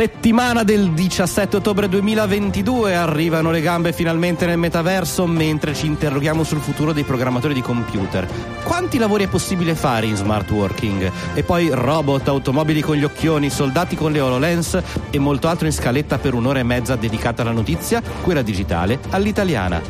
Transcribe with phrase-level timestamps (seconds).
[0.00, 6.60] Settimana del 17 ottobre 2022, arrivano le gambe finalmente nel metaverso mentre ci interroghiamo sul
[6.60, 8.26] futuro dei programmatori di computer.
[8.64, 11.12] Quanti lavori è possibile fare in smart working?
[11.34, 15.72] E poi robot, automobili con gli occhioni, soldati con le HoloLens e molto altro in
[15.74, 19.82] scaletta per un'ora e mezza dedicata alla notizia, quella digitale, all'italiana.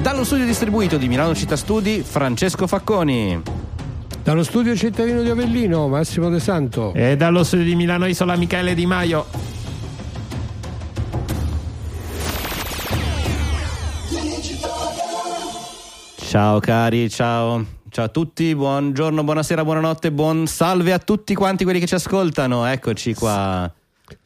[0.00, 3.59] Dallo studio distribuito di Milano Città Studi, Francesco Facconi.
[4.30, 6.92] Dallo studio cittadino di Avellino, Massimo De Santo.
[6.94, 9.26] E dallo studio di Milano Isola Michele Di Maio.
[16.14, 17.64] Ciao cari, ciao.
[17.88, 22.64] Ciao a tutti, buongiorno, buonasera, buonanotte, buon salve a tutti quanti quelli che ci ascoltano.
[22.66, 23.68] Eccoci qua.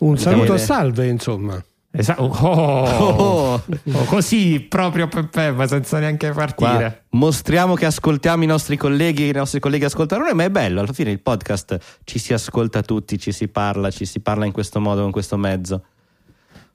[0.00, 1.64] Un saluto a salve, insomma.
[1.96, 2.22] Esatto.
[2.22, 3.62] Oh, Oh.
[3.92, 7.04] Oh, così proprio Peppe, ma senza neanche Qua partire.
[7.10, 10.92] mostriamo che ascoltiamo i nostri colleghi, i nostri colleghi ascoltano noi, ma è bello, alla
[10.92, 14.80] fine il podcast ci si ascolta tutti, ci si parla, ci si parla in questo
[14.80, 15.84] modo, in questo mezzo.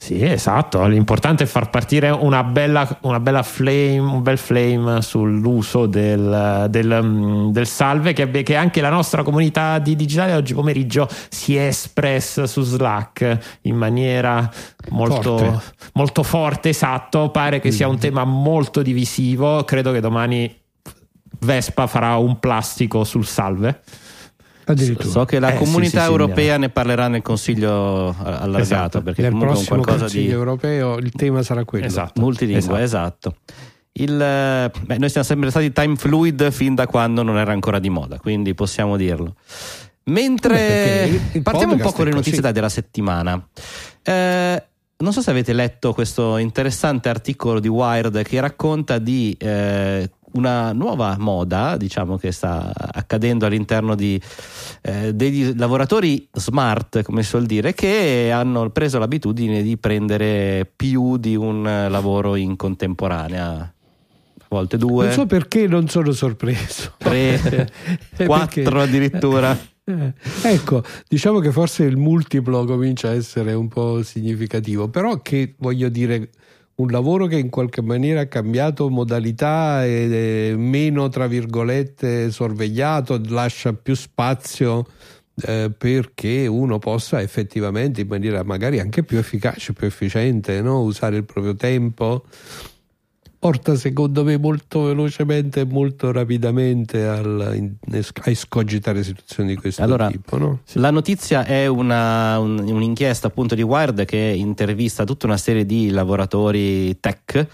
[0.01, 0.85] Sì, esatto.
[0.85, 6.99] L'importante è far partire una bella, una bella flame, un bel flame sull'uso del, del,
[7.03, 11.65] mm, del salve che, che anche la nostra comunità di digitale oggi pomeriggio si è
[11.65, 14.49] espressa su Slack in maniera
[14.91, 15.51] molto Forte.
[15.51, 17.29] forte, molto forte esatto.
[17.29, 19.65] Pare che sia un tema molto divisivo.
[19.65, 20.57] Credo che domani
[21.39, 23.81] Vespa farà un plastico sul salve.
[24.71, 25.09] Addirittura.
[25.09, 29.01] So che la Eh, comunità sì, sì, sì, europea ne parlerà nel consiglio allargato, Esatto.
[29.01, 31.85] perché Nel comunque prossimo Consiglio di europeo il tema sarà quello.
[31.85, 32.21] Esatto.
[32.21, 33.35] multilingua, esatto.
[33.93, 37.79] Il, eh, beh, noi siamo sempre stati time fluid fin da quando non era ancora
[37.79, 39.33] di moda, quindi possiamo dirlo.
[40.03, 42.53] Mentre partiamo un po' con le notizie così.
[42.53, 43.43] della settimana.
[44.03, 44.63] Eh,
[44.97, 50.71] non so se avete letto questo interessante articolo di Wired che racconta di eh, una
[50.73, 54.19] nuova moda, diciamo che sta accadendo all'interno di,
[54.81, 61.17] eh, degli lavoratori smart, come si suol dire, che hanno preso l'abitudine di prendere più
[61.17, 66.93] di un lavoro in contemporanea, a volte due, Non so perché non sono sorpreso.
[66.97, 67.69] tre,
[68.25, 69.57] quattro addirittura.
[69.83, 70.13] Eh,
[70.43, 75.89] ecco, diciamo che forse il multiplo comincia a essere un po' significativo, però che voglio
[75.89, 76.29] dire
[76.79, 83.21] un lavoro che in qualche maniera ha cambiato modalità ed è meno, tra virgolette, sorvegliato,
[83.27, 84.85] lascia più spazio
[85.41, 90.81] eh, perché uno possa effettivamente in maniera magari anche più efficace, più efficiente, no?
[90.81, 92.23] usare il proprio tempo.
[93.39, 100.09] Porta secondo me molto velocemente e molto rapidamente al, a escogitare situazioni di questo Allora,
[100.09, 100.37] tipo.
[100.37, 100.59] No?
[100.73, 105.89] La notizia è una- un- un'inchiesta appunto di Wired che intervista tutta una serie di
[105.89, 107.47] lavoratori tech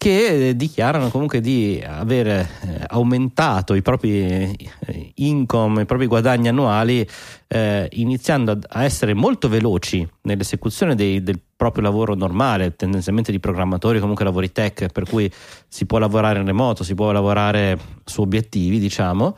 [0.00, 2.48] che dichiarano comunque di aver eh,
[2.86, 4.56] aumentato i propri
[4.86, 7.06] eh, income, i propri guadagni annuali,
[7.46, 14.00] eh, iniziando a essere molto veloci nell'esecuzione dei- del proprio lavoro normale, tendenzialmente di programmatori,
[14.00, 15.30] comunque lavori tech, per cui
[15.68, 19.36] si può lavorare in remoto, si può lavorare su obiettivi, diciamo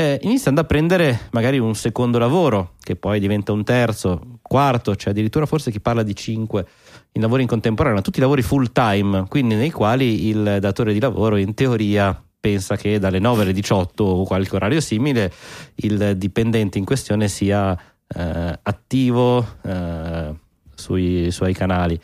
[0.00, 5.12] eh, iniziando a prendere magari un secondo lavoro che poi diventa un terzo, quarto, cioè
[5.12, 6.66] addirittura forse chi parla di cinque
[7.12, 11.36] in lavori in contemporanea, tutti lavori full time, quindi nei quali il datore di lavoro
[11.36, 15.32] in teoria pensa che dalle 9 alle 18 o qualche orario simile
[15.76, 17.76] il dipendente in questione sia
[18.06, 20.34] eh, attivo eh,
[20.74, 22.00] sui suoi canali.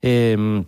[0.00, 0.66] Ehm,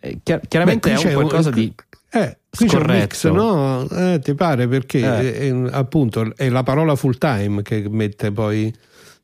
[0.00, 1.72] eh, chiar- chiaramente Beh, è un qualcosa di
[2.14, 3.32] eh, qui c'è un mix, scorretto.
[3.32, 3.88] no?
[3.88, 5.34] Eh, ti pare perché Eh.
[5.34, 8.74] è- è- appunto è la parola full time che mette poi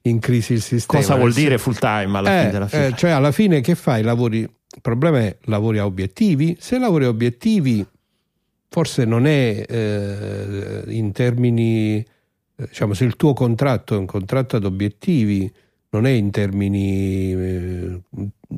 [0.02, 1.00] in crisi il sistema.
[1.02, 2.86] Cosa vuol Nel dire full time alla Eh, fine della fiera?
[2.86, 4.02] eh, cioè alla fine che fai?
[4.02, 6.56] Lavori, il problema è lavori a obiettivi.
[6.58, 7.84] Se lavori a obiettivi,
[8.68, 14.56] forse non è eh, in termini, eh, diciamo, se il tuo contratto è un contratto
[14.56, 15.50] ad obiettivi,
[15.90, 18.00] non è in termini eh,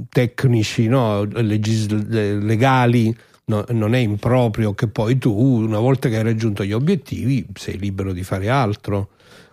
[0.08, 1.24] tecnici, no?
[1.24, 3.16] Legis- legali.
[3.46, 7.78] no, non è improprio che poi tu, una volta che hai raggiunto gli obiettivi, sei
[7.78, 9.10] libero di fare altro,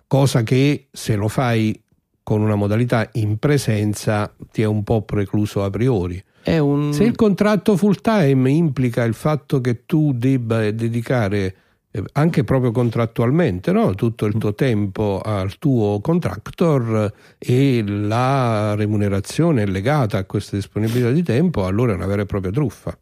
[0.08, 1.80] cosa che se lo fai
[2.24, 6.22] con una modalità in presenza ti è un po' precluso a priori.
[6.58, 11.54] un Se il contratto full time implica il fatto che tu debba dedicare
[11.90, 13.94] eh, anche proprio contrattualmente no?
[13.94, 21.10] tutto il tuo tempo al tuo contractor e la remunerazione è legata a questa disponibilità
[21.10, 22.98] di tempo, allora è una vera e propria truffa.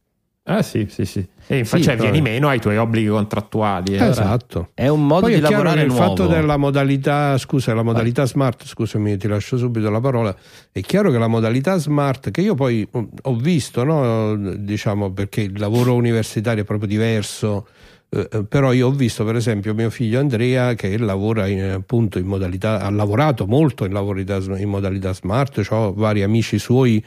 [0.48, 1.26] Eh sì, sì, sì.
[1.48, 3.96] E infatti Sì, cioè, vieni meno ai tuoi obblighi contrattuali.
[3.96, 4.04] eh.
[4.06, 4.70] esatto.
[4.74, 6.02] È un modo Poi di è chiaro lavorare il nuovo.
[6.04, 10.34] fatto della modalità, scusa, la modalità smart, scusami, ti lascio subito la parola.
[10.70, 15.40] È chiaro che la modalità smart, che io poi mm, ho visto, no, diciamo perché
[15.42, 17.66] il lavoro universitario è proprio diverso.
[18.08, 22.20] eh, eh, però io ho visto per esempio mio figlio Andrea che lavora in, appunto
[22.20, 27.04] in modalità ha lavorato molto in, lavorità- in modalità smart ho vari amici suoi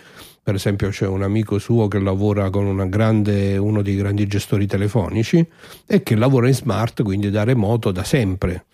[0.50, 4.66] per esempio c'è un amico suo che lavora con una grande, uno dei grandi gestori
[4.66, 5.46] telefonici
[5.86, 8.66] e che lavora in smart, quindi da remoto da sempre.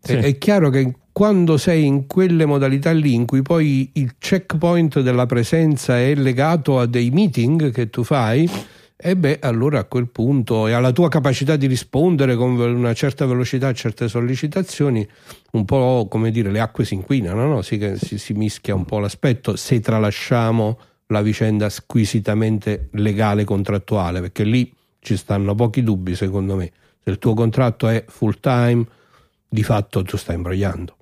[0.00, 0.12] Sì.
[0.12, 5.00] È, è chiaro che quando sei in quelle modalità lì in cui poi il checkpoint
[5.00, 8.48] della presenza è legato a dei meeting che tu fai,
[8.96, 13.26] e beh, allora a quel punto e alla tua capacità di rispondere con una certa
[13.26, 15.04] velocità a certe sollecitazioni,
[15.50, 17.62] un po' come dire, le acque si inquinano, no?
[17.62, 20.78] si, si, si mischia un po' l'aspetto se tralasciamo
[21.14, 24.70] la vicenda squisitamente legale contrattuale, perché lì
[25.00, 26.70] ci stanno pochi dubbi, secondo me.
[27.02, 28.84] Se il tuo contratto è full time,
[29.48, 30.96] di fatto tu stai imbrogliando.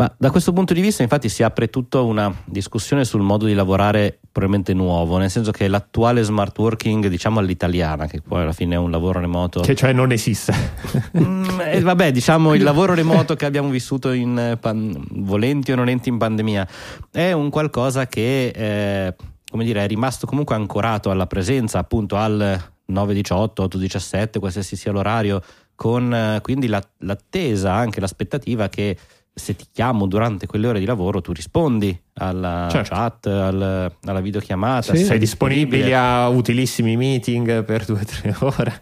[0.00, 3.52] Ma da questo punto di vista, infatti, si apre tutta una discussione sul modo di
[3.52, 8.76] lavorare probabilmente nuovo, nel senso che l'attuale smart working, diciamo all'italiana, che poi alla fine
[8.76, 9.60] è un lavoro remoto.
[9.60, 10.54] Che cioè non esiste.
[11.18, 15.74] Mm, eh, vabbè, diciamo il lavoro remoto che abbiamo vissuto in eh, pan- volenti o
[15.74, 16.66] nolenti in pandemia
[17.10, 19.14] è un qualcosa che eh,
[19.50, 22.58] come dire, è rimasto comunque ancorato alla presenza, appunto al
[22.90, 25.42] 9-18, 8-17, qualsiasi sia l'orario,
[25.74, 28.96] con eh, quindi la- l'attesa, anche l'aspettativa che
[29.32, 32.94] se ti chiamo durante quelle ore di lavoro tu rispondi alla Certo.
[32.94, 35.04] chat, al- alla videochiamata, Sì.
[35.04, 38.78] Sei disponibile a utilissimi meeting per due o tre ore.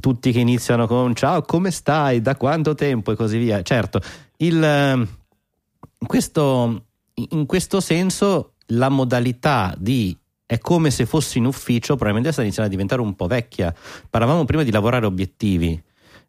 [0.00, 4.00] tutti che iniziano con ciao come stai da quanto tempo e così via certo
[4.38, 5.06] il, ehm,
[6.06, 6.84] questo,
[7.14, 10.16] in questo senso la modalità di
[10.46, 13.74] è come se fossi in ufficio probabilmente sta iniziando a diventare un po' vecchia
[14.10, 15.82] parlavamo prima di lavorare obiettivi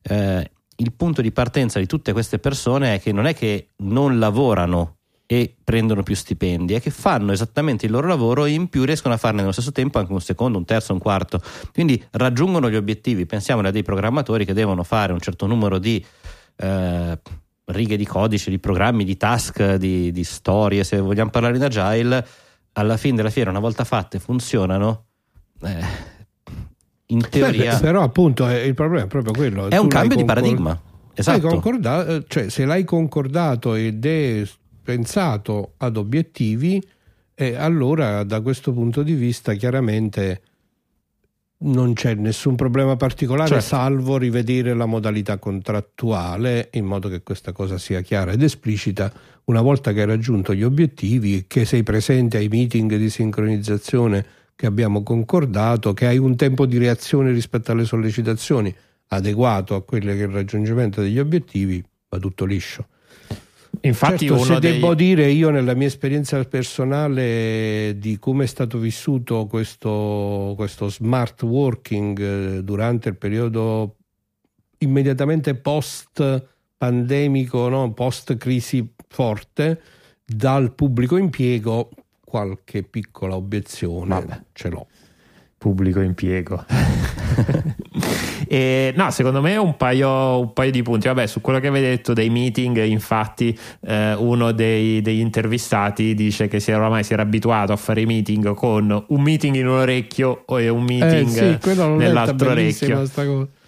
[0.08, 4.20] Eh, il punto di partenza di tutte queste persone è che non è che non
[4.20, 4.98] lavorano
[5.28, 9.14] e prendono più stipendi, è che fanno esattamente il loro lavoro e in più riescono
[9.14, 11.42] a farne nello stesso tempo anche un secondo, un terzo, un quarto.
[11.74, 13.26] Quindi raggiungono gli obiettivi.
[13.26, 16.06] Pensiamo a dei programmatori che devono fare un certo numero di
[16.58, 17.20] eh,
[17.66, 22.26] righe di codice, di programmi, di task, di, di storie, se vogliamo parlare in agile,
[22.74, 25.06] alla fine della fiera, una volta fatte, funzionano.
[25.62, 26.14] eh,
[27.08, 29.70] in teoria Beh, però appunto il problema è proprio quello.
[29.70, 30.82] è un cambio di concor- paradigma.
[31.14, 32.24] Esatto.
[32.28, 34.44] cioè, se l'hai concordato ed è
[34.84, 36.84] pensato ad obiettivi,
[37.34, 40.42] eh, allora da questo punto di vista chiaramente
[41.66, 43.66] non c'è nessun problema particolare, Certo.
[43.66, 49.12] salvo rivedere la modalità contrattuale in modo che questa cosa sia chiara ed esplicita
[49.46, 54.26] una volta che hai raggiunto gli obiettivi, che sei presente ai meeting di sincronizzazione
[54.56, 58.74] che abbiamo concordato, che hai un tempo di reazione rispetto alle sollecitazioni
[59.08, 62.88] adeguato a quello che è il raggiungimento degli obiettivi, va tutto liscio.
[63.81, 64.74] Infatti, Certo, uno se dei...
[64.74, 71.42] devo dire io nella mia esperienza personale di come è stato vissuto questo, questo smart
[71.44, 73.95] working eh, durante il periodo
[74.80, 77.94] immediatamente post pandemico, no?
[77.94, 79.81] post crisi forte,
[80.25, 81.89] dal pubblico impiego,
[82.24, 84.42] qualche piccola obiezione Vabbè.
[84.54, 84.88] ce l'ho.
[85.57, 86.66] pubblico impiego.
[88.47, 91.07] e, no, secondo me un paio, un paio di punti.
[91.07, 96.47] Vabbè, su quello che avete detto dei meeting, infatti, eh, uno dei- degli intervistati dice
[96.47, 99.68] che si era, ormai si era abituato a fare i meeting con un meeting in
[99.68, 101.57] un orecchio e un meeting Eh sì,
[101.97, 102.95] nell'altro orecchio.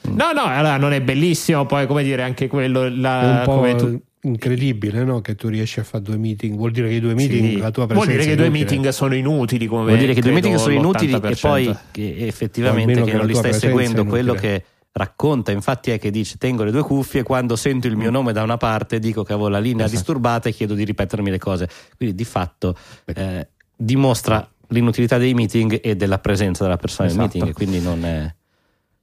[0.09, 1.65] No, no, allora non è bellissimo.
[1.65, 2.87] Poi, come dire, anche quello.
[2.89, 5.21] La, come tu- incredibile no?
[5.21, 7.57] che tu riesci a fare due meeting, vuol dire che i due meeting Sì.
[7.57, 9.65] la tua Vuol presenza dire che i due meeting sono inutili.
[9.67, 11.39] Come Vuol dire che i due meeting sono inutili e l'80%.
[11.41, 16.09] poi che effettivamente che che non li stai seguendo quello che racconta infatti è che
[16.09, 19.31] dice tengo le due cuffie quando sento il mio nome da una parte dico che
[19.33, 19.91] avevo la linea Esatto.
[19.99, 25.79] disturbata e chiedo di ripetermi le cose quindi di fatto eh, dimostra l'inutilità dei meeting
[25.83, 27.21] e della presenza della persona Esatto.
[27.21, 28.33] nel meeting quindi non è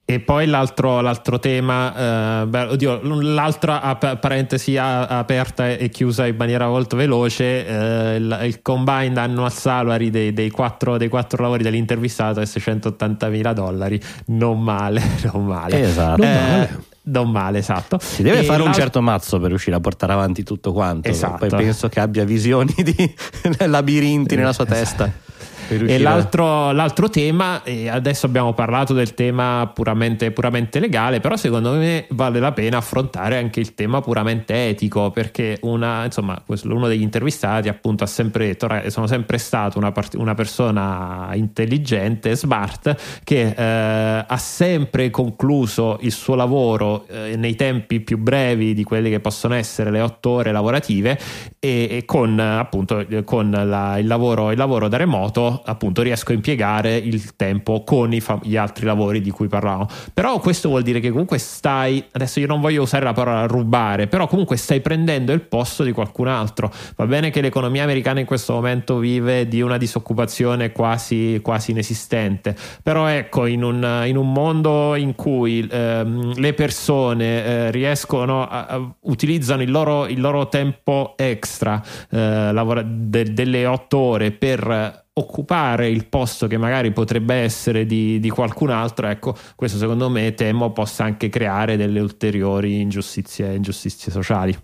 [0.07, 6.27] E poi l'altro, l'altro tema, eh, beh, oddio, l'altra ap- parentesi a- aperta e chiusa
[6.27, 11.43] in maniera molto veloce, eh, il, il combined annual salary dei, dei, quattro, dei quattro
[11.43, 15.01] lavori dell'intervistato è 680 mila dollari, non male,
[15.33, 15.81] non male.
[15.83, 16.23] Esatto.
[16.23, 16.81] Eh, Non male.
[17.05, 17.99] non male, esatto.
[17.99, 21.47] si deve E fare un certo mazzo per riuscire a portare avanti tutto quanto Esatto.
[21.47, 23.15] poi penso che abbia visioni di
[23.67, 25.11] labirinti nella sua testa
[25.83, 32.07] E l'altro, l'altro tema, adesso abbiamo parlato del tema puramente, puramente legale, però secondo me
[32.11, 37.69] vale la pena affrontare anche il tema puramente etico, perché una, insomma, uno degli intervistati
[37.69, 43.55] appunto ha sempre detto, "Ra- sono sempre stato una, part- una persona intelligente, smart, che
[43.57, 49.21] eh, ha sempre concluso il suo lavoro eh, nei tempi più brevi di quelli che
[49.21, 51.19] possono essere le otto ore lavorative
[51.59, 56.35] e, e con appunto con la- il, lavoro, il lavoro da remoto appunto riesco a
[56.35, 61.01] impiegare il tempo con fa- gli altri lavori di cui parlavamo però questo vuol dire
[61.01, 65.33] che comunque stai adesso io non voglio usare la parola rubare però comunque stai prendendo
[65.33, 66.73] il posto di qualcun altro.
[66.97, 72.55] Va bene che l'economia americana in questo momento vive di una disoccupazione quasi, quasi inesistente
[72.83, 78.67] però ecco in un, in un mondo in cui ehm, le persone eh, riescono a,
[78.67, 85.04] a- utilizzano il loro, il loro tempo extra eh, lavora- de- delle otto ore per
[85.17, 90.35] occupare il posto che magari potrebbe essere di, di qualcun altro ecco questo secondo me
[90.35, 94.57] temo possa anche creare delle ulteriori ingiustizie, ingiustizie sociali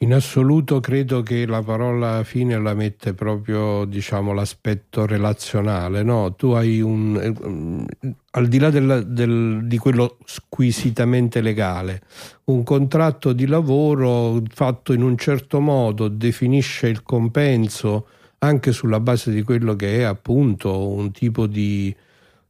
[0.00, 6.36] In assoluto credo che la parola fine la mette proprio diciamo, l'aspetto relazionale, no?
[6.36, 12.02] Tu hai un eh, al di là del- del- di quello squisitamente legale,
[12.44, 18.06] un contratto di lavoro fatto in un certo modo definisce il compenso
[18.38, 21.94] anche sulla base di quello che è appunto un tipo di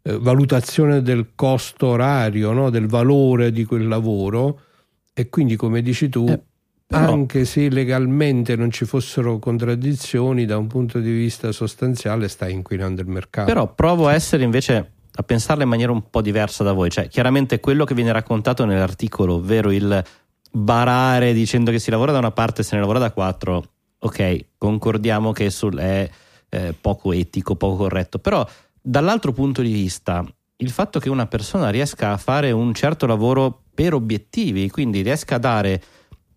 [0.02, 2.70] eh, valutazione del costo orario, no?
[2.70, 4.60] del valore di quel lavoro
[5.14, 6.40] e quindi come dici tu Eh,
[6.86, 12.52] però- anche se legalmente non ci fossero contraddizioni da un punto di vista sostanziale stai
[12.52, 16.62] inquinando il mercato Però provo a essere invece a pensarla in maniera un po' diversa
[16.62, 16.90] da voi.
[16.90, 20.04] Cioè, chiaramente quello che viene raccontato nell'articolo, ovvero il
[20.52, 23.64] barare dicendo che si lavora da una parte e se ne lavora da quattro,
[23.98, 26.08] ok, concordiamo che sul- è
[26.50, 28.18] eh, poco etico, poco corretto.
[28.18, 28.46] Però
[28.80, 30.24] dall'altro punto di vista,
[30.56, 35.34] il fatto che una persona riesca a fare un certo lavoro per obiettivi, quindi riesca
[35.36, 35.82] a dare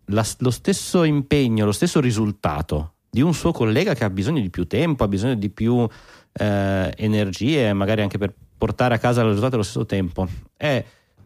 [0.06, 4.50] la- lo stesso impegno, lo stesso risultato di un suo collega che ha bisogno di
[4.50, 5.86] più tempo, ha bisogno di più
[6.34, 10.26] eh, energie, magari anche per portare a casa il risultato allo stesso tempo,
[10.56, 10.82] è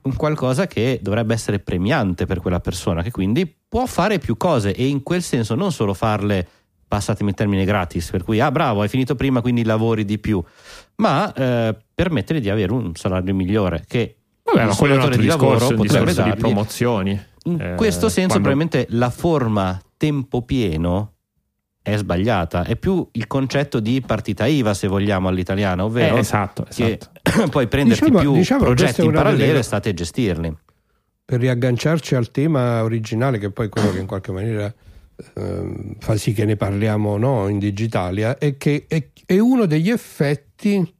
[0.06, 4.72] un qualcosa che dovrebbe essere premiante per quella persona, che quindi può fare più cose
[4.74, 6.46] e in quel senso non solo farle,
[6.86, 10.42] passatemi il termine gratis, per cui ah bravo, hai finito prima, quindi lavori di più,
[10.96, 15.82] ma eh, permettere di avere un salario migliore che Vabbè, un altro di lavoro potrebbe
[15.82, 16.38] discorso di dargli.
[16.38, 17.20] promozioni.
[17.44, 21.14] In Eh, questo senso, quando- probabilmente la forma tempo pieno
[21.86, 22.64] è sbagliata.
[22.64, 27.46] È più il concetto di partita IVA, se vogliamo, all'italiana, ovvero Eh, esatto, che esatto.
[27.50, 30.56] puoi prenderti Diciamo- più diciamo che progetti in parallelo delle- e state a gestirli.
[31.24, 34.72] per riagganciarci al tema originale che poi è quello che in qualche maniera
[35.34, 39.90] ehm, fa sì che ne parliamo no, in Digitalia è che è, è uno degli
[39.90, 40.94] effetti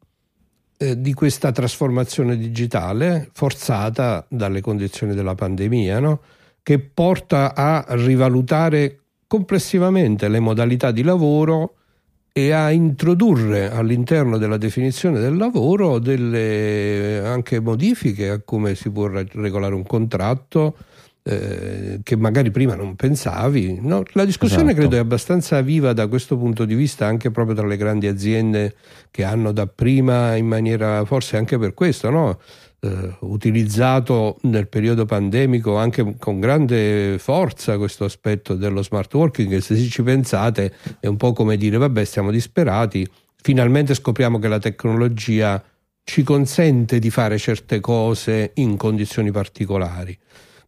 [0.79, 6.21] eh, di questa trasformazione digitale forzata dalle condizioni della pandemia no?
[6.63, 11.75] che porta a rivalutare complessivamente le modalità di lavoro
[12.33, 19.07] e a introdurre all'interno della definizione del lavoro delle anche modifiche a come si può
[19.07, 20.77] re- regolare un contratto
[21.23, 23.81] eh, che magari prima non pensavi.
[23.81, 24.03] no?
[24.13, 24.77] La discussione Esatto.
[24.81, 28.75] credo è abbastanza viva da questo punto di vista anche proprio tra le grandi aziende
[29.11, 32.39] che hanno dapprima in maniera forse anche per questo, no?
[32.81, 39.61] Eh, utilizzato nel periodo pandemico anche con grande forza questo aspetto dello smart working che
[39.61, 43.09] se ci pensate è un po' come dire vabbè stiamo disperati
[43.41, 45.63] finalmente scopriamo che la tecnologia
[46.03, 50.17] ci consente di fare certe cose in condizioni particolari.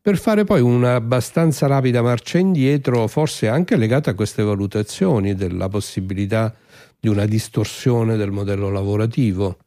[0.01, 5.69] Per fare poi una abbastanza rapida marcia indietro forse anche legata a queste valutazioni della
[5.69, 6.53] possibilità
[6.99, 9.59] di una distorsione del modello lavorativo.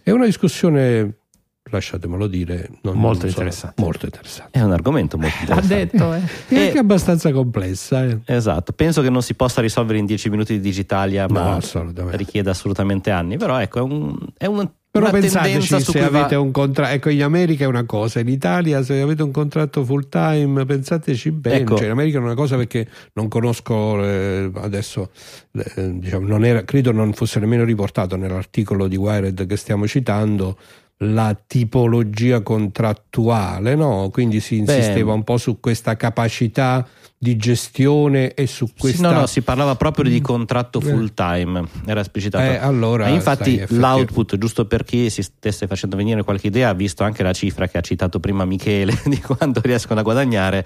[0.00, 1.22] È una discussione
[1.70, 3.82] lasciatemelo dire non- Molto non interessante.
[3.82, 5.74] molto interessante È un argomento molto Ha interessante.
[5.86, 6.20] detto, eh.
[6.48, 8.18] e E- anche abbastanza complessa eh.
[8.24, 12.16] Esatto, penso che non si possa risolvere in 10 minuti di Digitalia, No, ma assolutamente.
[12.16, 13.36] richiede assolutamente anni.
[13.36, 17.10] Però ecco, è, un, è un, Però pensateci se cui va- avete un contratto, ecco
[17.10, 21.56] in America è una cosa, in Italia se avete un contratto full time pensateci bene,
[21.58, 21.76] Ecco.
[21.76, 25.10] cioè in America è una cosa perché non conosco eh, adesso,
[25.52, 30.56] eh, diciamo, non era, credo non fosse nemmeno riportato nell'articolo di Wired che stiamo citando
[31.00, 34.08] la tipologia contrattuale, no?
[34.10, 36.86] quindi si insisteva un po' su questa capacità
[37.18, 39.10] di gestione e su questa...
[39.10, 42.44] no, no, si parlava proprio di contratto full time, era esplicitato.
[42.44, 46.72] Eh, allora, E infatti effettivamente- l'output, giusto per chi si stesse facendo venire qualche idea,
[46.72, 50.64] visto anche la cifra che ha citato prima Michele di quanto riescono a guadagnare.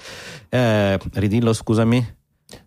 [0.48, 2.18] Eh, ridillo, scusami.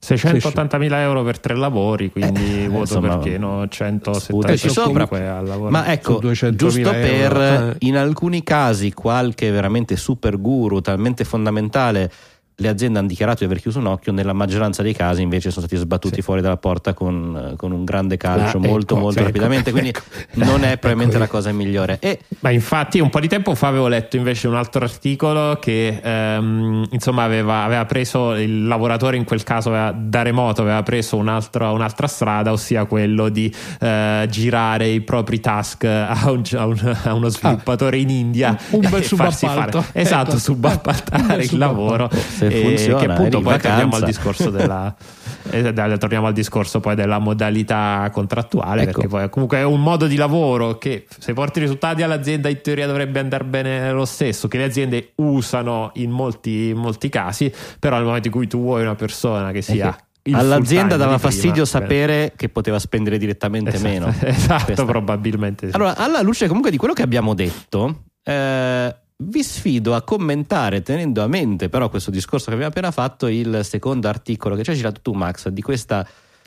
[0.06, 3.66] 680.000 euro per tre lavori, quindi Eh, vuoto insomma, perché no?
[3.70, 5.06] sputaci sopra.
[5.06, 5.70] 175 al lavoro.
[5.70, 7.76] Ma ecco, Su 200.000 giusto per euro, eh.
[7.80, 12.12] in alcuni casi qualche veramente super guru, talmente fondamentale,
[12.56, 15.66] le aziende hanno dichiarato di aver chiuso un occhio, nella maggioranza dei casi invece sono
[15.66, 16.22] stati sbattuti Sì.
[16.22, 19.90] fuori dalla porta con, con un grande calcio Ah, molto ecco, molto ecco, rapidamente, quindi
[19.90, 20.02] ecco,
[20.34, 21.24] non è probabilmente ecco.
[21.24, 21.98] la cosa migliore.
[22.00, 26.00] E Ma infatti un po' di tempo fa avevo letto invece un altro articolo che
[26.04, 31.18] ehm, insomma aveva, aveva preso il lavoratore in quel caso aveva- da remoto aveva preso
[31.18, 36.66] un altro- un'altra strada, ossia quello di eh, girare i propri task a, un- a
[36.66, 39.82] un- a uno sviluppatore in India Un bel subappalto.
[39.82, 40.40] fare- esatto, Ecco.
[40.40, 42.10] subappaltare il lavoro
[42.50, 44.96] Se e funziona, che appunto eri in poi torniamo al discorso della
[45.52, 48.92] eh, torniamo al discorso poi della modalità contrattuale Ecco.
[48.92, 52.88] perché poi comunque è un modo di lavoro che se porti risultati all'azienda in teoria
[52.88, 57.98] dovrebbe andare bene lo stesso che le aziende usano in molti, in molti casi però
[57.98, 59.96] nel momento in cui tu vuoi una persona che sia
[60.26, 61.66] il all'azienda full-time dava di prima, fastidio bene.
[61.66, 64.14] sapere che poteva spendere direttamente esatto, meno.
[64.24, 65.76] esatto Questa- probabilmente sì.
[65.76, 71.22] Allora, alla luce comunque di quello che abbiamo detto, eh, vi sfido a commentare, tenendo
[71.24, 74.76] a mente però questo discorso che abbiamo appena fatto, il secondo articolo che ci hai
[74.76, 76.06] girato tu, Max, di questa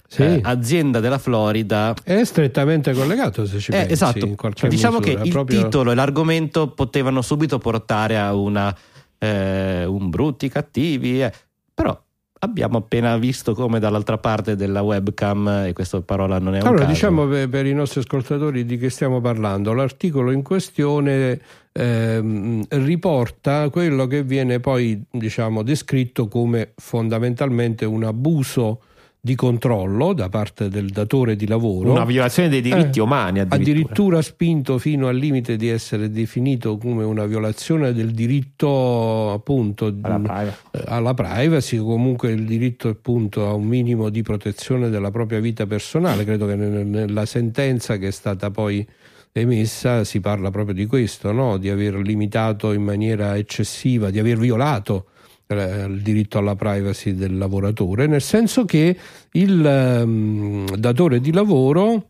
[0.08, 0.22] Sì.
[0.22, 1.94] eh, azienda della Florida.
[2.02, 5.32] È strettamente collegato se ci Eh, pensi, esatto, in qualche Cioè, diciamo misura, che il
[5.32, 8.74] proprio- titolo e l'argomento potevano subito portare a una
[9.18, 11.32] eh, un brutti cattivi, eh.
[11.72, 11.98] però
[12.38, 16.82] abbiamo appena visto come dall'altra parte della webcam, e questa parola non è un Allora,
[16.82, 16.92] caso.
[16.92, 19.72] diciamo per, per i nostri ascoltatori di che stiamo parlando.
[19.72, 21.40] L'articolo in questione
[21.72, 28.80] ehm, riporta quello che viene poi diciamo, descritto come fondamentalmente un abuso
[29.26, 31.90] di controllo da parte del datore di lavoro.
[31.90, 36.78] una violazione dei diritti Eh, umani addirittura, addirittura spinto fino al limite di essere definito
[36.78, 40.56] come una violazione del diritto appunto alla privacy.
[40.70, 45.66] eh, alla privacy comunque il diritto appunto a un minimo di protezione della propria vita
[45.66, 48.86] personale credo che nel- nella sentenza che è stata poi
[49.32, 51.56] emessa si parla proprio di questo no?
[51.58, 55.06] di aver limitato in maniera eccessiva di aver violato
[55.48, 58.96] il diritto alla privacy del lavoratore nel senso che
[59.32, 62.06] il ehm, datore di lavoro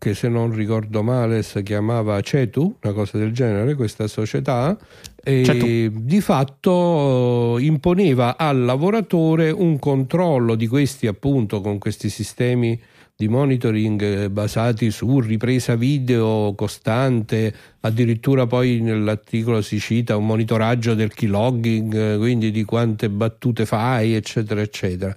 [0.00, 4.74] che se non ricordo male si chiamava Cetu, una cosa del genere, questa società,
[5.22, 12.80] di fatto eh, imponeva al lavoratore un controllo di questi appunto con questi sistemi
[13.20, 20.94] di monitoring eh, basati su ripresa video costante, addirittura poi nell'articolo si cita un monitoraggio
[20.94, 25.14] del keylogging, eh, quindi di quante battute fai, eccetera, eccetera.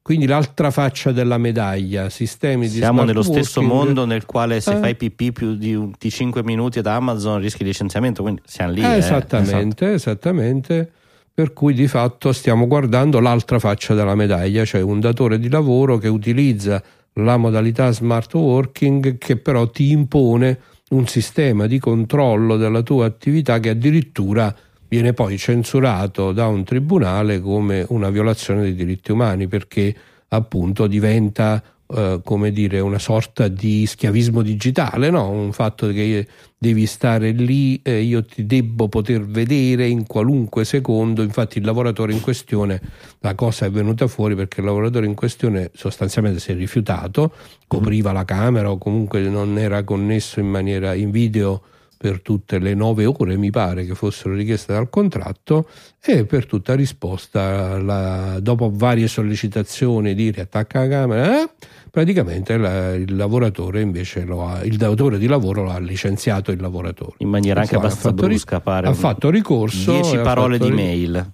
[0.00, 4.76] Quindi l'altra faccia della medaglia, sistemi di Siamo nello stesso mondo nel quale se Eh.
[4.76, 8.82] fai pipì più di, di 5 minuti da Amazon rischi licenziamento, quindi siamo lì.
[8.82, 8.96] Eh, eh.
[8.98, 10.92] esattamente, esattamente.
[11.34, 15.98] Per cui di fatto stiamo guardando l'altra faccia della medaglia, cioè un datore di lavoro
[15.98, 16.80] che utilizza
[17.14, 20.58] la modalità smart working che però ti impone
[20.90, 24.54] un sistema di controllo della tua attività che addirittura
[24.88, 29.94] viene poi censurato da un tribunale come una violazione dei diritti umani perché
[30.28, 35.28] appunto diventa eh, come dire una sorta di schiavismo digitale, no?
[35.30, 36.26] un fatto che
[36.64, 42.14] devi stare lì, eh, io ti debbo poter vedere in qualunque secondo, infatti il lavoratore
[42.14, 42.80] in questione,
[43.18, 47.34] la cosa è venuta fuori perché il lavoratore in questione sostanzialmente si è rifiutato,
[47.66, 51.60] copriva la camera o comunque non era connesso in maniera in video
[51.98, 55.68] per tutte le nove ore, mi pare che fossero richieste dal contratto,
[56.02, 61.50] e per tutta risposta, la- dopo varie sollecitazioni di riattacca la camera, eh,
[61.94, 66.60] praticamente la- il lavoratore invece lo ha, il datore di lavoro lo ha licenziato il
[66.60, 67.14] lavoratore.
[67.18, 68.88] In maniera anche Ha abbastanza fatto brusca, pare.
[68.88, 69.92] Ha fatto ricorso.
[69.92, 71.12] 10 e ha parole di mail.
[71.12, 71.32] 10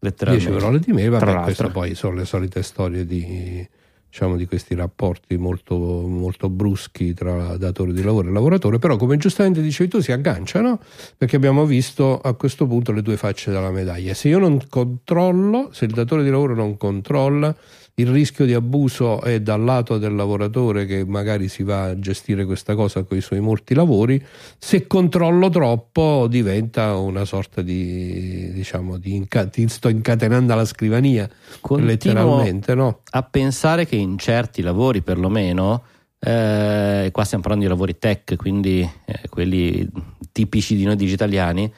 [0.00, 0.50] Letteralmente.
[0.52, 1.42] parole di Tra vabbè, l'altro.
[1.44, 3.66] queste poi sono le solite storie di,
[4.10, 9.16] diciamo, di questi rapporti molto, molto bruschi tra datore di lavoro e lavoratore, però come
[9.16, 10.80] giustamente dicevi tu si agganciano
[11.16, 14.12] perché abbiamo visto a questo punto le due facce della medaglia.
[14.12, 17.56] Se io non controllo, se il datore di lavoro non controlla,
[17.94, 22.46] il rischio di abuso è dal lato del lavoratore che magari si va a gestire
[22.46, 24.24] questa cosa con i suoi molti lavori,
[24.58, 31.28] se controllo troppo diventa una sorta di diciamo di inca- ti sto incatenando alla scrivania
[31.60, 33.00] Continuo letteralmente no?
[33.10, 35.82] a pensare che in certi lavori perlomeno
[36.18, 39.88] eh, qua stiamo parlando di lavori tech quindi eh, quelli
[40.30, 41.72] tipici di noi digitaliani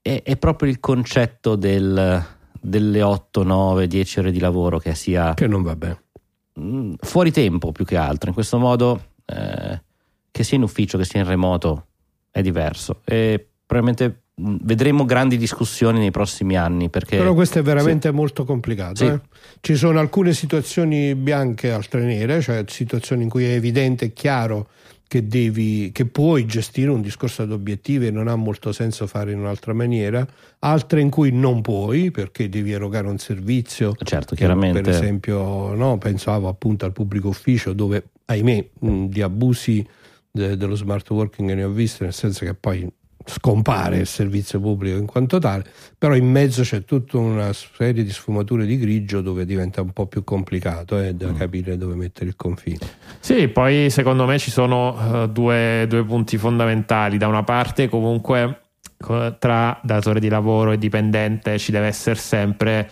[0.00, 2.36] è, è proprio il concetto del-
[2.68, 6.02] delle 8, 9, 10 ore di lavoro che sia che non va bene
[6.54, 9.82] mh, fuori tempo più che altro in questo modo eh,
[10.30, 11.86] che sia in ufficio che sia in remoto
[12.30, 16.88] è diverso e probabilmente mh, vedremo grandi discussioni nei prossimi anni.
[16.88, 18.96] Perché Però questo è veramente molto complicato.
[18.96, 19.04] Sì.
[19.06, 19.20] eh.
[19.60, 24.68] Ci sono alcune situazioni bianche, altre nere, cioè situazioni in cui è evidente e chiaro
[25.08, 29.32] che, devi, che puoi gestire un discorso ad obiettivi e non ha molto senso fare
[29.32, 30.24] in un'altra maniera,
[30.60, 33.96] altre in cui non puoi perché devi erogare un servizio.
[34.02, 34.80] certo, chiaramente.
[34.82, 39.84] Per esempio, no, pensavo appunto al pubblico ufficio dove, ahimè, di abusi
[40.30, 42.86] de- dello smart working ne ho visti, nel senso che poi
[43.28, 45.64] scompare il servizio pubblico in quanto tale,
[45.96, 50.06] però in mezzo c'è tutta una serie di sfumature di grigio dove diventa un po'
[50.06, 52.78] più complicato eh, da capire dove mettere il confine.
[53.20, 57.18] Sì, poi secondo me ci sono eh, due, due punti fondamentali.
[57.18, 58.60] Da una parte, comunque,
[58.96, 62.90] co- tra datore di lavoro e dipendente ci deve essere sempre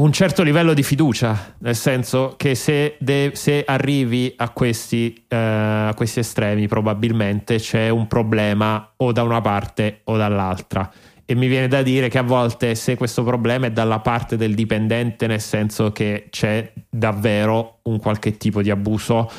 [0.00, 5.36] un certo livello di fiducia, nel senso che se, de- se arrivi a questi, eh,
[5.36, 10.90] a questi estremi, probabilmente c'è un problema o da una parte o dall'altra.
[11.24, 14.54] E mi viene da dire che a volte se questo problema è dalla parte del
[14.54, 19.30] dipendente, nel senso che c'è davvero un qualche tipo di abuso,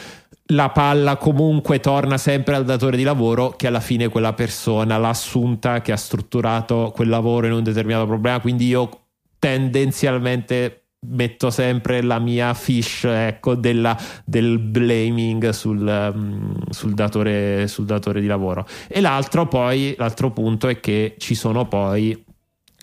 [0.52, 5.10] la palla comunque torna sempre al datore di lavoro che alla fine quella persona l'ha
[5.10, 8.40] assunta, che ha strutturato quel lavoro in un determinato problema.
[8.40, 9.07] Quindi io
[9.48, 17.86] tendenzialmente metto sempre la mia fish ecco, della, del blaming sul, mm, sul datore, sul
[17.86, 18.68] datore di lavoro.
[18.88, 22.26] E l'altro poi, l'altro punto è che ci sono poi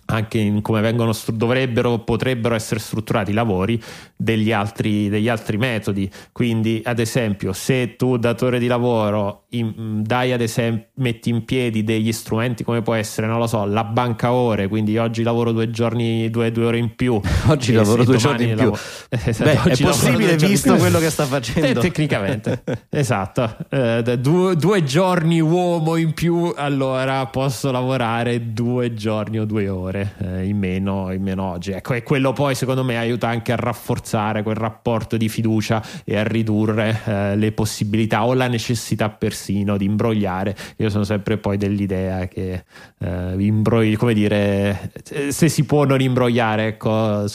[0.07, 3.83] anche in come vengono dovrebbero potrebbero essere strutturati i lavori
[4.25, 10.33] degli altri, degli altri metodi quindi ad esempio se tu datore di lavoro in- dai
[10.33, 14.33] ad esempio metti in piedi degli strumenti come può essere non lo so la banca
[14.33, 18.51] ore quindi oggi lavoro due giorni due, due ore in più Oggi lavoro due giorni
[18.51, 18.73] in più.
[19.09, 21.81] Esatto, Beh, è possibile visto quello che sta facendo.
[21.81, 23.57] Eh, tecnicamente, esatto.
[23.69, 30.15] Eh, due, due giorni uomo in più, allora posso lavorare due giorni o due ore
[30.19, 31.73] eh, in, meno, in meno oggi.
[31.73, 36.17] Ecco, e quello poi secondo me aiuta anche a rafforzare quel rapporto di fiducia e
[36.17, 40.57] a ridurre eh, le possibilità o la necessità persino di imbrogliare.
[40.77, 42.65] Io sono sempre poi dell'idea che
[42.99, 47.27] eh, imbrogli, come dire, eh, se si può non imbrogliare, ecco,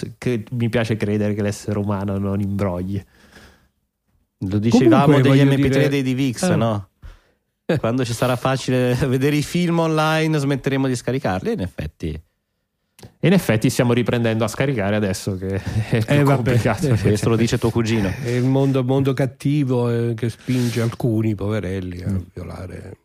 [0.51, 3.03] mi piace credere che l'essere umano non imbrogli.
[4.47, 6.55] Lo dicevamo Comunque, degli voglio MP3 dire- dei DivX, Ah.
[6.55, 6.89] no?
[7.77, 11.51] Quando ci sarà facile vedere i film online, smetteremo di scaricarli.
[11.51, 12.19] In effetti,
[13.21, 15.55] E in effetti stiamo riprendendo a scaricare adesso che
[15.89, 16.35] è più Eh, vabbè.
[16.35, 16.95] complicato.
[17.01, 18.12] questo lo dice tuo cugino.
[18.23, 22.97] È il mondo, mondo cattivo eh, che spinge alcuni poverelli a violare.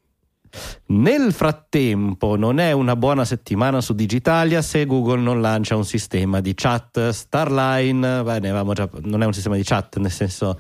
[0.86, 6.40] Nel frattempo, non è una buona settimana su Digitalia se Google non lancia un sistema
[6.40, 8.22] di chat Starline.
[8.22, 8.40] Beh,
[8.72, 10.58] già- non è un sistema di chat nel senso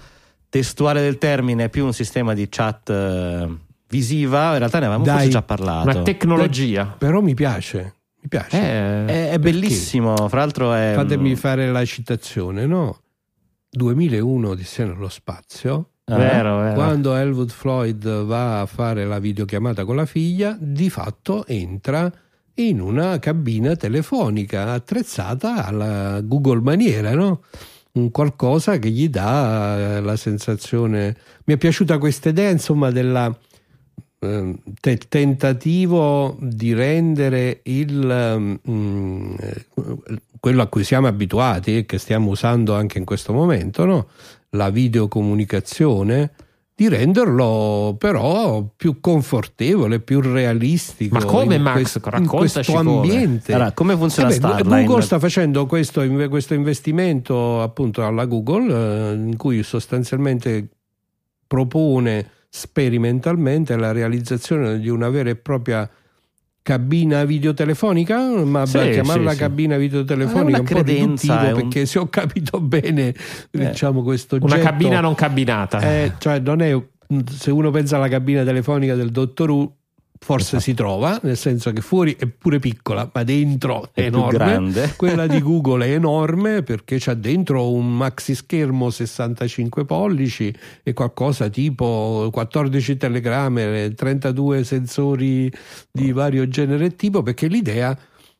[0.48, 3.48] testuale del termine, è più un sistema di chat eh,
[3.88, 4.52] visiva.
[4.52, 5.90] In realtà ne avevamo Dai, forse già parlato.
[5.90, 6.86] Una tecnologia.
[6.98, 7.94] Però mi piace,
[8.24, 8.56] mi piace.
[8.56, 10.92] Eh, è, è bellissimo, fra l'altro è.
[10.94, 13.00] Fatemi fare la citazione, no?
[13.68, 15.90] 2001 Odissea nello spazio.
[16.06, 16.16] Ah.
[16.16, 16.74] vero, vero.
[16.74, 22.10] Quando Elwood Floyd va a fare la videochiamata con la figlia, di fatto entra
[22.54, 27.42] in una cabina telefonica attrezzata alla Google maniera, no?
[27.92, 31.16] Un qualcosa che gli dà la sensazione.
[31.44, 33.36] Mi è piaciuta questa idea, insomma, della
[34.80, 39.66] te- tentativo di rendere il mm, eh,
[40.40, 44.08] quello a cui siamo abituati e che stiamo usando anche in questo momento, no?
[44.50, 46.32] la videocomunicazione,
[46.76, 51.16] di renderlo però più confortevole, più realistico.
[51.16, 51.72] Ma come, Max?
[51.74, 52.90] quest- in Raccontaci questo come.
[52.90, 53.52] ambiente.
[53.54, 54.84] Allora, come funziona Eh beh, Starline?
[54.84, 60.68] Google sta facendo questo, questo investimento appunto alla Google eh, in cui sostanzialmente
[61.46, 65.90] propone sperimentalmente la realizzazione di una vera e propria
[66.62, 71.52] cabina videotelefonica, ma Sì, chiamarla sì, cabina videotelefonica una è un po' credenza, riduttivo è
[71.52, 73.12] un- perché se ho capito bene,
[73.50, 75.80] diciamo questo Una oggetto- cabina non cabinata.
[75.80, 76.80] eh, cioè non è
[77.28, 79.72] se uno pensa alla cabina telefonica del dottor Who
[80.18, 84.94] forse si trova nel senso che fuori è pure piccola ma dentro è, È enorme.
[84.96, 91.48] quella di Google è enorme perché c'ha dentro un maxi schermo 65 pollici e qualcosa
[91.48, 95.52] tipo 14 telecamere 32 sensori
[95.90, 97.96] di vario genere e tipo perché l'idea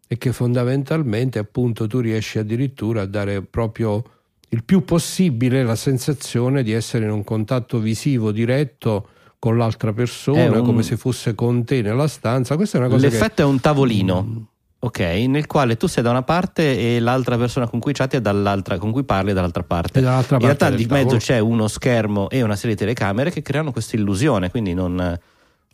[0.06, 4.02] è che fondamentalmente appunto tu riesci addirittura a dare proprio
[4.50, 9.08] il più possibile la sensazione di essere in un contatto visivo diretto
[9.44, 12.56] con l'altra persona, un- come se fosse con te nella stanza.
[12.56, 14.46] Questa è una cosa L'effetto è un tavolino.
[14.78, 18.22] Ok, nel quale tu sei da una parte e l'altra persona con cui chatti è
[18.22, 19.98] dall'altra, con cui parli è dall'altra parte.
[19.98, 22.80] È dall'altra In parte realtà del di mezzo c'è uno schermo e una serie di
[22.80, 25.18] telecamere che creano questa illusione, quindi non,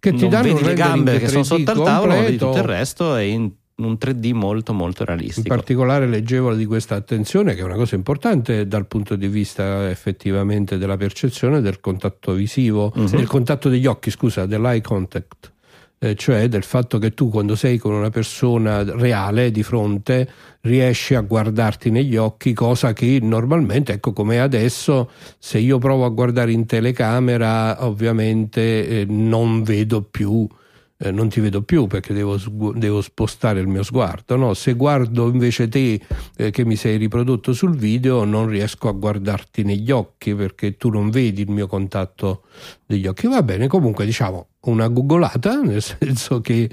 [0.00, 2.46] che ti non danno vedi le gambe che sono 3D sotto al tavolo, vedi completo.
[2.46, 3.50] tutto il resto è in
[3.87, 5.49] un 3D molto molto In realistico.
[5.49, 10.79] particolare leggevo di questa attenzione, che è una cosa importante dal punto di vista effettivamente
[10.79, 13.07] della percezione del contatto visivo, Mhm.
[13.11, 15.53] del contatto degli occhi, scusa, dell'eye contact,
[16.03, 20.29] eh, cioè del fatto che tu quando sei con una persona reale di fronte
[20.62, 26.09] riesci a guardarti negli occhi, cosa che normalmente, ecco come adesso, se io provo a
[26.09, 30.47] guardare in telecamera, ovviamente eh, non vedo più
[31.02, 32.36] eh, non ti vedo più perché devo,
[32.74, 34.36] devo spostare il mio sguardo.
[34.36, 34.54] No?
[34.54, 36.00] Se guardo invece te
[36.36, 40.90] eh, che mi sei riprodotto sul video, non riesco a guardarti negli occhi perché tu
[40.90, 42.42] non vedi il mio contatto
[42.84, 43.26] degli occhi.
[43.28, 46.70] Va bene, comunque diciamo una googolata, nel senso che.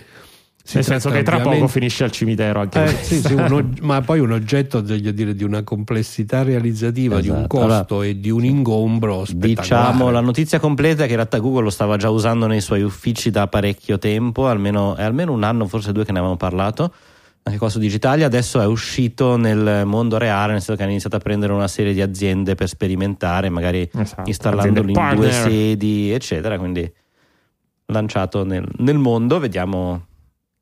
[0.74, 4.20] Nel senso che tra poco finisce al cimitero anche eh, sì, sì, un ma poi
[4.20, 7.58] un oggetto voglio dire, di una complessità realizzativa, di un Esatto.
[7.58, 9.26] costo Allora, e di un ingombro.
[9.30, 12.82] Diciamo la notizia completa è che in realtà Google lo stava già usando nei suoi
[12.82, 16.94] uffici da parecchio tempo, almeno, è almeno un anno, forse due che ne avevamo parlato,
[17.44, 21.16] anche qua su Digitalia, adesso è uscito nel mondo reale, nel senso che hanno iniziato
[21.16, 26.58] a prendere una serie di aziende per sperimentare, magari Esatto, installandolo in due sedi, eccetera,
[26.58, 26.92] quindi
[27.86, 30.07] lanciato nel, nel mondo, vediamo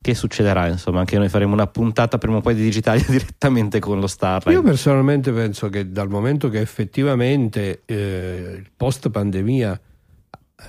[0.05, 3.99] che succederà, insomma, anche noi faremo una puntata prima o poi di Digitalia direttamente con
[3.99, 4.51] lo Starlight.
[4.51, 9.81] Io personalmente penso che dal momento che effettivamente eh, il post pandemia,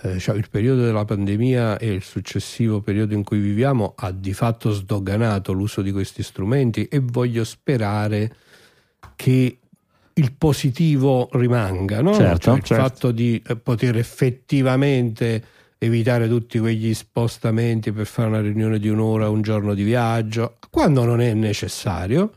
[0.04, 4.32] eh, cioè il periodo della pandemia e il successivo periodo in cui viviamo ha di
[4.32, 8.34] fatto sdoganato l'uso di questi strumenti e voglio sperare
[9.16, 9.58] che
[10.14, 12.14] il positivo rimanga, no?
[12.14, 12.82] Certo, Cioè il certo.
[12.82, 15.44] fatto di eh, poter effettivamente
[15.86, 21.04] evitare tutti quegli spostamenti per fare una riunione di un'ora, un giorno di viaggio, quando
[21.04, 22.32] non è necessario.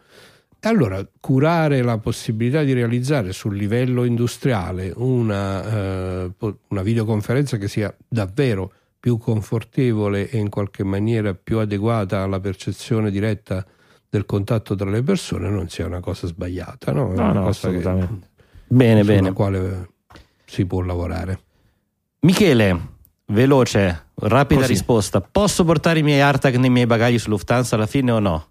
[0.61, 6.33] E allora curare la possibilità di realizzare sul livello industriale una, eh,
[6.67, 13.09] una videoconferenza che sia davvero più confortevole e in qualche maniera più adeguata alla percezione
[13.09, 13.65] diretta
[14.09, 17.13] del contatto tra le persone non sia una cosa sbagliata, no?
[17.13, 18.27] È No, una no, cosa che- assolutamente.
[18.67, 19.33] Bene, sulla bene.
[19.33, 19.89] quale
[20.45, 21.39] si può lavorare.
[22.21, 22.97] Michele,
[23.29, 24.73] veloce, rapida Così.
[24.73, 25.21] risposta.
[25.21, 28.47] Posso portare i miei AirTag nei miei bagagli su Lufthansa alla fine o no?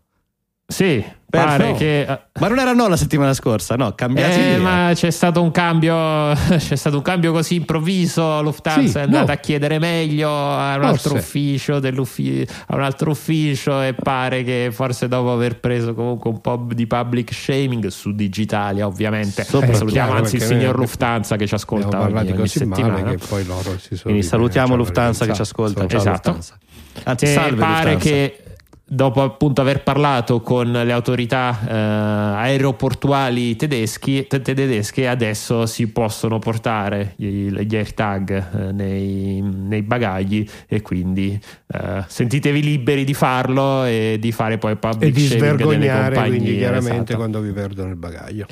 [0.70, 2.02] Sì, Per pare che...
[2.02, 4.59] eh, Ma non era no la settimana scorsa, no, cambiati Eh, idea.
[4.59, 5.94] ma c'è stato un cambio
[6.59, 9.33] c'è stato un cambio così improvviso Lufthansa Sì, è andata no.
[9.33, 11.16] a chiedere meglio a un altro Forse.
[11.16, 16.40] ufficio dell'uffi- a un altro ufficio e pare che forse dopo aver preso comunque un
[16.42, 21.37] po' di public shaming su Digitalia ovviamente Sopra- salutiamo chiaro, anzi il signor noi Lufthansa
[21.37, 24.00] che ci ascolta Abbiamo ogni, parlato ogni così settimana male che poi loro si sono
[24.02, 25.87] Quindi salutiamo ci hanno Lufthansa che ci ascolta.
[25.87, 26.31] Ciao Esatto.
[26.33, 26.59] Lufthansa.
[27.04, 27.98] Anzi, E salve pare Lufthansa.
[28.11, 28.42] che
[28.90, 36.38] dopo appunto aver parlato con le autorità eh, aeroportuali tedeschi, te- tedesche adesso si possono
[36.38, 38.31] portare gli, gli AirTag
[38.68, 44.77] eh, nei, nei bagagli e quindi eh, sentitevi liberi di farlo e di fare poi
[44.77, 47.16] public e di svergognare quindi chiaramente esatto.
[47.16, 48.46] quando vi perdono il bagaglio.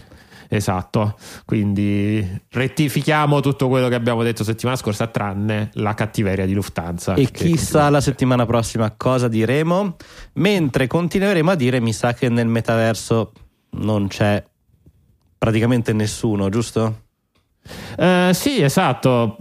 [0.49, 7.15] Esatto, quindi rettifichiamo tutto quello che abbiamo detto settimana scorsa, tranne la cattiveria di Lufthansa.
[7.15, 9.97] E chissà la settimana prossima cosa diremo.
[10.35, 13.33] Mentre continueremo a dire, mi sa che nel metaverso
[13.71, 14.43] non c'è
[15.39, 17.05] praticamente nessuno, giusto?
[17.99, 19.37] Eh, sì, esatto.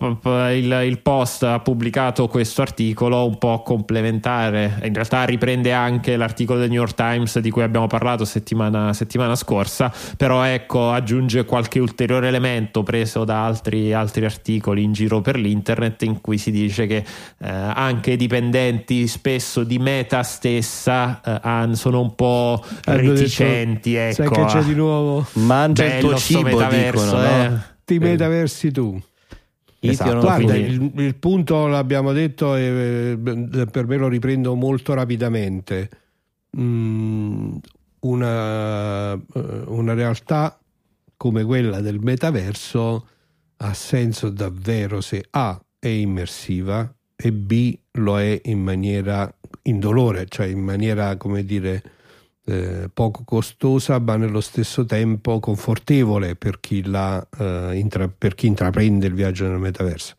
[0.52, 4.80] Il, il Post ha pubblicato questo articolo un po' complementare.
[4.84, 9.36] In realtà riprende anche l'articolo del New York Times di cui abbiamo parlato settimana, settimana
[9.36, 9.92] scorsa.
[10.18, 16.02] Però ecco, aggiunge qualche ulteriore elemento preso da altri, altri articoli in giro per l'internet
[16.04, 22.02] in cui si dice che eh, anche i dipendenti spesso di Meta stessa eh, sono
[22.02, 23.96] un po' detto, reticenti.
[23.96, 25.26] ecco, Sai che c'è a- di nuovo?
[25.34, 28.00] Mangia il tuo cibo, metaverso, dicono, eh.
[28.00, 29.00] Ti metaversi tu.
[29.80, 30.20] Esatto.
[30.20, 35.90] Guarda, il, il punto l'abbiamo detto e eh, per me lo riprendo molto rapidamente.
[36.58, 37.56] Mm,
[38.00, 39.20] una, eh,
[39.68, 40.60] una realtà
[41.18, 43.08] come quella del metaverso
[43.58, 50.48] ha senso davvero se A è immersiva e B lo è in maniera indolore, cioè
[50.48, 51.82] in maniera come dire
[52.46, 58.48] eh, poco costosa ma nello stesso tempo confortevole per chi, la, eh, intra- per chi
[58.48, 60.16] intraprende il viaggio nel metaverso.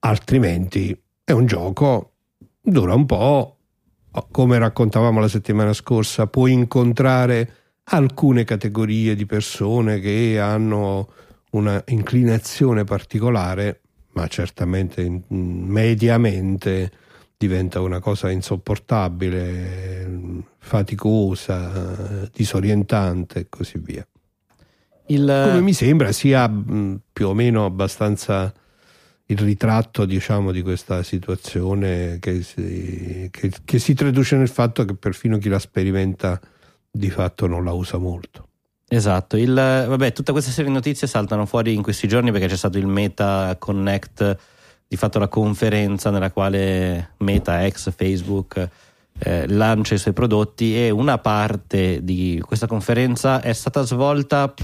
[0.00, 2.12] Altrimenti è un gioco,
[2.60, 3.56] dura un po',
[4.30, 7.52] come raccontavamo la settimana scorsa, puoi incontrare
[7.84, 11.10] alcune categorie di persone che hanno
[11.50, 13.80] una inclinazione particolare,
[14.12, 16.90] ma certamente mediamente
[17.36, 24.06] diventa una cosa insopportabile, faticosa, disorientante e così via.
[25.08, 26.50] Il- Come mi sembra sia
[27.12, 28.52] più o meno abbastanza
[29.26, 34.94] il ritratto diciamo, di questa situazione che si, che, che si traduce nel fatto che
[34.94, 36.40] perfino chi la sperimenta
[36.90, 38.48] di fatto non la usa molto.
[38.88, 42.56] Esatto, il, vabbè, tutta questa serie di notizie saltano fuori in questi giorni perché c'è
[42.56, 44.36] stato il Meta Connect,
[44.88, 48.68] di fatto la conferenza nella quale Meta, ex Facebook,
[49.18, 54.54] eh, lancia i suoi prodotti e una parte di questa conferenza è stata svolta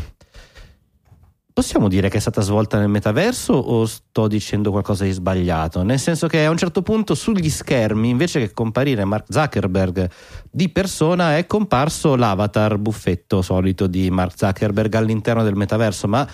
[1.55, 5.83] Possiamo dire che è stata svolta nel metaverso o sto dicendo qualcosa di sbagliato?
[5.83, 10.09] Nel senso che a un certo punto sugli schermi, invece che comparire Mark Zuckerberg
[10.51, 16.27] di persona, è comparso l'avatar buffetto solito di Mark Zuckerberg all'interno del metaverso, ma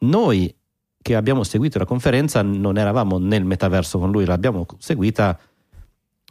[0.00, 0.54] noi
[1.02, 5.38] che abbiamo seguito la conferenza non eravamo nel metaverso con lui, l'abbiamo seguita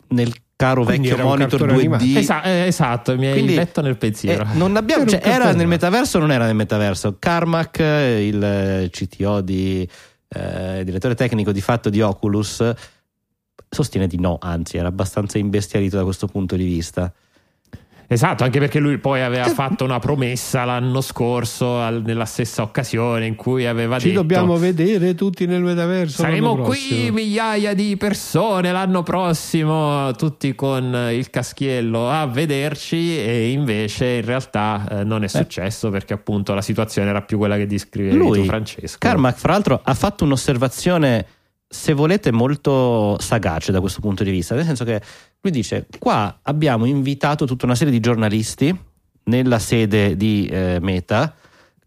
[0.10, 1.78] nel caro Quindi vecchio monitor cartone 2D.
[1.80, 2.04] animato.
[2.20, 4.44] Esa- eh, esatto, mi hai letto nel pensiero.
[4.44, 7.18] Eh, non abbiamo- cioè, era nel metaverso o non era nel metaverso?
[7.20, 9.88] Carmack, il eh, CTO di
[10.34, 12.64] eh, direttore tecnico di fatto di Oculus,
[13.70, 17.12] sostiene di no, anzi era abbastanza imbestialito da questo punto di vista.
[18.13, 19.52] Esatto, anche perché lui poi aveva Eh.
[19.52, 24.58] fatto una promessa l'anno scorso al- nella stessa occasione in cui aveva Ci detto dobbiamo
[24.58, 26.24] vedere tutti nel metaverso.
[26.24, 34.06] Saremo qui migliaia di persone l'anno prossimo, tutti con il caschiello a vederci e invece
[34.08, 38.17] in realtà eh, non è successo perché appunto la situazione era più quella che descrivevi
[38.17, 38.97] tu Lui, Francesco.
[39.00, 41.26] Carmack, fra l'altro, ha fatto un'osservazione,
[41.74, 45.02] se volete, molto sagace da questo punto di vista, nel senso che
[45.40, 48.78] lui dice, qua abbiamo invitato tutta una serie di giornalisti
[49.24, 51.34] nella sede di eh, Meta,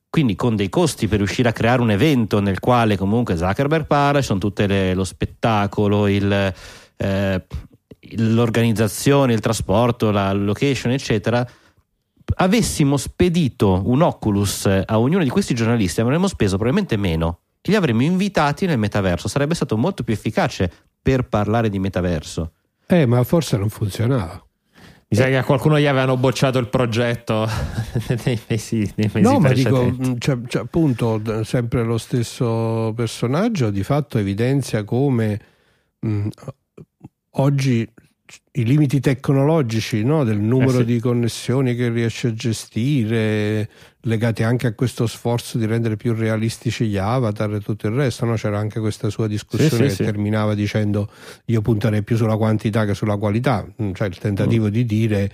[0.08, 4.20] quindi con dei costi per riuscire a creare un evento nel quale comunque Zuckerberg parla,
[4.20, 6.54] ci sono tutte le- lo spettacolo, il,
[6.96, 7.44] eh,
[8.16, 11.46] l'organizzazione, il trasporto, la location, eccetera.
[12.36, 17.40] Avessimo spedito un Oculus a ognuno di questi giornalisti, avremmo speso probabilmente meno.
[17.66, 22.52] Li avremmo invitati nel metaverso, sarebbe stato molto più efficace per parlare di metaverso.
[22.86, 24.44] Eh, ma forse non funzionava.
[25.06, 27.46] Mi sa che a qualcuno gli avevano bocciato il progetto
[28.24, 30.20] nei mesi, nei mesi No, ma dico, precedenti.
[30.20, 35.40] cioè, cioè, appunto, sempre lo stesso personaggio di fatto evidenzia come
[36.00, 36.28] mh,
[37.32, 37.88] oggi
[38.52, 40.84] i limiti tecnologici no, del numero Eh sì.
[40.84, 43.68] di connessioni che riesce a gestire,
[44.02, 48.24] legati anche a questo sforzo di rendere più realistici gli avatar e tutto il resto,
[48.24, 48.34] no?
[48.34, 51.08] c'era anche questa sua discussione Sì, sì, che terminava dicendo
[51.46, 55.32] io punterei più sulla quantità che sulla qualità, Mm, cioè il tentativo di dire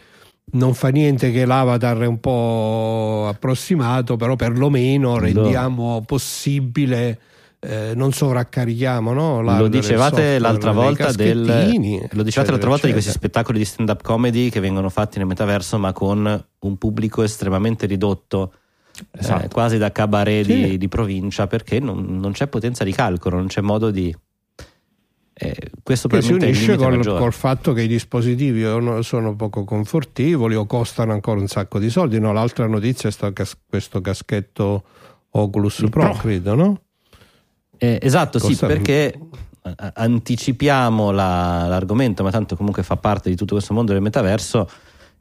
[0.52, 7.18] non fa niente che l'avatar è un po' approssimato, però perlomeno rendiamo possibile,
[7.62, 9.36] eh, non sovraccarichiamo no?
[9.36, 13.64] Lo l'hardware, dicevate l'altra volta, del, lo dicevate eccetera, l'altra volta di questi spettacoli di
[13.66, 18.52] stand-up comedy che vengono fatti nel metaverso, ma con un pubblico estremamente ridotto,
[19.12, 19.48] eh, Esatto.
[19.48, 20.78] quasi da cabaret di, Sì.
[20.78, 24.14] di provincia, perché non, non c'è potenza di calcolo, non c'è modo di.
[25.34, 28.62] eh, questo che si unisce col, col fatto che i dispositivi
[29.02, 32.18] sono poco confortevoli o costano ancora un sacco di soldi.
[32.18, 34.84] No, l'altra notizia è cas- questo caschetto
[35.30, 36.12] Oculus Pro, Pro.
[36.14, 36.80] credo, no?
[37.82, 39.12] Eh, esatto, sì, Costa- perché
[39.62, 44.68] eh, anticipiamo la- l'argomento, ma tanto comunque fa parte di tutto questo mondo del metaverso.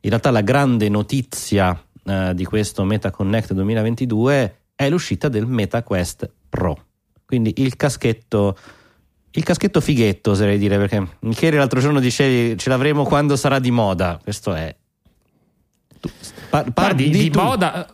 [0.01, 5.83] In realtà la grande notizia eh, di questo Meta Connect 2022 è l'uscita del Meta
[5.83, 6.85] Quest Pro.
[7.25, 8.57] Quindi il caschetto,
[9.31, 13.71] il caschetto fighetto, oserei dire, perché Michele l'altro giorno dicevi ce l'avremo quando sarà di
[13.71, 14.19] moda.
[14.21, 14.75] Questo è.
[15.99, 16.09] Tu-
[16.49, 17.39] par- par- di, di di tu.
[17.41, 17.87] moda,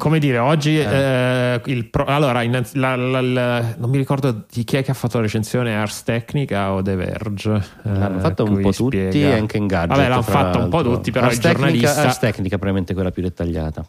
[0.00, 4.64] come dire, oggi eh, il pro- allora, innanzi- la- la- la- non mi ricordo di
[4.64, 7.52] chi è che ha fatto la recensione, Ars Technica o The Verge.
[7.84, 9.34] eh, L'hanno fatto un po' tutti, spiega.
[9.36, 9.88] anche in gadget.
[9.96, 12.02] Vabbè, l'hanno fatto un po' tutti, però Ars il Technica, giornalista.
[12.02, 13.84] Ars Technica probabilmente quella più dettagliata.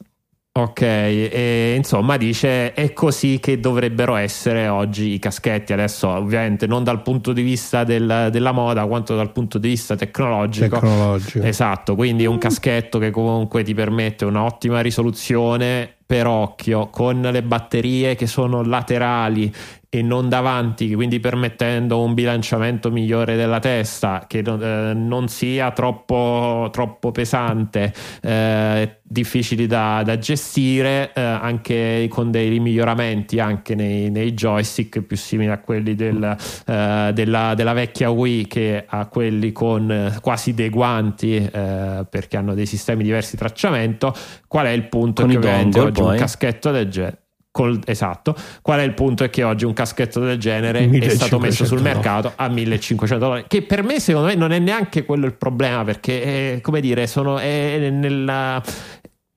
[0.54, 5.72] Ok, e insomma dice è così che dovrebbero essere oggi i caschetti.
[5.72, 9.96] Adesso, ovviamente, non dal punto di vista del- della moda, quanto dal punto di vista
[9.96, 10.78] tecnologico.
[10.78, 11.46] Tecnologico.
[11.46, 18.16] Esatto, quindi un caschetto che comunque ti permette un'ottima risoluzione per occhio con le batterie
[18.16, 19.50] che sono laterali
[19.94, 25.72] e non davanti, quindi permettendo un bilanciamento migliore della testa che non, eh, non sia
[25.72, 34.10] troppo, troppo pesante, eh, difficili da, da gestire, eh, anche con dei miglioramenti anche nei,
[34.10, 39.52] nei joystick più simili a quelli del, eh, della, della vecchia Wii che a quelli
[39.52, 44.16] con eh, quasi dei guanti eh, perché hanno dei sistemi diversi di tracciamento.
[44.48, 45.24] Qual è il punto?
[45.24, 46.18] Con che ovviamente oggi un poi.
[46.18, 47.21] caschetto del genere.
[47.52, 49.26] Col- esatto, qual è il punto?
[49.26, 53.26] È che oggi un caschetto del genere è 1500 stato messo sul mercato a 1500
[53.26, 53.46] dollari.
[53.46, 57.08] Che per me, secondo me, non è neanche quello il problema, perché è, come dire,
[57.08, 58.64] sono, è nella,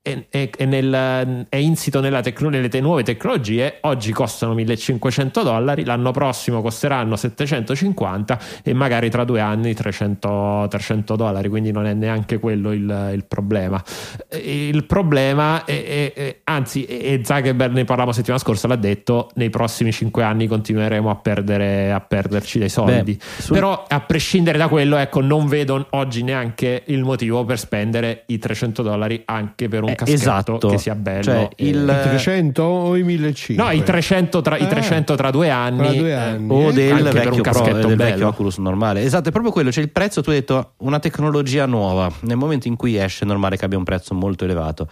[0.05, 5.83] è, è, è nel, è insito tecno- nelle te- nuove tecnologie, oggi costano 1500 dollari,
[5.83, 11.93] l'anno prossimo costeranno 750 e magari tra due anni 300, 300 dollari, quindi non è
[11.93, 13.83] neanche quello il, il problema.
[14.29, 20.21] Il problema è, anzi, e Zuckerberg ne parlavamo settimana scorsa, l'ha detto, nei prossimi 5
[20.21, 23.13] anni continueremo a, perdere, a perderci dei soldi.
[23.13, 23.55] Beh, sul...
[23.55, 28.37] Però a prescindere da quello, ecco, non vedo oggi neanche il motivo per spendere i
[28.37, 30.67] 300 dollari anche per un eh, caschetto esatto.
[30.67, 31.23] che sia bello.
[31.23, 31.81] Cioè, il...
[31.81, 33.63] I 300 o i 1500?
[33.63, 36.53] No, i 300 tra, eh, i 300 tra due anni, tra due anni.
[36.53, 39.01] Eh, o del vecchio, pro, del vecchio Oculus normale.
[39.01, 39.69] Esatto, è proprio quello.
[39.69, 42.11] C'è il prezzo, tu hai detto una tecnologia nuova.
[42.21, 44.87] Nel momento in cui esce è normale che abbia un prezzo molto elevato.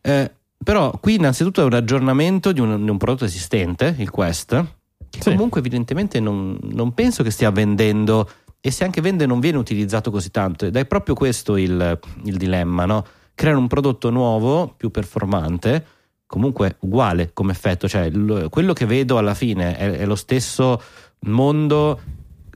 [0.00, 0.30] Eh,
[0.62, 4.64] però qui innanzitutto è un aggiornamento di un, di un prodotto esistente, il Quest,
[5.08, 5.30] che sì.
[5.30, 8.28] comunque evidentemente non, non penso che stia vendendo
[8.60, 12.36] e se anche vende non viene utilizzato così tanto ed è proprio questo il, il
[12.36, 13.06] dilemma, no?
[13.34, 15.86] Creare un prodotto nuovo, più performante,
[16.26, 20.80] comunque uguale come effetto, cioè l- quello che vedo alla fine è, è, lo stesso
[21.20, 22.00] mondo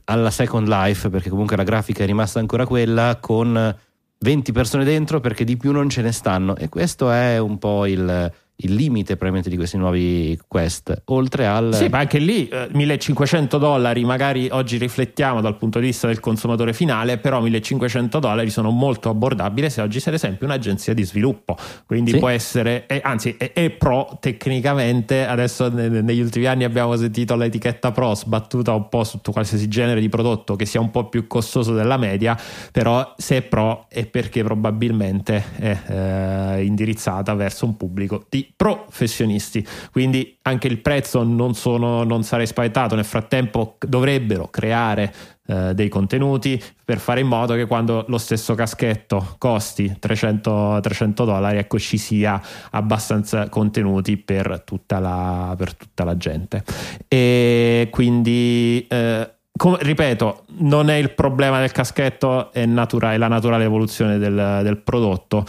[0.05, 3.75] alla Second Life, perché comunque la grafica è rimasta ancora quella, con
[4.17, 6.55] 20 persone dentro perché di più non ce ne stanno.
[6.55, 11.73] E questo è un po' il il limite probabilmente di questi nuovi quest oltre al
[11.73, 16.21] sì ma anche lì eh, 1500 dollari magari oggi riflettiamo dal punto di vista del
[16.21, 21.03] consumatore finale però 1500 dollari sono molto abbordabili se oggi sei ad esempio un'agenzia di
[21.03, 22.17] sviluppo quindi sì.
[22.17, 27.35] può essere eh, anzi è, è, pro tecnicamente adesso ne, negli ultimi anni abbiamo sentito
[27.35, 31.27] l'etichetta pro sbattuta un po' su qualsiasi genere di prodotto che sia un po' più
[31.27, 32.37] costoso della media
[32.71, 39.65] però se è pro è perché probabilmente è eh, indirizzata verso un pubblico di professionisti.
[39.91, 42.95] Quindi anche il prezzo non, sono, non sarei spaventato.
[42.95, 45.13] Nel frattempo dovrebbero creare
[45.47, 51.25] eh, dei contenuti per fare in modo che quando lo stesso caschetto costi 300, 300
[51.25, 52.41] dollari, ecco ci sia
[52.71, 56.63] abbastanza contenuti per tutta la, per tutta la gente.
[57.07, 58.85] E quindi.
[58.89, 64.17] Eh, come, ripeto, non è il problema del caschetto, è, natura- è la naturale evoluzione
[64.17, 65.45] del, del prodotto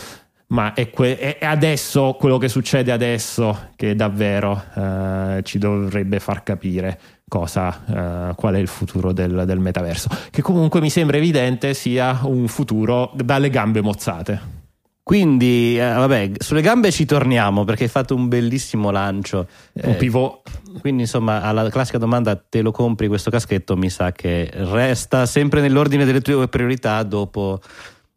[0.48, 6.42] ma è, que- è, adesso quello che succede adesso che davvero eh, ci dovrebbe far
[6.42, 11.74] capire cosa, eh, qual è il futuro del, del, metaverso, che comunque mi sembra evidente
[11.74, 14.54] sia un futuro dalle gambe mozzate.
[15.02, 19.46] Quindi, eh, vabbè, sulle gambe ci torniamo perché hai fatto un bellissimo lancio.
[19.74, 20.40] Un eh, pivot.
[20.80, 23.76] Quindi, insomma, alla classica domanda: te lo compri questo caschetto?
[23.76, 27.60] Mi sa che resta sempre nell'ordine delle tue priorità dopo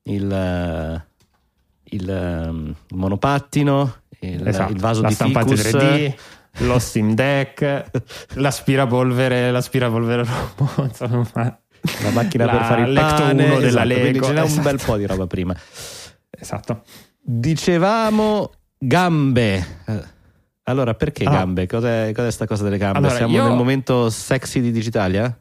[0.05, 1.07] il
[1.91, 5.81] il, um, monopattino, il, esatto, il vaso la di stampante ficus.
[5.81, 6.13] 3D,
[6.65, 7.91] lo Steam Deck,
[8.35, 10.25] l'aspirapolvere, l'aspirapolvere
[11.33, 14.25] la macchina la per fare il pane, 1 della esatto, Lego.
[14.25, 14.57] Ce n'è esatto.
[14.57, 15.55] un bel po' di roba prima.
[16.29, 16.83] Esatto.
[17.21, 19.65] Dicevamo gambe.
[20.63, 21.31] Allora, perché ah.
[21.31, 21.67] gambe?
[21.67, 22.99] Cos'è, cos'è sta cosa delle gambe?
[22.99, 23.47] Allora, Siamo io...
[23.47, 25.35] nel momento sexy di Digitalia?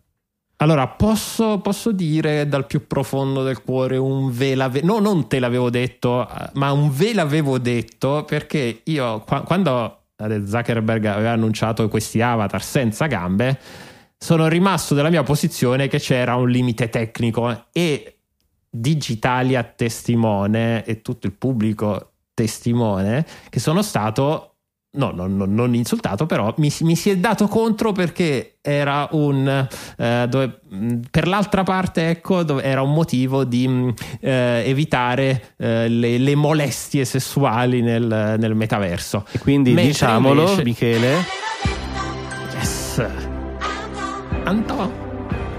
[0.60, 4.86] Allora, posso, posso, dire dal più profondo del cuore un ve l'avevo...
[4.86, 11.30] No, non te l'avevo detto, ma un ve l'avevo detto perché io quando Zuckerberg aveva
[11.30, 13.58] annunciato questi avatar senza gambe,
[14.18, 18.16] sono rimasto della mia posizione che c'era un limite tecnico e
[18.68, 24.47] Digitalia testimone e tutto il pubblico testimone che sono stato
[24.90, 29.68] no, no, no, non insultato, però mi, mi, si è dato contro perché era un
[29.96, 30.60] eh, dove,
[31.10, 37.82] per l'altra parte, ecco, era un motivo di eh, evitare eh, le, le, molestie sessuali
[37.82, 39.26] nel, nel, metaverso.
[39.30, 40.64] E quindi Mentre diciamolo, invece...
[40.64, 41.14] Michele.
[42.54, 43.06] Yes.
[44.44, 45.06] Anto.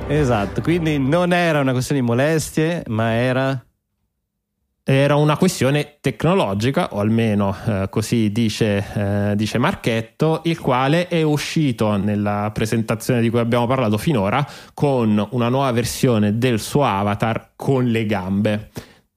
[0.08, 3.64] Esatto, quindi non era una questione di molestie, ma era
[4.92, 11.22] era una questione tecnologica, o almeno eh, così dice, eh, dice, Marchetto, il quale è
[11.22, 17.52] uscito nella presentazione di cui abbiamo parlato finora con una nuova versione del suo avatar
[17.56, 18.70] con le gambe.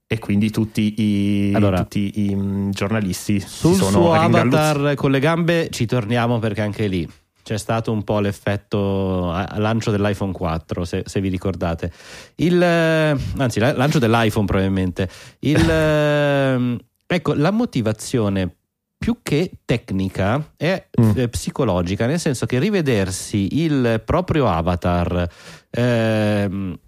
[0.07, 5.21] E quindi tutti i, allora, tutti i mm, giornalisti sul sono suo avatar con le
[5.21, 7.09] gambe ci torniamo perché anche lì
[7.43, 11.93] c'è stato un po' l'effetto lancio dell'iPhone 4, se, se vi ricordate.
[12.37, 15.09] Il, eh, anzi, lancio dell'iPhone probabilmente.
[15.41, 18.57] Il, eh, ecco, la motivazione
[19.03, 21.25] più che tecnica è mm.
[21.25, 25.29] psicologica, nel senso che rivedersi il proprio avatar,
[25.71, 26.79] ehm,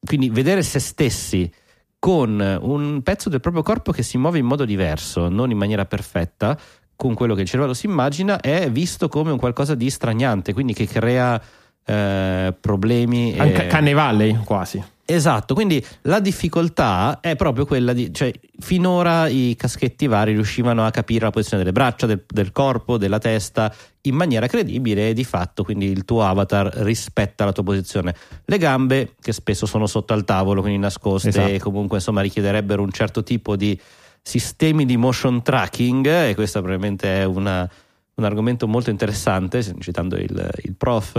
[0.00, 1.52] quindi vedere se stessi
[1.98, 5.84] con un pezzo del proprio corpo che si muove in modo diverso, non in maniera
[5.84, 6.58] perfetta,
[6.96, 10.74] con quello che il cervello si immagina è visto come un qualcosa di straniante, quindi
[10.74, 11.40] che crea
[11.84, 13.34] eh, problemi.
[13.38, 13.66] Anche e...
[13.66, 14.92] Cane Valley quasi.
[15.06, 20.90] Esatto, quindi la difficoltà è proprio quella di, cioè finora i caschetti vari riuscivano a
[20.90, 23.72] capire la posizione delle braccia, del, del corpo, della testa
[24.02, 28.14] in maniera credibile e di fatto quindi il tuo avatar rispetta la tua posizione.
[28.46, 31.48] Le gambe, che spesso sono sotto al tavolo, quindi nascoste Esatto.
[31.48, 33.78] e comunque insomma richiederebbero un certo tipo di
[34.26, 37.68] sistemi di motion tracking e questo probabilmente è una-
[38.16, 41.16] un argomento molto interessante, citando il, il prof.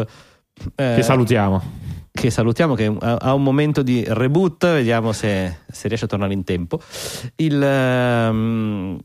[0.76, 1.62] eh, Che salutiamo.
[2.12, 6.44] che salutiamo che ha un momento di reboot, vediamo se, se riesce a tornare in
[6.46, 6.80] tempo.
[7.36, 8.98] Il, ehm,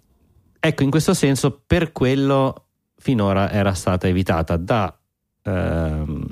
[0.60, 4.96] ecco, in questo senso, per quello finora era stata evitata da,
[5.42, 6.24] ehm,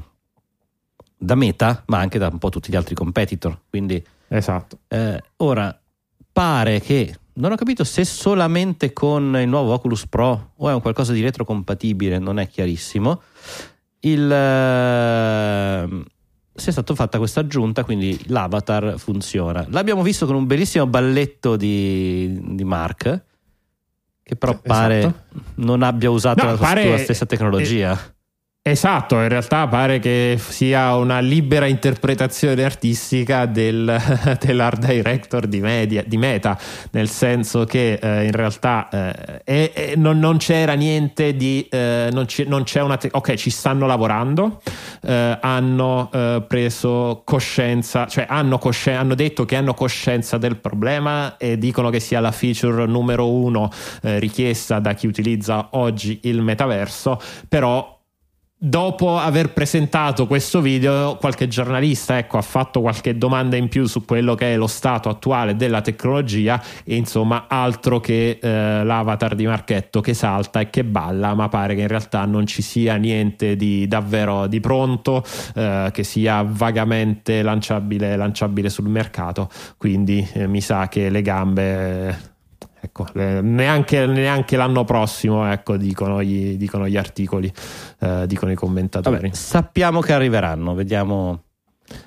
[1.19, 3.59] da Meta, ma anche da un po' tutti gli altri competitor.
[3.69, 4.79] Quindi Esatto.
[4.87, 5.77] eh, ora
[6.33, 10.81] pare che non ho capito se solamente con il nuovo Oculus Pro o è un
[10.81, 13.23] qualcosa di retrocompatibile, non è chiarissimo.
[14.01, 16.05] Il, ehm,
[16.55, 19.65] si è stata fatta questa aggiunta, quindi l'avatar funziona.
[19.71, 23.25] L'abbiamo visto con un bellissimo balletto di, di Mark,
[24.23, 24.69] che però Esatto.
[24.69, 25.25] pare
[25.57, 27.97] non abbia usato No, la pare- sua stessa tecnologia.
[28.71, 33.99] Esatto, in realtà pare che sia una libera interpretazione artistica del,
[34.39, 36.59] dell'art director di, media, di Meta,
[36.91, 38.91] nel senso che eh, in realtà
[39.43, 41.67] eh, è- non, non c'era niente di...
[41.71, 42.99] eh, non, c'è, non c'è una...
[42.99, 44.61] te- ok, ci stanno lavorando,
[45.01, 51.39] eh, hanno eh, preso coscienza, cioè hanno, cosci- hanno detto che hanno coscienza del problema
[51.39, 53.71] e dicono che sia la feature numero uno
[54.03, 57.97] eh, richiesta da chi utilizza oggi il metaverso, però
[58.61, 64.05] dopo aver presentato questo video qualche giornalista ecco, ha fatto qualche domanda in più su
[64.05, 69.47] quello che è lo stato attuale della tecnologia e insomma altro che eh, l'avatar di
[69.47, 73.55] Marchetto che salta e che balla ma pare che in realtà non ci sia niente
[73.55, 79.49] di davvero di pronto eh, che sia vagamente lanciabile, lanciabile sul mercato.
[79.77, 82.37] Quindi eh, mi sa che le gambe
[82.81, 87.53] Ecco, eh, neanche, neanche l'anno prossimo, ecco, dicono gli, dicono gli articoli,
[88.01, 89.17] eh, dicono i commentatori.
[89.17, 91.43] Vabbè, sappiamo che arriveranno, vediamo.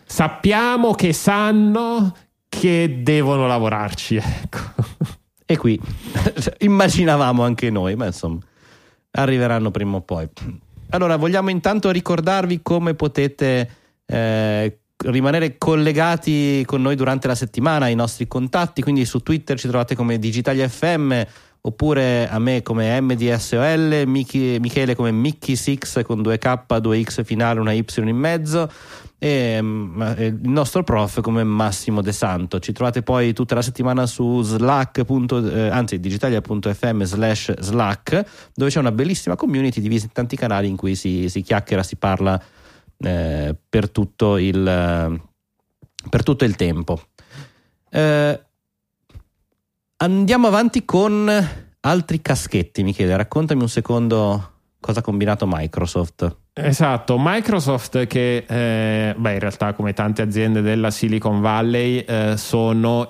[0.05, 2.15] Sappiamo che sanno
[2.47, 4.59] che devono lavorarci, ecco.
[5.45, 5.79] E qui
[6.59, 8.39] immaginavamo anche noi, ma insomma,
[9.11, 10.29] arriveranno prima o poi.
[10.91, 13.69] Allora, vogliamo intanto ricordarvi come potete
[14.05, 19.67] eh, rimanere collegati con noi durante la settimana, i nostri contatti, quindi su Twitter ci
[19.67, 21.21] trovate come Digitali FM
[21.63, 27.85] oppure a me come MDSOL, Michi- Michele come Mickey6 con 2K, 2X finale, una Y
[27.97, 28.71] in mezzo
[29.19, 32.59] e mm, eh, il nostro prof come Massimo De Santo.
[32.59, 35.05] Ci trovate poi tutta la settimana su slack.
[35.07, 38.25] eh, anzi digitalia.fm slash slack
[38.55, 41.95] dove c'è una bellissima community divisa in tanti canali in cui si, si chiacchiera, si
[41.97, 42.41] parla
[43.03, 45.21] eh, per, tutto il,
[46.09, 47.01] per tutto il tempo.
[47.89, 48.45] Eh,
[49.97, 51.29] andiamo avanti con
[51.81, 53.17] altri caschetti, Michele.
[53.17, 56.37] Raccontami un secondo cosa ha combinato Microsoft.
[56.53, 62.35] Esatto, Microsoft che eh, beh, in realtà come tante aziende della Silicon Valley eh,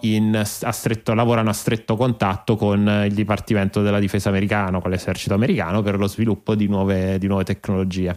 [0.01, 5.33] in, a stretto, lavorano a stretto contatto con il Dipartimento della Difesa americano, con l'esercito
[5.33, 8.15] americano per lo sviluppo di nuove, di nuove tecnologie.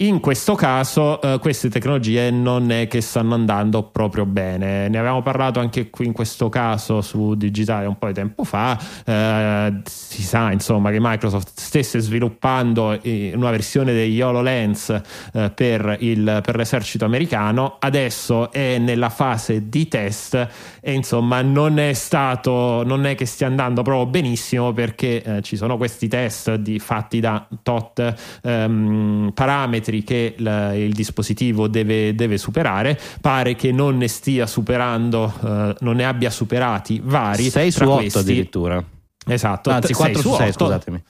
[0.00, 5.22] In questo caso eh, queste tecnologie non è che stanno andando proprio bene, ne avevamo
[5.22, 10.22] parlato anche qui in questo caso su Digitale un po' di tempo fa, eh, si
[10.22, 16.56] sa insomma che Microsoft stesse sviluppando eh, una versione degli HoloLens eh, per, il- per
[16.56, 20.48] l'esercito americano, adesso è nella fase di test
[20.80, 25.56] e insomma non è stato, non è che stia andando proprio benissimo perché eh, ci
[25.56, 32.38] sono questi test di- fatti da tot ehm, parametri che il, il dispositivo deve, deve
[32.38, 37.50] superare, pare che non ne stia superando, eh, non ne abbia superati vari.
[37.50, 38.82] 6 su tra 8 questi- addirittura.
[39.26, 40.64] Esatto, Anzi, sei 4 su 6, otto.
[40.64, 41.02] scusatemi.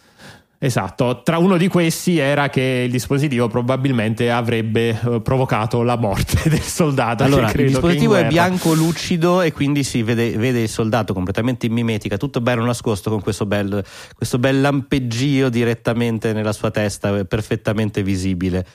[0.60, 6.36] Esatto, tra uno di questi era che il dispositivo probabilmente avrebbe eh, provocato la morte
[6.50, 7.22] del soldato.
[7.22, 11.66] Allora, il dispositivo è guerra- bianco lucido e quindi si vede, vede il soldato completamente
[11.66, 13.84] in mimetica, tutto bello nascosto con questo bel,
[14.16, 18.66] questo bel lampeggio direttamente nella sua testa, eh, perfettamente visibile.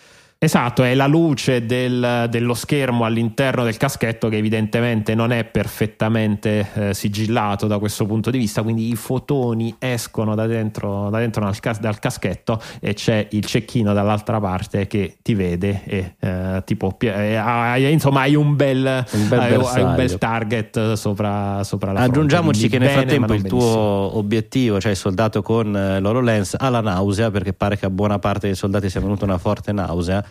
[0.44, 6.68] Esatto, è la luce del- dello schermo all'interno del caschetto che evidentemente non è perfettamente
[6.74, 11.46] eh, sigillato da questo punto di vista, quindi i fotoni escono da dentro, da dentro
[11.50, 16.92] dal, dal caschetto e c'è il cecchino dall'altra parte che ti vede e eh, tipo,
[16.92, 22.00] pi- eh, insomma hai un bel, Un bel hai- un bel target sopra, sopra la
[22.02, 24.18] fronte, Aggiungiamoci quindi che nel bene, frattempo ma il non tuo benissimo.
[24.18, 28.20] obiettivo, cioè il soldato con eh, l'HoloLens, ha la nausea perché pare che a buona
[28.20, 30.22] parte dei soldati sia venuta una forte nausea.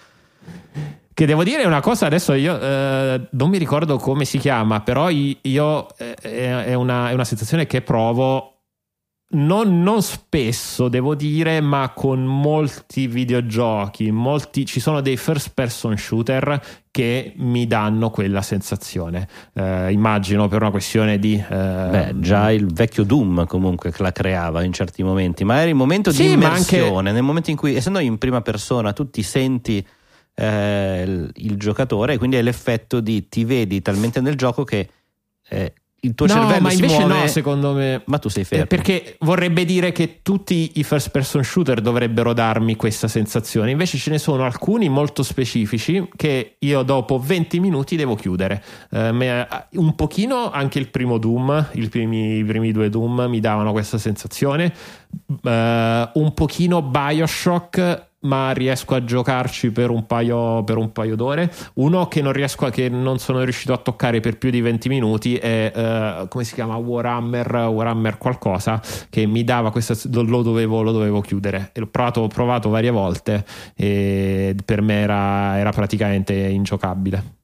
[1.14, 5.10] Che devo dire una cosa, adesso io eh, non mi ricordo come si chiama, però
[5.10, 8.52] io eh, è, una, è una sensazione che provo
[9.34, 15.96] non, non, spesso, devo dire, ma con molti videogiochi, molti, ci sono dei first person
[15.96, 19.26] shooter che mi danno quella sensazione.
[19.54, 21.34] Eh, immagino per una questione di...
[21.34, 21.46] Eh...
[21.46, 26.10] Beh, già il vecchio Doom comunque la creava in certi momenti, ma era il momento
[26.10, 27.12] sì, di immersione, anche...
[27.12, 29.86] nel momento in cui, essendo in prima persona, tu ti senti
[30.34, 34.88] eh, il, il, giocatore, quindi è l'effetto di ti vedi talmente nel gioco che
[35.48, 35.72] eh,
[36.04, 38.02] il tuo no, cervello ma si invece muove, no, secondo me.
[38.06, 38.64] Ma tu sei fermo.
[38.64, 43.70] Eh, perché vorrebbe dire che tutti i first person shooter dovrebbero darmi questa sensazione.
[43.70, 48.62] Invece ce ne sono alcuni molto specifici che io dopo 20 minuti devo chiudere.
[48.90, 53.98] Eh, un pochino anche il primo Doom, primi, i primi due Doom mi davano questa
[53.98, 54.72] sensazione.
[55.44, 61.52] Eh, un pochino Bioshock ma riesco a giocarci per un paio, per un paio d'ore.
[61.74, 64.88] Uno che non, riesco a, che non sono riuscito a toccare per più di 20
[64.88, 70.82] minuti è uh, come si chiama Warhammer, Warhammer qualcosa che mi dava questa lo dovevo,
[70.82, 71.70] lo dovevo chiudere.
[71.72, 73.44] E l'ho provato, ho provato varie volte
[73.74, 77.40] e per me era, era praticamente ingiocabile.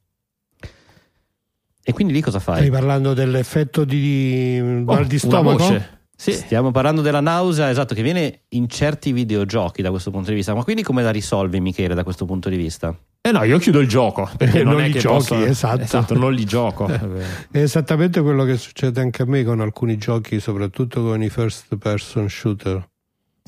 [1.83, 2.57] E quindi lì cosa fai?
[2.57, 5.97] Stai parlando dell'effetto di mal oh, di stomaco?
[6.19, 6.33] Sì.
[6.33, 10.53] Stiamo parlando della nausea, esatto, che viene in certi videogiochi da questo punto di vista.
[10.53, 12.93] Ma quindi come la risolvi, Michele, da questo punto di vista?
[13.21, 15.45] Eh no, io chiudo il gioco perché non, non li giochi, posso...
[15.45, 15.81] esatto.
[15.81, 16.17] esatto.
[16.17, 16.87] non li gioco.
[17.49, 21.77] È esattamente quello che succede anche a me con alcuni giochi, soprattutto con i first
[21.77, 22.85] person shooter.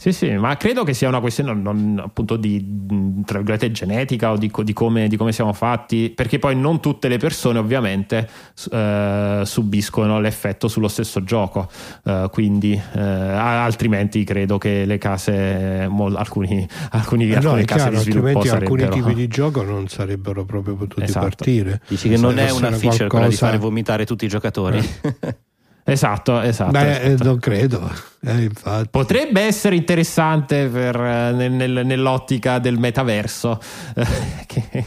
[0.01, 2.87] Sì, sì, ma credo che sia una questione non, non, appunto di
[3.23, 7.07] tra virgolette genetica o di, di, come, di, come, siamo fatti, perché poi non tutte
[7.07, 8.27] le persone ovviamente
[8.71, 11.69] eh, subiscono l'effetto sullo stesso gioco,
[12.03, 17.89] eh, quindi eh, altrimenti credo che le case, mol, alcuni, alcuni, eh alcune no, case
[17.89, 21.27] chiaro, di sviluppo alcuni tipi di gioco non sarebbero proprio potuti esatto.
[21.27, 21.79] partire.
[21.87, 23.07] Dici che non è una feature qualcosa...
[23.07, 24.81] quella di fare vomitare tutti i giocatori?
[25.83, 26.71] Esatto, esatto.
[26.71, 27.23] Beh, esatto.
[27.23, 27.91] non credo.
[28.23, 28.51] Eh,
[28.89, 33.59] Potrebbe essere interessante per, eh, nel, nel, nell'ottica del metaverso
[33.95, 34.05] eh,
[34.45, 34.85] che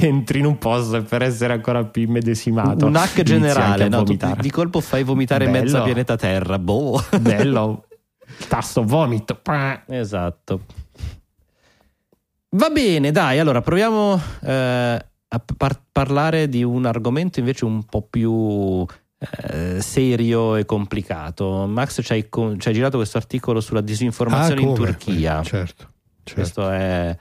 [0.00, 2.86] entri in un posto e per essere ancora più immedesimato.
[2.86, 4.02] Un hack generale, no?
[4.02, 5.60] di, di colpo fai vomitare Bello.
[5.60, 6.58] mezza pianeta Terra.
[6.58, 7.02] Boh.
[7.20, 7.84] Bello.
[8.48, 9.40] Tasto vomito.
[9.86, 10.60] Esatto.
[12.54, 14.50] Va bene, dai, allora proviamo eh,
[15.28, 18.84] a par- parlare di un argomento invece un po' più
[19.48, 21.66] eh, serio e complicato.
[21.66, 25.40] Max ci hai, ci hai, girato questo articolo sulla disinformazione ah, in Turchia.
[25.40, 25.88] Eh, certo,
[26.24, 26.34] certo.
[26.34, 27.16] Questo è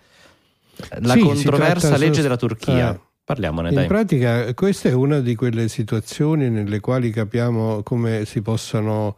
[1.00, 2.22] la sì, controversa legge su...
[2.22, 2.94] della Turchia.
[2.94, 3.88] Eh, Parliamone, in dai.
[3.88, 9.18] pratica, questa è una di quelle situazioni nelle quali capiamo come si possano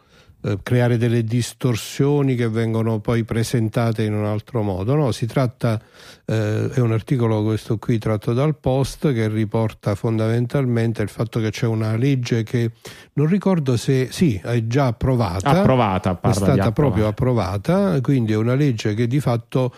[0.61, 4.93] creare delle distorsioni che vengono poi presentate in un altro modo.
[4.95, 5.79] No, si tratta,
[6.25, 11.49] eh, è un articolo questo qui tratto dal Post che riporta fondamentalmente il fatto che
[11.49, 12.71] c'è una legge che
[13.13, 18.55] non ricordo se sì, è già approvata, approvata è stata proprio approvata, quindi è una
[18.55, 19.73] legge che di fatto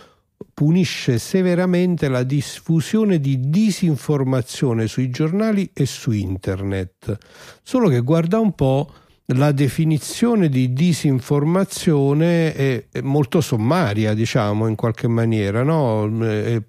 [0.53, 7.17] punisce severamente la diffusione di disinformazione sui giornali e su internet.
[7.61, 8.91] Solo che guarda un po'
[9.29, 15.63] la definizione di disinformazione è, molto sommaria, diciamo, in qualche maniera.
[15.63, 16.07] No?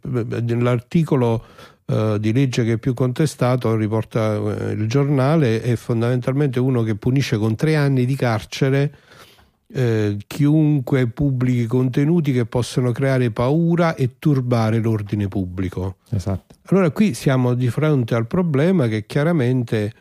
[0.00, 1.44] L'articolo
[1.84, 6.94] eh, di legge che è più contestato, riporta eh, il giornale, è fondamentalmente uno che
[6.94, 8.94] punisce con tre anni di carcere
[9.72, 15.96] eh, chiunque pubblichi contenuti che possono creare paura e turbare l'ordine pubblico.
[16.10, 16.54] Esatto.
[16.68, 19.92] Allora qui siamo di fronte al problema che chiaramente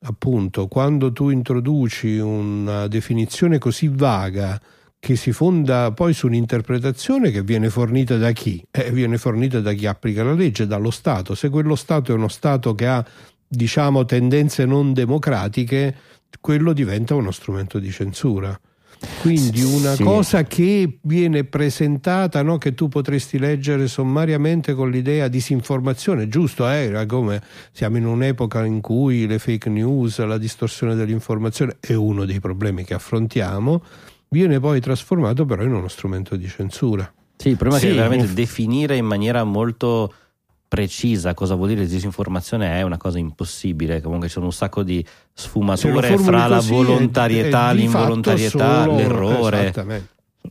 [0.00, 4.60] appunto quando tu introduci una definizione così vaga
[5.00, 8.64] che si fonda poi su un'interpretazione che viene fornita da chi?
[8.70, 11.34] Eh, viene fornita da chi applica la legge, dallo Stato.
[11.34, 13.04] Se quello Stato è uno Stato che ha,
[13.46, 15.94] diciamo, tendenze non democratiche,
[16.40, 18.58] quello diventa uno strumento di censura.
[19.20, 20.02] Quindi una sì.
[20.02, 22.58] cosa che viene presentata, no?
[22.58, 26.68] che tu potresti leggere sommariamente con l'idea disinformazione, giusto?
[26.68, 27.04] Eh?
[27.06, 27.42] Come
[27.72, 32.84] siamo in un'epoca in cui le fake news, la distorsione dell'informazione è uno dei problemi
[32.84, 33.82] che affrontiamo,
[34.28, 37.10] viene poi trasformato però in uno strumento di censura.
[37.36, 37.86] Sì, il problema sì.
[37.86, 40.12] è che veramente definire in maniera molto
[40.68, 44.02] precisa cosa vuol dire disinformazione è una cosa impossibile.
[44.02, 50.06] Comunque ci sono un sacco di sfumature fra la volontarietà, è, è l'involontarietà, solo, l'errore,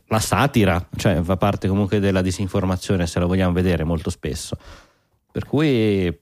[0.08, 4.56] la satira, cioè fa parte comunque della disinformazione se la vogliamo vedere molto spesso.
[5.30, 6.12] Per cui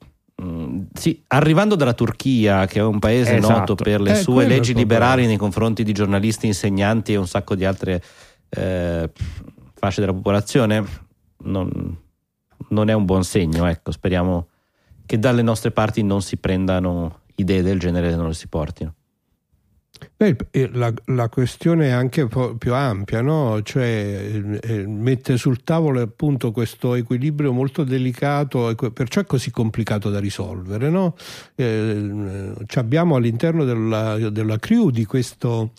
[0.41, 3.59] mm, sì, arrivando dalla Turchia, che è un paese esatto.
[3.59, 7.55] noto per le eh, sue leggi liberali nei confronti di giornalisti, insegnanti e un sacco
[7.55, 8.03] di altre
[8.49, 9.09] eh,
[9.73, 10.85] fasce della popolazione,
[11.43, 11.97] non,
[12.69, 14.47] non è un buon segno, ecco, speriamo
[15.05, 18.93] che dalle nostre parti non si prendano idee del genere e non le si portino.
[20.15, 20.35] Beh,
[20.73, 23.61] la, la, questione è anche più ampia, no?
[23.63, 24.41] cioè,
[24.85, 30.89] mette sul tavolo appunto questo equilibrio molto delicato, perciò è così complicato da risolvere.
[30.89, 31.15] No?
[31.55, 35.71] Eh, abbiamo all'interno della, della crew di, questo,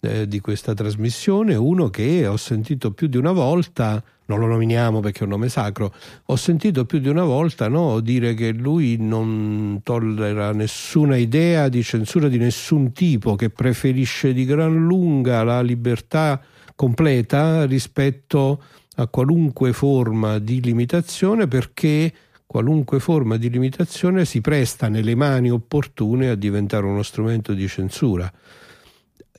[0.00, 5.00] eh, di questa trasmissione uno che ho sentito più di una volta non lo nominiamo
[5.00, 5.92] perché è un nome sacro,
[6.26, 11.82] ho sentito più di una volta no, dire che lui non tollera nessuna idea di
[11.82, 16.42] censura di nessun tipo, che preferisce di gran lunga la libertà
[16.74, 18.62] completa rispetto
[18.96, 22.12] a qualunque forma di limitazione perché
[22.44, 28.30] qualunque forma di limitazione si presta nelle mani opportune a diventare uno strumento di censura.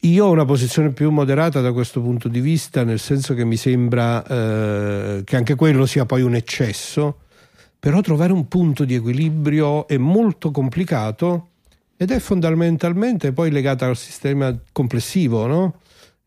[0.04, 3.58] Io ho una posizione più moderata da questo punto di vista, nel senso che mi
[3.58, 7.20] sembra eh, che anche quello sia poi un eccesso,
[7.78, 11.50] però trovare un punto di equilibrio è molto complicato
[11.98, 15.80] ed è fondamentalmente poi legato al sistema complessivo, no?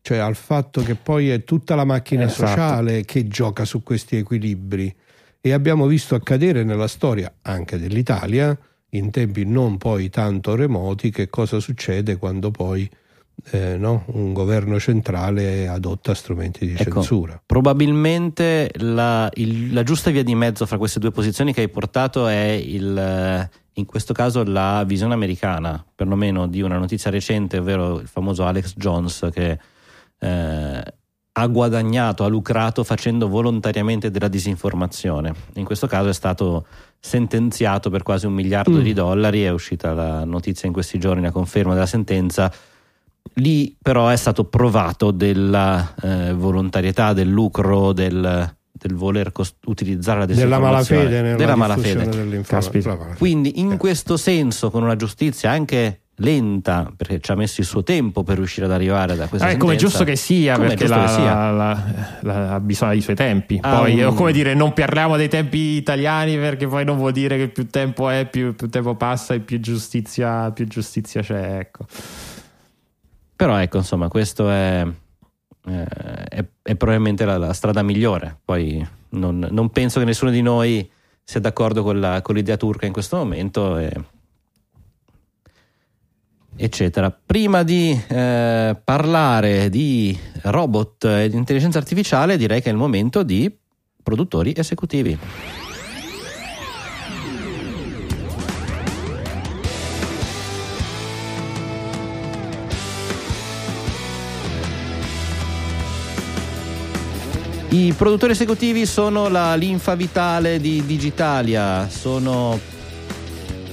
[0.03, 2.47] cioè al fatto che poi è tutta la macchina esatto.
[2.47, 4.93] sociale che gioca su questi equilibri
[5.41, 8.55] e abbiamo visto accadere nella storia anche dell'Italia,
[8.89, 12.87] in tempi non poi tanto remoti, che cosa succede quando poi
[13.51, 14.03] eh, no?
[14.07, 17.41] un governo centrale adotta strumenti di ecco, censura.
[17.45, 22.27] Probabilmente la, il, la, giusta via di mezzo fra queste due posizioni che hai portato
[22.27, 27.99] è il, eh, in questo caso la visione americana, perlomeno di una notizia recente, ovvero
[27.99, 29.59] il famoso Alex Jones che
[30.19, 30.83] eh,
[31.35, 35.33] ha guadagnato, ha lucrato facendo volontariamente della disinformazione.
[35.55, 36.67] In questo caso è stato
[36.99, 38.81] sentenziato per quasi un miliardo mm.
[38.81, 42.53] di dollari, è uscita la notizia in questi giorni, la conferma della sentenza
[43.35, 50.19] Lì però è stato provato della eh, volontarietà, del lucro, del, del voler cost- utilizzare
[50.19, 52.43] la della malafede, della malafede.
[53.17, 57.81] Quindi in questo senso con una giustizia anche lenta perché ci ha messo il suo
[57.81, 61.07] tempo per riuscire ad arrivare da questa eh, come giusto che sia perché la, che
[61.07, 61.51] sia.
[61.51, 61.83] La,
[62.21, 63.57] la, ha bisogno dei suoi tempi.
[63.61, 64.13] Ah, poi un...
[64.13, 68.09] come dire non parliamo dei tempi italiani perché poi non vuol dire che più tempo
[68.09, 71.85] è più, più tempo passa e più giustizia, più giustizia c'è ecco
[73.35, 74.85] però ecco, insomma, questo è,
[75.65, 78.37] eh, è, è probabilmente la, la, strada migliore.
[78.43, 80.89] Poi non, non, penso che nessuno di noi
[81.23, 83.77] sia d'accordo con, la, con l'idea turca in questo momento.
[83.77, 83.91] E,
[86.55, 87.11] eccetera.
[87.11, 93.23] Prima di eh, parlare di robot e di intelligenza artificiale, direi che è il momento
[93.23, 93.51] di
[94.01, 95.17] produttori esecutivi.
[107.73, 112.59] I produttori esecutivi sono la linfa vitale di Digitalia, sono,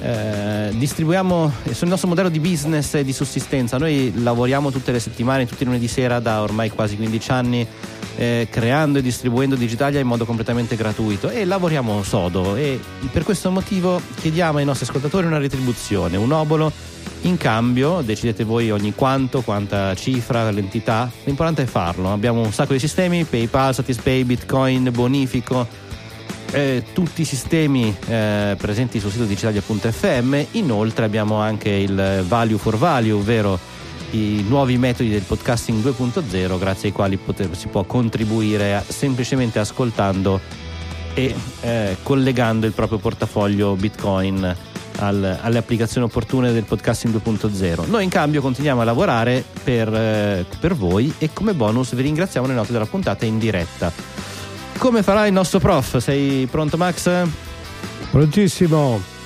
[0.00, 3.76] eh, distribuiamo, sono il nostro modello di business e di sussistenza.
[3.76, 7.66] Noi lavoriamo tutte le settimane, tutti i lunedì sera da ormai quasi 15 anni
[8.16, 11.28] eh, creando e distribuendo Digitalia in modo completamente gratuito.
[11.28, 12.56] E lavoriamo sodo.
[12.56, 12.80] E
[13.12, 16.72] per questo motivo chiediamo ai nostri ascoltatori una retribuzione, un obolo
[17.22, 22.12] in cambio decidete voi ogni quanto, quanta cifra, l'entità, l'importante è farlo.
[22.12, 25.66] Abbiamo un sacco di sistemi, PayPal, Satispay, Bitcoin, Bonifico,
[26.52, 30.42] eh, tutti i sistemi eh, presenti sul sito digitalia.fm.
[30.52, 33.58] Inoltre abbiamo anche il Value for Value, ovvero
[34.12, 40.40] i nuovi metodi del podcasting 2.0 grazie ai quali poter, si può contribuire semplicemente ascoltando
[41.14, 44.68] e eh, collegando il proprio portafoglio Bitcoin
[44.98, 47.88] al, alle applicazioni opportune del podcasting 2.0.
[47.88, 52.46] Noi in cambio continuiamo a lavorare per, eh, per voi e come bonus vi ringraziamo
[52.46, 53.92] nelle note della puntata in diretta.
[54.78, 55.98] Come farà il nostro prof?
[55.98, 57.10] Sei pronto Max?
[58.10, 59.19] Prontissimo.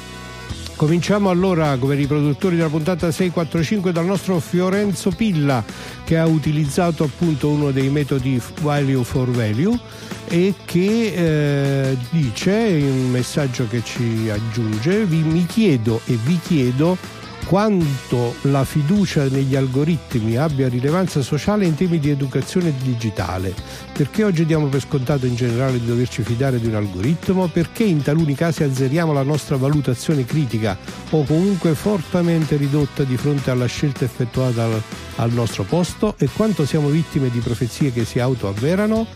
[0.84, 5.64] Cominciamo allora come riproduttori della puntata 645 dal nostro Fiorenzo Pilla
[6.04, 9.80] che ha utilizzato appunto uno dei metodi value for value
[10.28, 16.38] e che eh, dice in un messaggio che ci aggiunge vi, mi chiedo e vi
[16.38, 16.98] chiedo
[17.44, 23.54] quanto la fiducia negli algoritmi abbia rilevanza sociale in temi di educazione digitale.
[23.92, 27.48] Perché oggi diamo per scontato in generale di doverci fidare di un algoritmo?
[27.48, 30.76] Perché in taluni casi azzeriamo la nostra valutazione critica
[31.10, 34.82] o comunque fortemente ridotta di fronte alla scelta effettuata al,
[35.16, 36.14] al nostro posto?
[36.18, 39.06] E quanto siamo vittime di profezie che si autoavverano?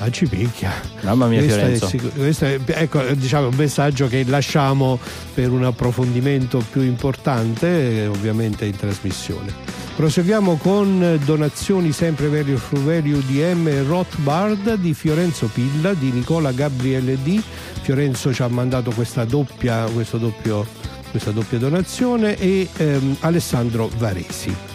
[0.00, 0.72] Ah, ci picchia.
[1.00, 4.98] Mamma mia, questo È, questo è, ecco, diciamo, un messaggio che lasciamo
[5.34, 9.52] per un approfondimento più importante, ovviamente in trasmissione.
[9.96, 13.88] Proseguiamo con donazioni sempre value for value di M.
[13.88, 17.42] Rothbard, di Fiorenzo Pilla, di Nicola Gabriele D.
[17.82, 20.64] Fiorenzo ci ha mandato questa doppia, questo doppio,
[21.10, 24.67] questa doppia donazione e ehm, Alessandro Varesi.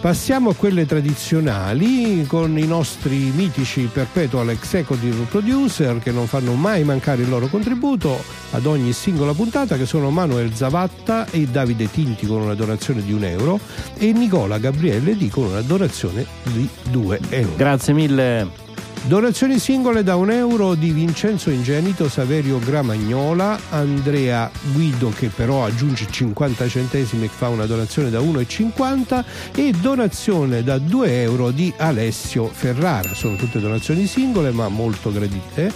[0.00, 6.84] Passiamo a quelle tradizionali con i nostri mitici Perpetual Executive Producer che non fanno mai
[6.84, 8.22] mancare il loro contributo
[8.52, 13.12] ad ogni singola puntata che sono Manuel Zavatta e Davide Tinti con una donazione di
[13.12, 13.58] un euro
[13.96, 17.56] e Nicola Gabriele D con una donazione di 2 euro.
[17.56, 18.65] Grazie mille.
[19.04, 26.08] Donazioni singole da un euro di Vincenzo Ingenito, Saverio Gramagnola, Andrea Guido che però aggiunge
[26.10, 29.24] 50 centesimi e fa una donazione da 1,50
[29.54, 33.14] e donazione da 2 euro di Alessio Ferrara.
[33.14, 35.72] Sono tutte donazioni singole ma molto gradite.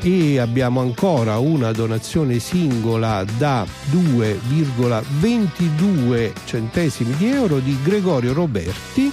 [0.00, 9.12] E abbiamo ancora una donazione singola da 2,22 centesimi di euro di Gregorio Roberti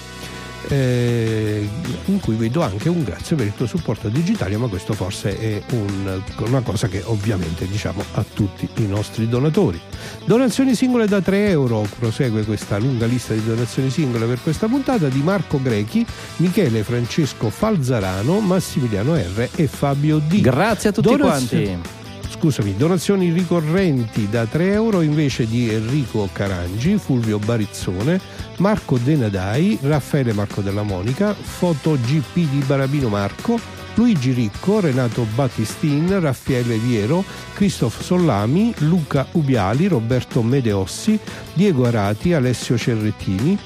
[0.70, 1.68] eh,
[2.06, 5.62] in cui vedo anche un grazie per il tuo supporto digitale, ma questo forse è
[5.72, 9.80] un, una cosa che ovviamente diciamo a tutti i nostri donatori.
[10.26, 15.08] Donazioni singole da 3 euro, prosegue questa lunga lista di donazioni singole per questa puntata
[15.08, 16.06] di Marco Grechi,
[16.38, 20.42] Michele Francesco Falzarano, Massimiliano R e Fabio D.
[20.42, 22.06] Grazie a tutti Donazio- quanti.
[22.30, 28.20] Scusami, donazioni ricorrenti da 3 euro invece di Enrico Carangi, Fulvio Barizzone,
[28.58, 33.60] Marco Denadai, Raffaele Marco della Monica, Foto GP di Barabino Marco,
[33.96, 37.24] Luigi Ricco, Renato Battistin, Raffaele Viero,
[37.56, 41.20] Cristof Sollami, Luca Ubiali, Roberto Medeossi,
[41.54, 43.58] Diego Arati, Alessio Cerrettini,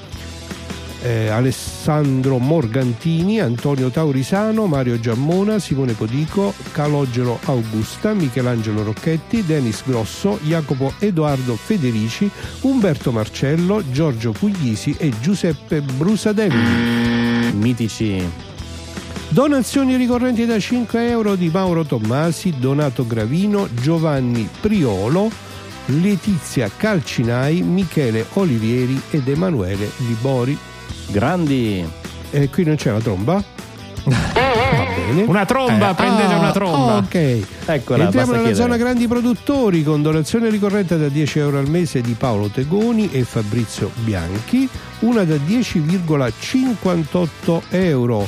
[1.02, 10.38] eh, Alessandro Morgantini, Antonio Taurisano, Mario Giammona, Simone Podico, Calogero Augusta, Michelangelo Rocchetti, Denis Grosso,
[10.42, 12.30] Jacopo Edoardo Federici,
[12.60, 17.52] Umberto Marcello, Giorgio Puglisi e Giuseppe Brusadelli.
[17.52, 18.50] Mitici.
[19.28, 25.30] Donazioni ricorrenti da 5 euro di Mauro Tommasi, Donato Gravino, Giovanni Priolo,
[25.86, 30.70] Letizia Calcinai, Michele Olivieri ed Emanuele Libori.
[31.12, 31.86] Grandi.
[32.32, 33.44] E qui non c'è una tromba?
[35.26, 36.96] Una tromba, Eh, prendete ah, una tromba.
[36.96, 37.14] Ok.
[37.14, 38.54] Eccola, Entriamo basta nella chiedere.
[38.54, 43.22] zona grandi produttori con donazione ricorrente da 10 euro al mese di Paolo Tegoni e
[43.22, 44.68] Fabrizio Bianchi,
[45.00, 48.26] una da 10,58 euro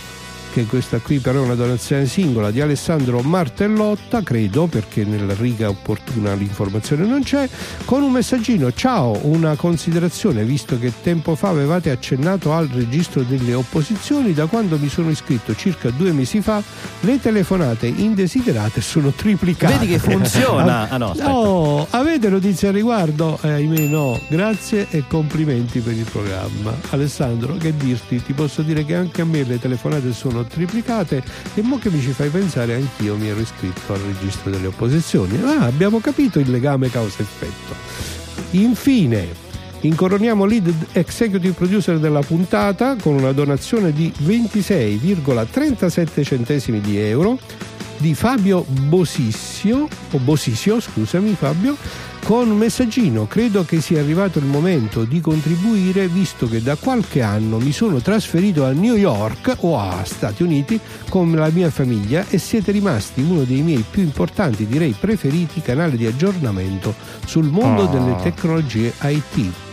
[0.55, 5.69] che questa qui però è una donazione singola di Alessandro Martellotta, credo perché nella riga
[5.69, 7.49] opportuna l'informazione non c'è,
[7.85, 13.53] con un messaggino, ciao, una considerazione, visto che tempo fa avevate accennato al registro delle
[13.53, 16.63] opposizioni, da quando mi sono iscritto circa due mesi fa,
[17.01, 19.79] le telefonate indesiderate sono triplicate.
[19.79, 20.83] Vedi che funziona.
[20.95, 21.31] Ah, no, aspetta.
[21.31, 23.39] No, avete notizie al riguardo?
[23.43, 26.75] Eh, ahimè no, grazie e complimenti per il programma.
[26.91, 28.23] Alessandro, che dirti?
[28.23, 31.23] Ti posso dire che anche a me le telefonate sono triplicate
[31.55, 35.41] e mo che mi ci fai pensare anch'io mi ero iscritto al registro delle opposizioni.
[35.43, 37.75] Ah, abbiamo capito il legame causa-effetto.
[38.53, 39.29] Infine,
[39.81, 47.39] incoroniamo lead executive producer della puntata con una donazione di 26,37 centesimi di euro
[48.05, 51.75] di Fabio Bosissio, o Bosissio, scusami Fabio,
[52.23, 53.27] con un messaggino.
[53.27, 58.03] Credo che sia arrivato il momento di contribuire visto che da qualche anno mi sono
[58.03, 60.79] trasferito a New York o a Stati Uniti
[61.09, 65.97] con la mia famiglia e siete rimasti uno dei miei più importanti, direi preferiti, canali
[65.97, 66.95] di aggiornamento
[67.25, 67.87] sul mondo Oh.
[67.87, 69.64] delle tecnologie IT.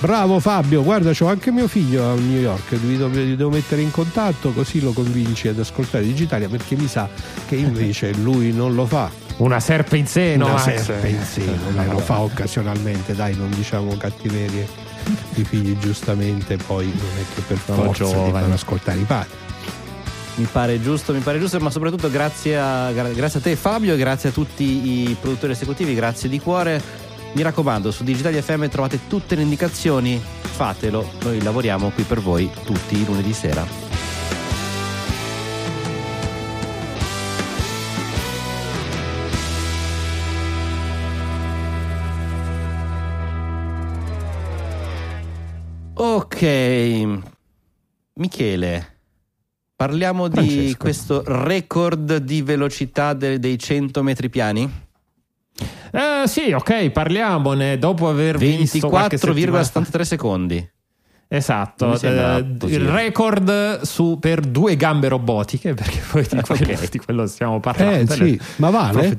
[0.00, 3.82] Bravo Fabio, guarda, c'ho anche mio figlio a New York, vi devo, vi devo mettere
[3.82, 7.06] in contatto così lo convinci ad ascoltare Digitalia perché mi sa
[7.46, 9.10] che invece lui non lo fa.
[9.36, 10.46] Una serpe in seno.
[10.46, 10.82] Una Max.
[10.84, 14.66] serpe in seno, ma lo fa occasionalmente, dai, non diciamo cattiverie.
[15.34, 19.30] I figli giustamente poi non è che per forza devono ascoltare i padri.
[20.36, 23.92] Mi pare giusto, mi pare giusto, ma soprattutto grazie a, gra- grazie a te Fabio
[23.92, 27.08] e grazie a tutti i produttori esecutivi, grazie di cuore.
[27.32, 32.50] Mi raccomando, su Digitali FM trovate tutte le indicazioni, fatelo, noi lavoriamo qui per voi
[32.64, 33.64] tutti i lunedì sera.
[45.94, 46.42] Ok,
[48.14, 48.98] Michele,
[49.76, 50.76] parliamo di Francesco.
[50.78, 54.88] questo record di velocità de- dei 100 metri piani?
[55.92, 59.80] Eh, sì, ok, parliamone dopo aver visto qualche settimana fa.
[59.80, 60.70] 24,73 secondi.
[61.32, 66.88] Esatto, eh, il record su, per due gambe robotiche, perché poi di quello, Ok.
[66.90, 68.12] di quello stiamo parlando.
[68.12, 69.16] Eh sì, ma vale?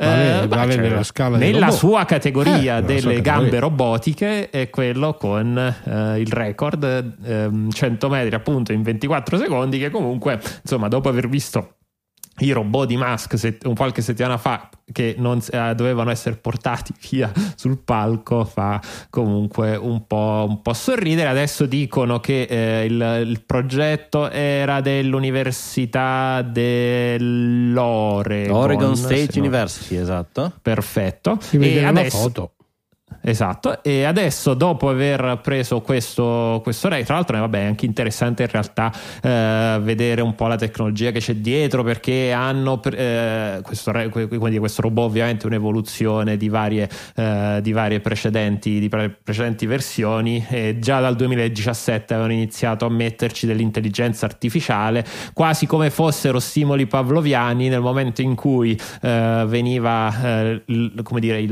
[0.00, 3.58] Eh, vale cioè, nella scala dei nella sua categoria Eh, delle sua gambe categoria.
[3.60, 9.90] robotiche è quello con eh, il record ehm, 100 metri appunto in 24 secondi che
[9.90, 11.77] comunque insomma dopo aver visto
[12.38, 16.94] i robot di Musk set- un qualche settimana fa che non eh, dovevano essere portati
[17.10, 18.80] via sul palco fa
[19.10, 26.40] comunque un po', un po' sorridere adesso dicono che eh, il, il progetto era dell'università
[26.42, 30.52] dell'Oregon Oregon State non- University, esatto.
[30.62, 32.52] perfetto Si e adesso foto.
[33.28, 37.84] Esatto, e adesso dopo aver preso questo, questo Ray, tra l'altro eh, vabbè, è anche
[37.84, 43.60] interessante in realtà eh, vedere un po' la tecnologia che c'è dietro perché hanno eh,
[43.62, 49.66] questo, quindi questo robot ovviamente un'evoluzione di varie, eh, di varie precedenti, di pre- precedenti
[49.66, 55.04] versioni e già dal 2017 avevano iniziato a metterci dell'intelligenza artificiale
[55.34, 61.40] quasi come fossero stimoli pavloviani nel momento in cui eh, veniva eh, il, come dire,
[61.40, 61.50] il,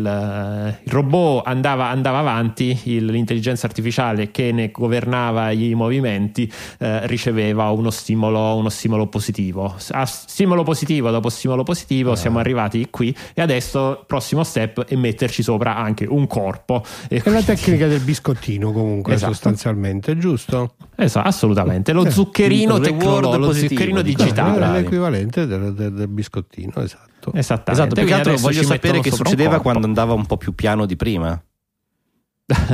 [0.83, 7.71] il robot andava, andava avanti, il- l'intelligenza artificiale che ne governava i movimenti eh, riceveva
[7.71, 9.75] uno stimolo, uno stimolo positivo.
[9.91, 14.95] A stimolo positivo dopo stimolo positivo siamo arrivati qui e adesso il prossimo step è
[14.95, 16.85] metterci sopra anche un corpo.
[17.09, 19.33] E È la quindi- tecnica del biscottino comunque Esatto.
[19.33, 20.75] sostanzialmente, giusto?
[20.95, 21.93] Esatto, assolutamente.
[21.93, 24.65] Lo Eh, zuccherino tecnologico, lo positivo, zuccherino digitale.
[24.67, 27.33] È l'equivalente del, del- del biscottino, esatto.
[27.35, 27.73] Esattamente.
[27.73, 30.95] Esatto, più che altro voglio sapere che succedeva quando andava un po' più piano di
[30.97, 31.41] prima.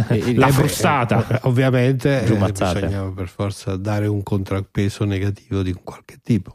[0.08, 1.26] E- La frustata.
[1.28, 6.54] Eh, ovviamente eh, bisognava per forza dare un contrappeso negativo di qualche tipo.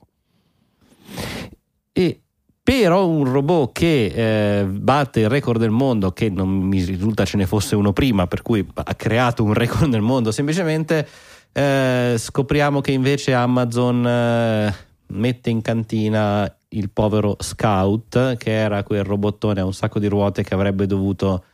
[1.92, 2.22] E
[2.62, 7.38] però un robot che eh, batte il record del mondo, che non mi risulta ce
[7.38, 11.08] ne fosse uno prima, per cui ha creato un record del mondo, semplicemente
[11.54, 14.76] eh, scopriamo che invece Amazon eh,
[15.08, 20.44] mette in cantina il povero Scout, che era quel robottone a un sacco di ruote
[20.44, 21.46] che avrebbe dovuto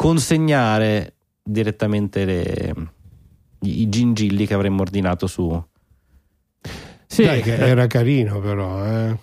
[0.00, 2.74] consegnare direttamente le-
[3.64, 5.62] i gingilli che avremmo ordinato su,
[7.06, 8.82] Sì, Dai, che era carino però.
[8.86, 9.18] Eh.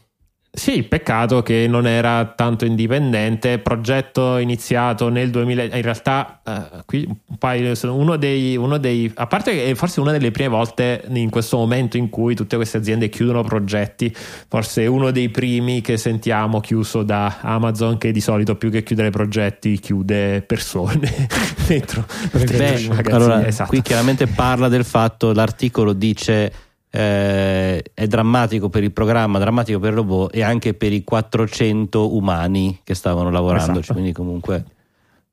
[0.50, 7.06] Sì, peccato che non era tanto indipendente, progetto iniziato nel 2000, in realtà eh, qui
[7.06, 11.30] un paio, uno dei, uno dei, a parte che forse una delle prime volte in
[11.30, 16.60] questo momento in cui tutte queste aziende chiudono progetti, forse uno dei primi che sentiamo
[16.60, 21.28] chiuso da Amazon che di solito più che chiudere progetti chiude persone
[21.68, 23.14] dentro, Beh, i magazzini.
[23.14, 23.70] allora, Esatto.
[23.70, 26.52] qui chiaramente parla del fatto, l'articolo dice
[26.90, 32.16] eh, è drammatico per il programma, drammatico per il robot e anche per i 400
[32.16, 33.94] umani che stavano lavorando, Esatto.
[33.94, 34.66] quindi comunque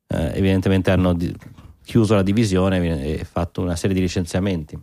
[0.09, 1.17] eh, evidentemente hanno
[1.85, 4.79] chiuso la divisione e fatto una serie di licenziamenti.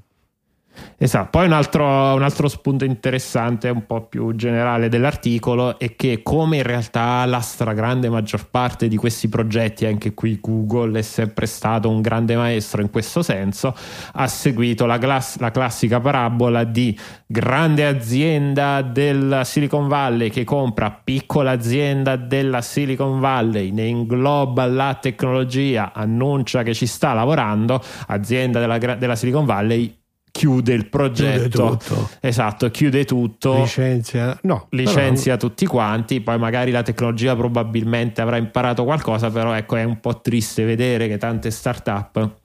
[0.98, 6.22] Esatto, poi un altro, un altro spunto interessante, un po' più generale dell'articolo, è che
[6.22, 11.48] come in realtà la stragrande maggior parte di questi progetti, anche qui Google è sempre
[11.48, 13.76] stato un grande maestro in questo senso,
[14.14, 20.92] ha seguito la, class- la classica parabola di grande azienda della Silicon Valley che compra
[20.92, 28.60] piccola azienda della Silicon Valley, ne ingloba la tecnologia, annuncia che ci sta lavorando, azienda
[28.60, 30.00] della, della Silicon Valley
[30.32, 31.50] chiude il progetto.
[31.50, 32.10] Chiude tutto.
[32.20, 33.60] Esatto, chiude tutto.
[33.60, 39.76] Licenzia, no, Licenzia tutti quanti, poi magari la tecnologia probabilmente avrà imparato qualcosa, però ecco
[39.76, 42.40] è un po' triste vedere che tante start-up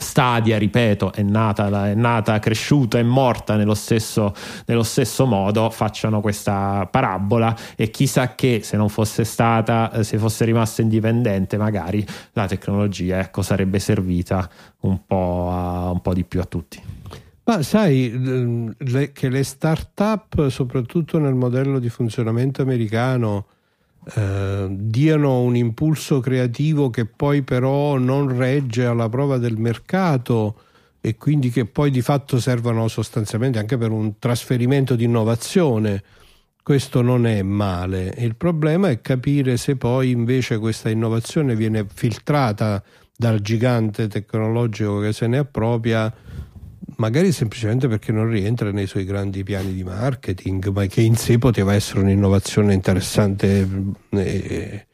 [0.00, 4.32] Stadia, ripeto, è nata, è nata, cresciuta e morta nello stesso,
[4.66, 10.16] nello stesso modo, facciano questa parabola e chissà che se non fosse stata, eh, se
[10.16, 14.48] fosse rimasta indipendente, magari la tecnologia ecco, sarebbe servita
[14.80, 16.99] un po', a- un po' di più a tutti.
[17.44, 23.46] Ma sai le- che le start-up, soprattutto nel modello di funzionamento americano,
[24.14, 30.62] eh, diano un impulso creativo che poi però non regge alla prova del mercato
[31.00, 36.02] e quindi che poi di fatto servono sostanzialmente anche per un trasferimento di innovazione.
[36.62, 38.14] Questo non è male.
[38.18, 42.82] Il problema è capire se poi invece questa innovazione viene filtrata
[43.16, 46.12] dal gigante tecnologico che se ne appropria
[46.96, 51.38] magari semplicemente perché non rientra nei suoi grandi piani di marketing, ma che in sé
[51.38, 53.66] poteva essere un'innovazione interessante
[54.10, 54.86] e,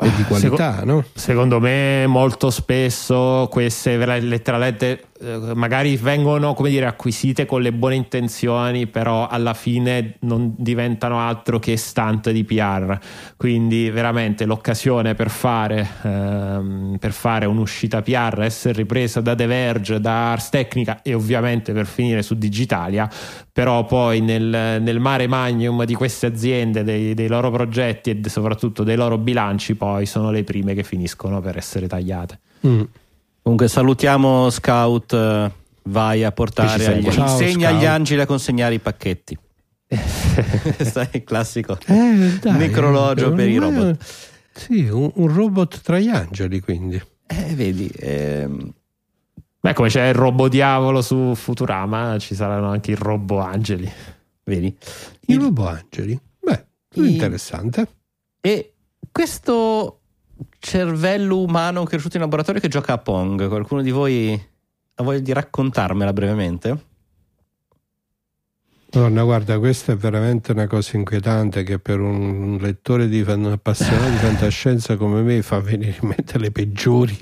[0.00, 1.04] e di qualità, no?
[1.14, 5.04] Secondo me molto spesso queste letteralmente
[5.54, 11.76] magari vengono dire, acquisite con le buone intenzioni, però alla fine non diventano altro che
[11.76, 12.98] stunt di PR.
[13.36, 20.00] Quindi veramente l'occasione per fare, ehm, per fare un'uscita PR, essere ripresa da The Verge,
[20.00, 23.08] da Ars Technica e ovviamente per finire su Digitalia,
[23.52, 28.82] però poi nel, nel mare magnum di queste aziende, dei, dei loro progetti e soprattutto
[28.82, 32.40] dei loro bilanci, poi sono le prime che finiscono per essere tagliate.
[32.66, 32.82] Mm.
[33.44, 35.52] Comunque salutiamo Scout, eh,
[35.84, 37.74] vai a portare, agli, Ciao, insegna Scout.
[37.82, 39.38] agli angeli a consegnare i pacchetti.
[40.80, 44.02] Sai, il classico Eh, dai, necrologio per i robot.
[44.54, 46.98] Sì, un, un robot tra gli angeli, quindi.
[47.26, 48.72] Eh, vedi, ehm,
[49.60, 53.90] Beh, come c'è il robot diavolo su Futurama, ci saranno anche i robot angeli.
[54.44, 54.66] vedi.
[54.68, 54.76] I
[55.34, 56.18] Il- robot angeli?
[56.40, 56.64] Beh,
[56.94, 57.86] I- interessante.
[58.40, 58.72] E
[59.12, 60.00] questo
[60.58, 64.32] cervello umano cresciuto in laboratorio che gioca a Pong, qualcuno di voi
[64.96, 66.92] ha voglia di raccontarmela brevemente?
[68.94, 74.08] Madonna, guarda, questa è veramente una cosa inquietante che per un lettore di fan- appassionato
[74.08, 77.18] di fantascienza come me fa venire in mente le peggiori,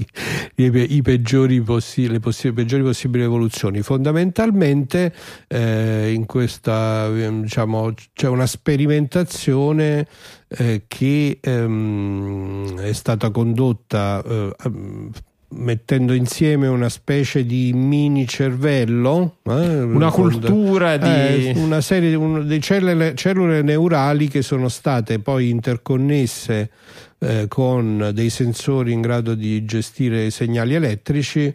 [0.57, 3.81] i, pe- i peggiori, possi- le possi- peggiori possibili evoluzioni.
[3.81, 5.15] Fondamentalmente
[5.49, 10.07] eh, in questa ehm, diciamo, c'è una sperimentazione
[10.49, 15.11] eh, che ehm, è stata condotta eh, ehm,
[15.55, 21.09] mettendo insieme una specie di mini cervello eh, Una cultura di...
[21.09, 26.71] eh, una serie di un- di cellule, cellule neurali che sono state poi interconnesse
[27.19, 31.55] eh, con dei sensori in grado di gestire segnali elettrici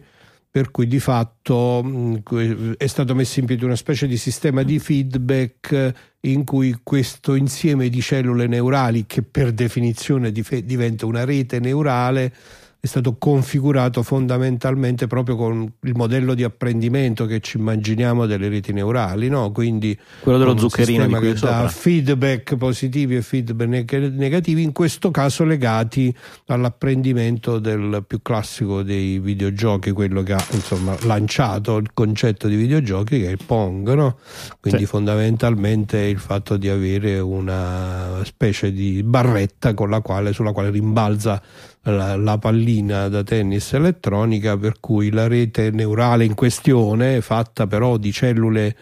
[0.50, 4.62] per cui di fatto mh, que- è stato messo in piedi una specie di sistema
[4.62, 11.24] di feedback in cui questo insieme di cellule neurali che per definizione dife- diventa una
[11.24, 12.32] rete neurale
[12.80, 18.72] è stato configurato fondamentalmente proprio con il modello di apprendimento che ci immaginiamo delle reti
[18.72, 19.50] neurali, no?
[19.50, 24.70] quindi Quello dello zuccherino di qui che dà feedback positivi e feedback neg- negativi, in
[24.70, 26.14] questo caso legati
[26.46, 33.18] all'apprendimento del più classico dei videogiochi, quello che ha insomma, lanciato il concetto di videogiochi
[33.18, 34.18] che è il Pong, no?
[34.60, 34.86] quindi Sì.
[34.86, 41.42] fondamentalmente il fatto di avere una specie di barretta con la quale, sulla quale rimbalza
[41.90, 47.96] la, la pallina da tennis elettronica per cui la rete neurale in questione fatta però
[47.96, 48.76] di cellule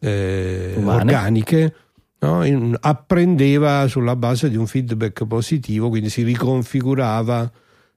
[0.00, 1.74] eh, organiche
[2.20, 7.50] no, in- apprendeva sulla base di un feedback positivo quindi si riconfigurava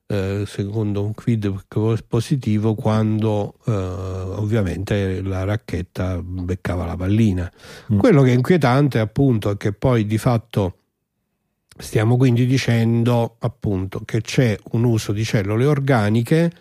[0.07, 7.51] eh, secondo un feedback positivo quando eh, ovviamente la racchetta beccava la pallina
[7.93, 7.97] Mm.
[7.99, 10.75] quello che è inquietante appunto è che poi di fatto
[11.81, 16.51] Stiamo quindi dicendo appunto che c'è un uso di cellule organiche,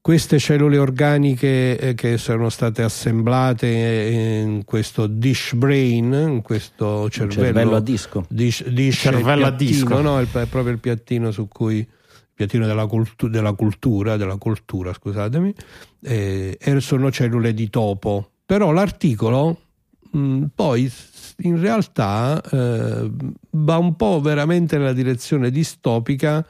[0.00, 7.42] queste cellule organiche eh, che sono state assemblate in questo dish brain, in questo cervello,
[7.44, 8.26] cervello a disco.
[8.28, 10.00] dish, dish il Cervello a piattino, disco.
[10.00, 10.18] no?
[10.18, 11.86] È, è proprio il piattino su cui il
[12.34, 15.54] piattino della, cultu- della cultura, della cultura, scusatemi,
[16.02, 18.30] eh, sono cellule di topo.
[18.46, 19.58] Però l'articolo
[20.14, 20.90] mh, poi
[21.38, 23.10] in realtà eh,
[23.50, 26.44] va un po' veramente nella direzione distopica.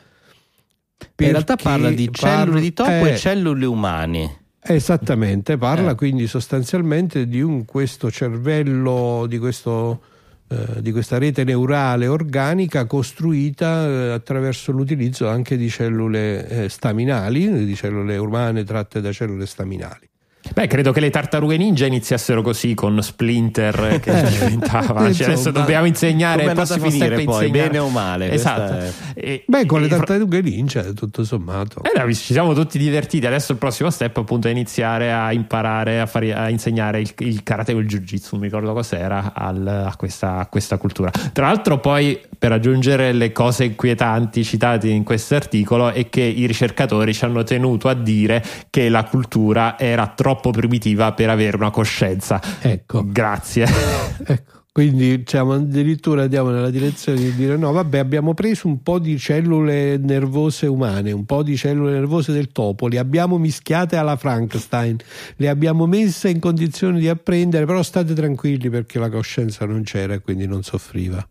[1.17, 4.39] In realtà parla di cellule parla- di topo eh, e cellule umane.
[4.67, 5.95] Esattamente, parla Eh.
[5.95, 10.03] quindi sostanzialmente di un, questo cervello, di, questo,
[10.49, 17.67] eh, di questa rete neurale organica costruita eh, attraverso l'utilizzo anche di cellule eh, staminali,
[17.67, 20.09] di cellule umane tratte da cellule staminali.
[20.53, 25.12] Beh, credo che le tartarughe ninja iniziassero così con Splinter che Eh, diventava.
[25.12, 28.30] Cioè, adesso dobbiamo insegnare il prossimo finire step poi, insegnare- bene o male?
[28.30, 28.92] Esatto.
[29.14, 31.82] E- Beh, con le e- tartarughe ninja, tutto sommato.
[31.82, 33.24] Eh, dai, ci siamo tutti divertiti.
[33.26, 37.42] Adesso il prossimo step appunto è iniziare a imparare a, fare, a insegnare il, il
[37.42, 41.11] karate o il jiu-jitsu, non mi ricordo cos'era, al- a, questa, a questa cultura.
[41.32, 46.45] Tra l'altro poi per aggiungere le cose inquietanti citate in questo articolo è che i
[46.47, 51.70] ricercatori ci hanno tenuto a dire che la cultura era troppo primitiva per avere una
[51.70, 52.41] coscienza.
[52.61, 53.05] Ecco.
[53.07, 53.66] Grazie.
[54.26, 58.99] Ecco, quindi diciamo, addirittura andiamo nella direzione di dire no, vabbè, abbiamo preso un po'
[58.99, 64.16] di cellule nervose umane, un po' di cellule nervose del topo, le abbiamo mischiate alla
[64.16, 64.97] Frankenstein,
[65.37, 70.14] le abbiamo messe in condizione di apprendere, però state tranquilli perché la coscienza non c'era
[70.14, 71.24] e quindi non soffriva.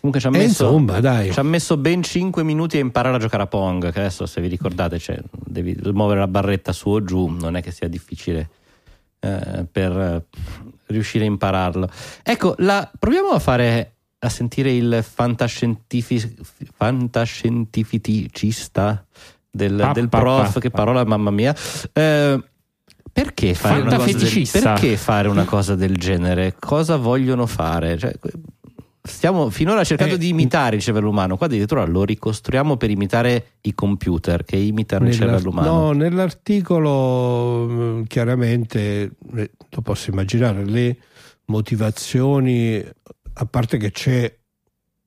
[0.00, 1.30] Comunque ci ha messo, insomma, dai.
[1.32, 3.92] ci ha messo ben 5 minuti a imparare a giocare a Pong.
[3.92, 7.62] Che adesso, se vi ricordate, cioè, devi muovere la barretta su o giù, non è
[7.62, 8.48] che sia difficile
[9.20, 10.24] eh, per eh,
[10.86, 11.88] riuscire a impararlo.
[12.22, 16.36] Ecco, la- proviamo a fare a sentire il fantascientifi-
[16.74, 19.04] fantascientificista
[19.50, 20.78] del, Pa- del pa- prof, pa- che pa.
[20.78, 21.54] parola, mamma mia.
[21.92, 22.42] Eh,
[23.12, 26.54] perché fare, una cosa del, perché fare una cosa del genere?
[26.58, 27.98] Cosa vogliono fare?
[27.98, 28.12] Cioè,
[29.02, 33.52] stiamo finora cercando Eh, di imitare il cervello umano, qua addirittura lo ricostruiamo per imitare
[33.62, 35.70] i computer che imitano il cervello umano.
[35.70, 40.98] No, nell'articolo mh, chiaramente eh, lo posso immaginare, le
[41.46, 42.84] motivazioni,
[43.32, 44.38] a parte che c'è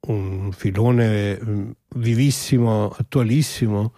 [0.07, 3.94] un filone mh, vivissimo, attualissimo,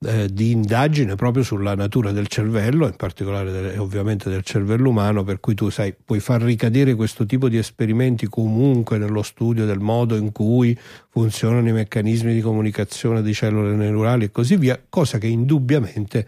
[0.00, 5.24] eh, di indagine proprio sulla natura del cervello, in particolare del- ovviamente del cervello umano,
[5.24, 9.80] per cui tu sai, puoi far ricadere questo tipo di esperimenti comunque nello studio del
[9.80, 15.18] modo in cui funzionano i meccanismi di comunicazione di cellule neurali e così via, cosa
[15.18, 16.26] che indubbiamente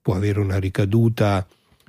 [0.00, 1.46] può avere una ricaduta,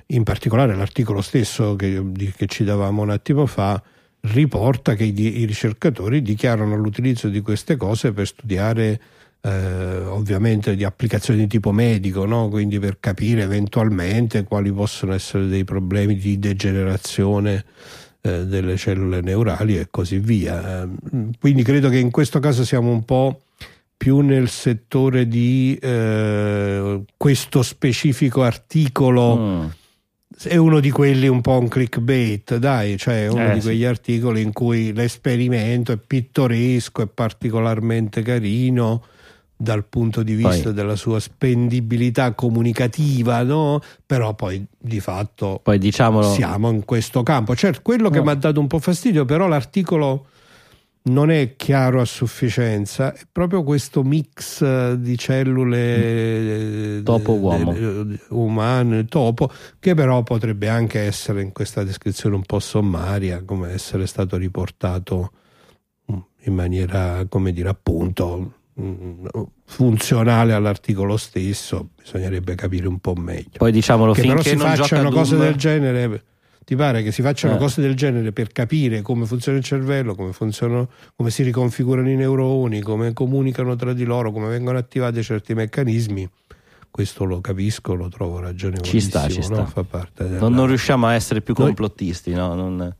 [0.08, 2.02] in particolare l'articolo stesso che,
[2.36, 3.82] che ci davamo un attimo fa
[4.24, 9.00] riporta che i, i ricercatori dichiarano l'utilizzo di queste cose per studiare
[9.44, 12.48] eh, ovviamente di applicazioni di tipo medico, no?
[12.48, 17.64] quindi per capire eventualmente quali possono essere dei problemi di degenerazione
[18.20, 20.82] eh, delle cellule neurali e così via.
[20.84, 20.88] Eh,
[21.40, 23.40] Quindi credo che in questo caso siamo un po'
[23.96, 29.64] più nel settore di eh, questo specifico articolo Mm.
[30.44, 33.66] è uno di quelli un po' un clickbait, dai, cioè uno Eh, di sì.
[33.66, 39.04] quegli articoli in cui l'esperimento è pittoresco, è particolarmente carino
[39.62, 43.80] dal punto di vista Poi- della sua spendibilità comunicativa, no?
[44.04, 47.54] Però poi di fatto Poi diciamolo, siamo in questo campo.
[47.54, 48.24] Certo, quello che No.
[48.24, 50.26] mi ha dato un po' fastidio, però l'articolo
[51.04, 57.74] non è chiaro a sufficienza, è proprio questo mix eh, di cellule eh, Topo-uomo.
[57.74, 63.72] eh, umane, topo, che però potrebbe anche essere in questa descrizione un po' sommaria, come
[63.72, 65.32] essere stato riportato
[66.12, 68.46] mm, in maniera, come dire, appunto mm,
[69.64, 74.74] funzionale all'articolo stesso, bisognerebbe capire un po' meglio poi diciamolo che però finché si non
[74.74, 76.24] facciano cose Doom- del genere
[76.64, 77.58] ti pare che si facciano Eh.
[77.58, 82.16] cose del genere per capire come funziona il cervello come funzionano come si riconfigurano i
[82.16, 86.28] neuroni come comunicano tra di loro come vengono attivati certi meccanismi
[86.90, 89.44] questo lo capisco lo trovo ragionevolissimo Ci sta, ci no?
[89.44, 89.66] sta.
[89.66, 90.40] fa parte della...
[90.40, 92.54] non, non riusciamo a essere più complottisti, no?
[92.54, 92.94] non,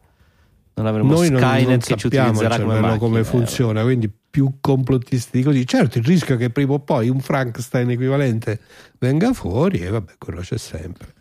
[0.74, 3.24] non avremo noi non, Skynet non che ci utilizzerà come, macchina, come eh.
[3.24, 7.20] funziona quindi più complottisti di così certo il rischio è che prima o poi un
[7.20, 8.60] Frankenstein equivalente
[8.98, 11.12] venga fuori e vabbè quello c'è sempre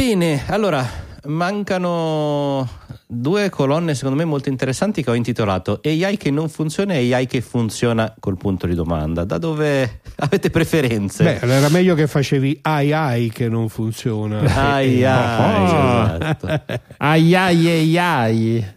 [0.00, 0.86] Bene, allora
[1.28, 2.68] mancano
[3.06, 7.26] due colonne secondo me molto interessanti che ho intitolato AI che non funziona e AI
[7.26, 9.24] che funziona col punto di domanda.
[9.24, 11.24] Da dove avete preferenze?
[11.24, 14.40] Beh, era meglio che facevi ai ai che non funziona.
[14.70, 16.16] ai, ai, Oh.
[16.16, 16.46] esatto.
[16.98, 18.74] Ai ai ai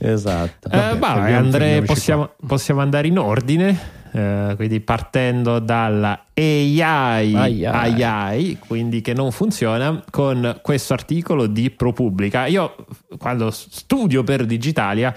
[0.00, 0.68] esatto.
[0.70, 3.94] Eh, Vabbè, bah, fermiamo- Andre, fermiamoci possiamo, possiamo andare in ordine.
[4.16, 8.02] Eh, quindi partendo dalla AI, Ai, ai.
[8.02, 12.46] AI, quindi che non funziona, con questo articolo di ProPublica.
[12.46, 12.74] Io
[13.18, 15.14] quando studio per Digitalia,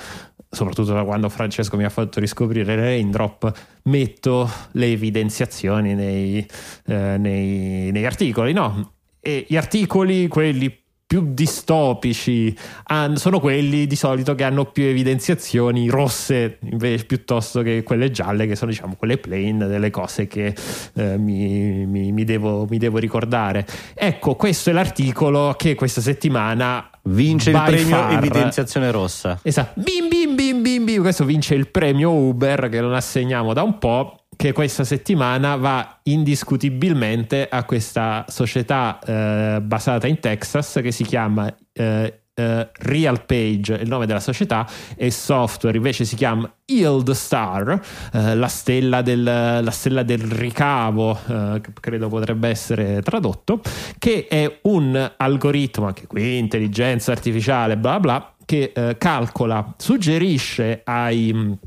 [0.50, 3.52] soprattutto da quando Francesco mi ha fatto riscoprire le raindrop,
[3.84, 6.46] metto le evidenziazioni nei,
[6.88, 8.94] eh, nei- negli articoli, no?
[9.22, 10.79] E gli articoli, quelli
[11.10, 17.82] più distopici han- sono quelli di solito che hanno più evidenziazioni rosse invece piuttosto che
[17.82, 20.54] quelle gialle che sono diciamo quelle plain delle cose che
[20.94, 23.66] eh, mi, mi- mi devo, mi devo ricordare
[23.96, 29.40] ecco questo è l'articolo che questa settimana Vince il premio far- evidenziazione rossa.
[29.42, 33.64] Esatto, bim bim bim bim bim, questo vince il premio Uber che non assegniamo da
[33.64, 40.94] un po', che questa settimana va indiscutibilmente a questa società eh, basata in Texas che
[40.94, 46.50] si chiama eh, eh, Real Page, il nome della società, e software invece si chiama
[46.68, 47.82] Yield Star,
[48.14, 53.60] eh, la, stella del, la stella del ricavo, eh, credo potrebbe essere tradotto,
[53.98, 61.58] che è un algoritmo, anche qui intelligenza artificiale, bla bla, che eh, calcola, suggerisce ai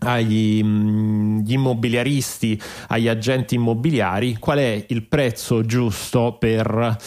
[0.00, 6.98] agli mm, immobiliaristi, agli agenti immobiliari, qual è il prezzo giusto per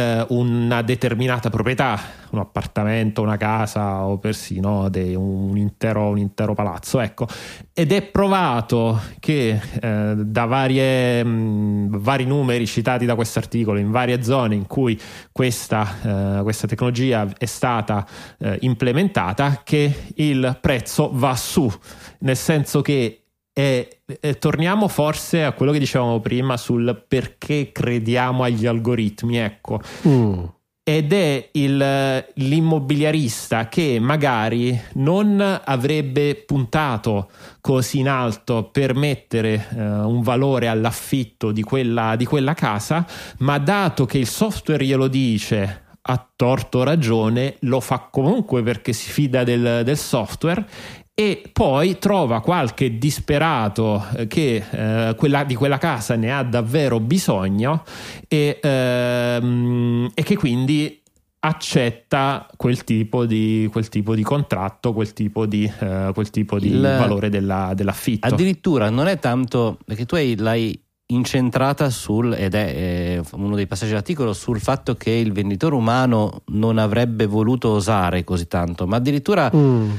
[0.00, 1.98] eh, una determinata proprietà,
[2.30, 7.00] un appartamento, una casa o persino de- un, intero, un intero palazzo.
[7.00, 7.26] Ecco.
[7.72, 13.90] Ed è provato che eh, da varie, mh, vari numeri citati da questo articolo, in
[13.90, 14.98] varie zone in cui
[15.32, 18.06] questa, eh, questa tecnologia è stata
[18.38, 21.70] eh, implementata, che il prezzo va su
[22.20, 23.20] nel senso che
[23.52, 29.38] eh, eh, torniamo forse a quello che dicevamo prima sul perché crediamo agli algoritmi.
[29.38, 30.44] Ecco, Mm.
[30.82, 37.30] ed è il, l'immobiliarista che magari non avrebbe puntato
[37.60, 43.06] così in alto per mettere eh, un valore all'affitto di quella, di quella casa,
[43.38, 49.10] ma dato che il software glielo dice a torto ragione, lo fa comunque perché si
[49.10, 50.66] fida del, del software
[51.20, 56.98] e poi trova qualche disperato eh, che eh, quella, di quella casa ne ha davvero
[56.98, 57.84] bisogno
[58.26, 60.98] e, ehm, e che quindi
[61.40, 66.68] accetta quel tipo di, quel tipo di contratto, quel tipo di, eh, quel tipo di
[66.68, 68.26] Il- valore della- dell'affitto.
[68.26, 70.78] Addirittura non è tanto perché tu hai, l'hai
[71.12, 76.42] incentrata sul, ed è eh, uno dei passaggi dell'articolo, sul fatto che il venditore umano
[76.46, 79.90] non avrebbe voluto osare così tanto, ma addirittura Mm.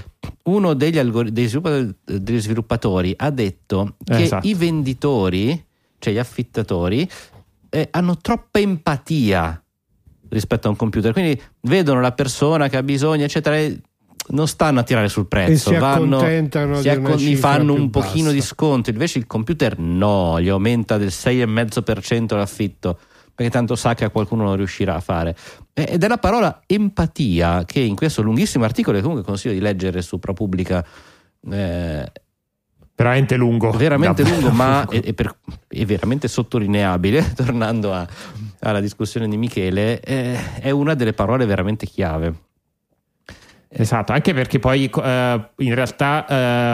[0.43, 4.47] uno degli, algori- degli sviluppatori, degli sviluppatori ha detto che Esatto.
[4.47, 5.65] i venditori,
[5.99, 7.09] cioè gli affittatori,
[7.69, 9.61] eh, hanno troppa empatia
[10.29, 13.81] rispetto a un computer, quindi vedono la persona che ha bisogno, eccetera, e
[14.29, 17.35] non stanno a tirare sul prezzo, E si vanno, accontentano si di una accon- gli
[17.35, 18.35] fanno un pochino bassa.
[18.35, 22.99] di sconto, invece il computer no, gli aumenta del 6,5% l'affitto
[23.33, 25.35] perché tanto sa che a qualcuno non riuscirà a fare.
[25.73, 29.59] Eh, Ed è la parola empatia che in questo lunghissimo articolo, che comunque consiglio di
[29.61, 30.85] leggere su ProPublica,
[31.49, 32.11] eh,
[32.95, 33.71] veramente lungo.
[33.71, 34.91] veramente lungo, ma lungo.
[34.91, 35.35] è, è per-
[35.67, 38.07] è veramente sottolineabile, tornando a-
[38.59, 42.33] alla discussione di Michele, eh, è una delle parole veramente chiave.
[43.73, 46.25] Esatto, anche perché poi eh, in realtà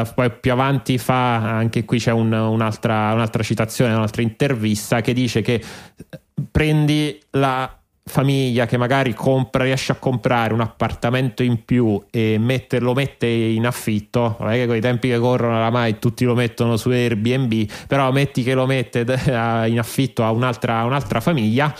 [0.04, 5.14] eh, poi più avanti fa, anche qui c'è un- un'altra, un'altra citazione, un'altra intervista che
[5.14, 6.20] dice che eh,
[6.50, 7.72] prendi la
[8.04, 13.28] famiglia che magari compra, riesce a comprare un appartamento in più e mette- lo mette
[13.28, 16.90] in affitto, non è che con i tempi che corrono oramai tutti lo mettono su
[16.90, 19.02] Airbnb, però metti che lo mette
[19.70, 21.72] in affitto a un'altra, un'altra famiglia,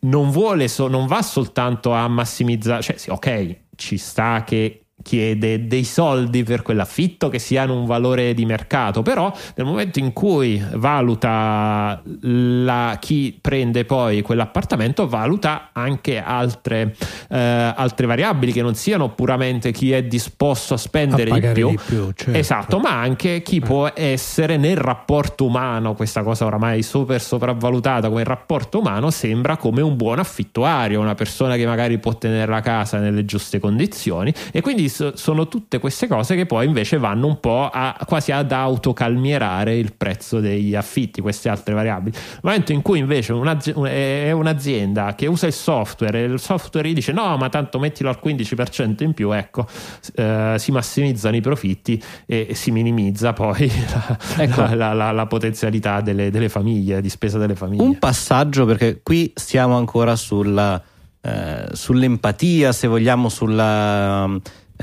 [0.00, 5.84] non vuole, non va soltanto a massimizzare, cioè sì, ok, ci sta che chiede dei
[5.84, 12.00] soldi per quell'affitto che siano un valore di mercato, però nel momento in cui valuta
[12.20, 16.94] la- chi prende poi quell'appartamento, valuta anche altre,
[17.28, 21.52] eh, altre variabili che non siano puramente chi è disposto a A spendere di pagare
[21.52, 22.38] più, di più, certo.
[22.38, 28.20] Esatto, ma anche chi può essere nel rapporto umano, questa cosa oramai super sopravvalutata come
[28.20, 32.60] il rapporto umano, sembra come un buon affittuario, una persona che magari può tenere la
[32.60, 34.32] casa nelle giuste condizioni.
[34.52, 38.32] E quindi so- sono tutte queste cose che poi invece vanno un po' a, quasi
[38.32, 42.16] ad autocalmierare il prezzo degli affitti, queste altre variabili.
[42.16, 46.88] Nel momento in cui invece un'azi- è un'azienda che usa il software e il software
[46.88, 49.66] gli dice no ma tanto mettilo al 15% in più, ecco,
[50.14, 54.74] eh, si massimizzano i profitti e si minimizza poi la, Ecco.
[54.74, 57.82] la- la- la potenzialità delle, delle famiglie, di spesa delle famiglie.
[57.82, 60.80] Un passaggio, perché qui stiamo ancora sulla,
[61.20, 64.28] eh, sull'empatia, se vogliamo, sulla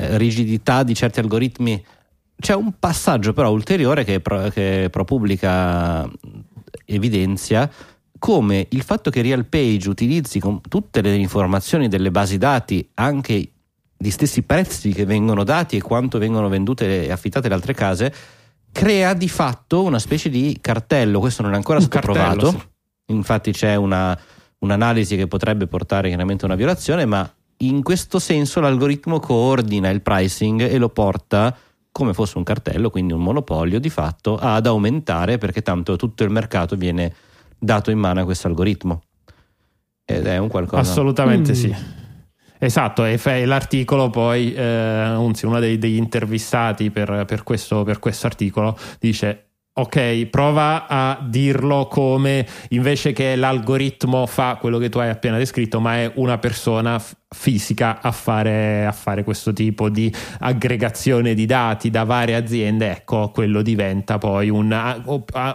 [0.01, 1.83] eh, rigidità di certi algoritmi.
[2.39, 6.09] C'è un passaggio però ulteriore che, Pro- che ProPublica
[6.85, 7.69] evidenzia
[8.17, 13.51] come il fatto che RealPage utilizzi con tutte le informazioni delle basi dati, anche
[13.97, 18.13] gli stessi prezzi che vengono dati e quanto vengono vendute e affittate le altre case,
[18.71, 21.19] crea di fatto una specie di cartello.
[21.19, 22.49] Questo non è ancora stato provato.
[22.51, 22.59] sì.
[23.07, 24.17] Infatti c'è una-
[24.59, 27.31] un'analisi che potrebbe portare chiaramente a una violazione, ma
[27.65, 31.55] in questo senso l'algoritmo coordina il pricing e lo porta
[31.91, 36.29] come fosse un cartello, quindi un monopolio di fatto, ad aumentare perché tanto tutto il
[36.29, 37.13] mercato viene
[37.59, 39.01] dato in mano a questo algoritmo.
[40.05, 40.81] Ed è un qualcosa.
[40.81, 41.55] Assolutamente Mm.
[41.55, 41.75] sì.
[42.63, 47.99] Esatto, e fa- l'articolo poi, eh, anzi uno dei- degli intervistati per, per questo, per
[47.99, 54.99] questo articolo dice ok, prova a dirlo come invece che l'algoritmo fa quello che tu
[54.99, 59.89] hai appena descritto, ma è una persona f- fisica a fare, a fare questo tipo
[59.89, 64.71] di aggregazione di dati da varie aziende, ecco, quello diventa poi un,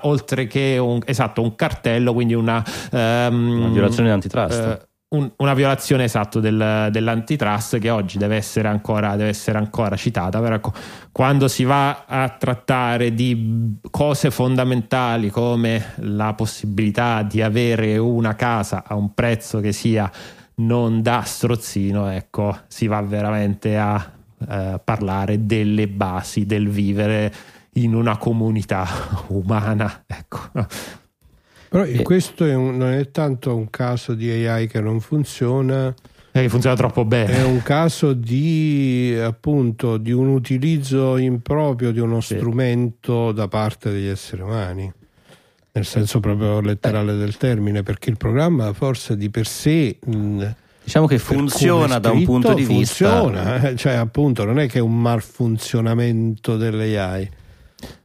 [0.03, 2.65] oltre che un, esatto, un cartello, quindi una...
[2.93, 4.86] ehm, Una violazione di antitrust.
[5.09, 10.41] Un- una violazione esatto del- dell'antitrust che oggi deve essere ancora, deve essere ancora citata.
[10.41, 10.73] Però ecco,
[11.12, 18.83] quando si va a trattare di cose fondamentali come la possibilità di avere una casa
[18.87, 20.11] a un prezzo che sia
[20.57, 24.12] non da strozzino, ecco, si va veramente a
[24.49, 27.33] eh, parlare delle basi del vivere
[27.74, 28.87] in una comunità
[29.28, 30.05] umana.
[30.07, 30.41] Ecco.
[31.69, 32.03] Però Eh.
[32.03, 35.95] questo è un- non è tanto un caso di AI che non funziona,
[36.33, 37.33] Eh, Che funziona troppo bene.
[37.33, 42.35] è un caso di appunto di un utilizzo improprio di uno Sì.
[42.37, 44.93] strumento da parte degli esseri umani.
[45.73, 49.99] Nel senso proprio letterale del termine, perché il programma forse di per sé
[50.85, 53.69] Diciamo che è funziona da un punto di funziona, vista.
[53.71, 57.29] eh, cioè appunto non è che è un malfunzionamento dell'AI,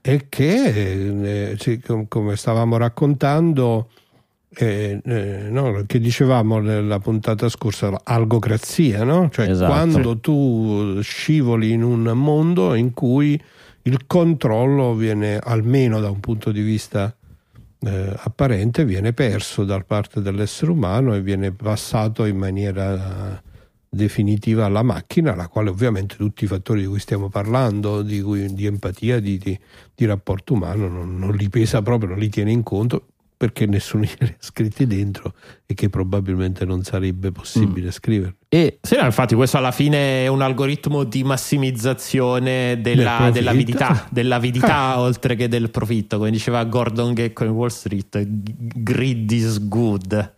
[0.01, 3.89] è che eh, come stavamo raccontando,
[4.55, 9.29] eh, eh, no, che dicevamo nella puntata scorsa, algocrazia, no?
[9.29, 9.71] Cioè Esatto.
[9.71, 13.41] quando tu scivoli in un mondo in cui
[13.83, 17.15] il controllo viene, almeno da un punto di vista
[17.79, 23.41] eh, apparente, viene perso da parte dell'essere umano e viene passato in maniera
[23.93, 28.53] definitiva alla macchina, la quale ovviamente tutti i fattori di cui stiamo parlando, di, cui-
[28.53, 29.59] di empatia, di, di-
[29.93, 33.05] di rapporto umano, non, non li pesa proprio, non li tiene in conto
[33.41, 35.33] perché nessuno glieli ha scritti dentro
[35.65, 38.35] e che probabilmente non sarebbe possibile scrivere.
[38.47, 43.51] E Sì, no, infatti questo alla fine è un algoritmo di massimizzazione della, Del della
[43.51, 43.77] profitto.
[43.83, 49.67] avidità, dell'avidità oltre che del profitto, come diceva Gordon Gecko in Wall Street, greed is
[49.67, 50.33] good.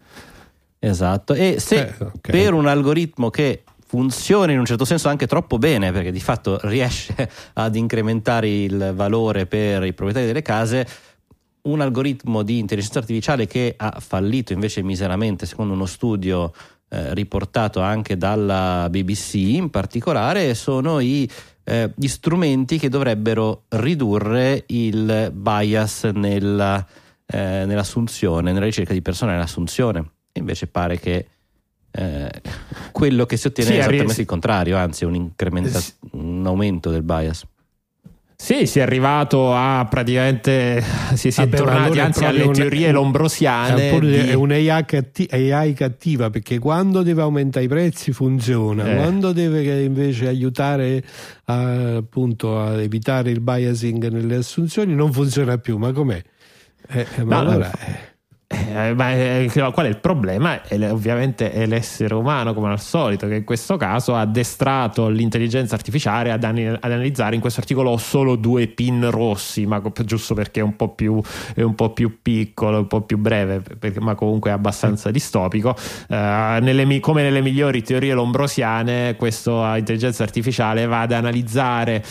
[0.85, 2.29] Esatto, e se Eh, ok.
[2.29, 6.59] per un algoritmo che funziona in un certo senso anche troppo bene, perché di fatto
[6.67, 10.85] riesce ad incrementare il valore per i proprietari delle case,
[11.63, 16.51] un algoritmo di intelligenza artificiale che ha fallito invece miseramente, secondo uno studio
[16.89, 21.29] eh, riportato anche dalla BBC in particolare, sono i,
[21.63, 26.85] eh, gli strumenti che dovrebbero ridurre il bias nella,
[27.25, 30.12] eh, nell'assunzione, nella ricerca di personale nell'assunzione.
[30.35, 31.27] E invece pare che
[31.91, 32.29] eh,
[32.91, 35.93] quello che si ottiene Sì, è esattamente arri- il contrario, anzi un, incrementa- Sì.
[36.13, 37.45] un aumento del bias.
[38.35, 40.83] Sì, si è arrivato a praticamente
[41.13, 43.89] si, si è Vabbè, tornati allora anzi alle un- teorie un- lombrosiane.
[43.89, 48.91] È, un di- è un'AI catti- AI cattiva perché quando deve aumentare i prezzi funziona,
[48.91, 48.95] Eh.
[48.95, 51.01] quando deve invece aiutare
[51.45, 55.77] a, appunto a evitare il biasing nelle assunzioni non funziona più.
[55.77, 56.21] Ma com'è?
[56.89, 57.97] Eh, eh, ma No, allora, no.
[58.53, 60.61] Eh, Eh, ma eh, qual è il problema?
[60.63, 65.75] È ovviamente è l'essere umano, come al solito, che in questo caso ha addestrato l'intelligenza
[65.75, 70.33] artificiale ad, ani- ad analizzare in questo articolo ho solo due pin rossi, ma giusto
[70.33, 71.21] perché è un po' più,
[71.55, 75.75] un po' più piccolo, un po' più breve, perché- ma comunque è abbastanza distopico.
[76.09, 82.03] Eh, nelle come nelle migliori teorie lombrosiane, questa intelligenza artificiale va ad analizzare.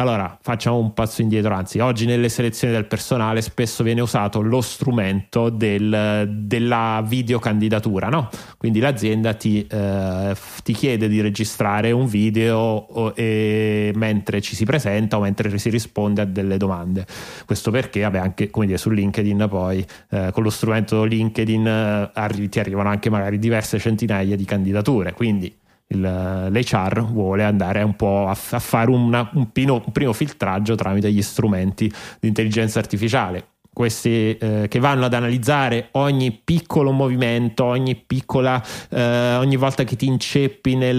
[0.00, 4.60] Allora, facciamo un passo indietro, anzi, oggi nelle selezioni del personale spesso viene usato lo
[4.60, 8.28] strumento del- della videocandidatura, no?
[8.56, 14.64] Quindi l'azienda ti, eh, ti chiede di registrare un video o- e- mentre ci si
[14.64, 17.04] presenta o mentre si risponde a delle domande.
[17.44, 22.10] Questo perché, vabbè, anche come dire, su LinkedIn poi, eh, con lo strumento LinkedIn eh,
[22.14, 25.52] arri- ti arrivano anche magari diverse centinaia di candidature, quindi
[25.88, 31.10] l'HR vuole andare un po' a, a fare una- un, pino- un primo filtraggio tramite
[31.10, 31.90] gli strumenti
[32.20, 33.46] di intelligenza artificiale.
[33.72, 38.60] Questi eh, che vanno ad analizzare ogni piccolo movimento, ogni piccola,
[38.90, 40.96] eh, ogni volta che ti inceppi nel,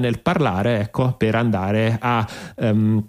[0.00, 2.26] nel parlare, ecco, per andare a
[2.56, 3.08] ehm,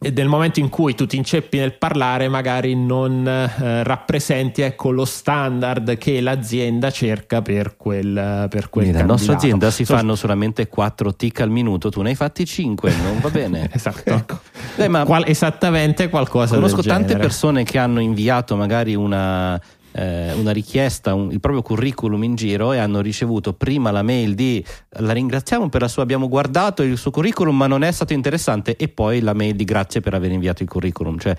[0.00, 4.90] e nel momento in cui tu ti inceppi nel parlare magari non eh, rappresenti ecco,
[4.90, 10.14] lo standard che l'azienda cerca per quel, per quel nella nostra azienda si So- fanno
[10.14, 13.68] solamente 4 tick al minuto, tu ne hai fatti 5, non va bene.
[13.74, 14.40] esatto
[14.76, 17.18] Eh, ma Qual- esattamente qualcosa conosco tante genere.
[17.26, 19.60] persone che hanno inviato magari una,
[19.92, 24.34] eh, una richiesta, un- il proprio curriculum in giro e hanno ricevuto prima la mail
[24.34, 24.64] di
[25.00, 28.76] la ringraziamo per la sua, abbiamo guardato il suo curriculum ma non è stato interessante
[28.76, 31.18] e poi la mail di grazie per aver inviato il curriculum.
[31.18, 31.36] Cioè,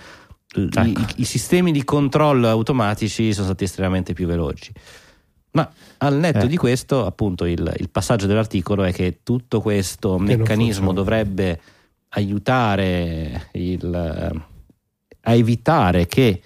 [0.52, 0.80] Ecco.
[0.82, 4.72] i, i sistemi di controllo automatici sono stati estremamente più veloci.
[5.52, 6.48] Ma al netto Eh.
[6.48, 11.60] di questo, appunto, il, il passaggio dell'articolo è che tutto questo non meccanismo dovrebbe
[12.10, 14.42] aiutare il, eh,
[15.22, 16.42] a evitare che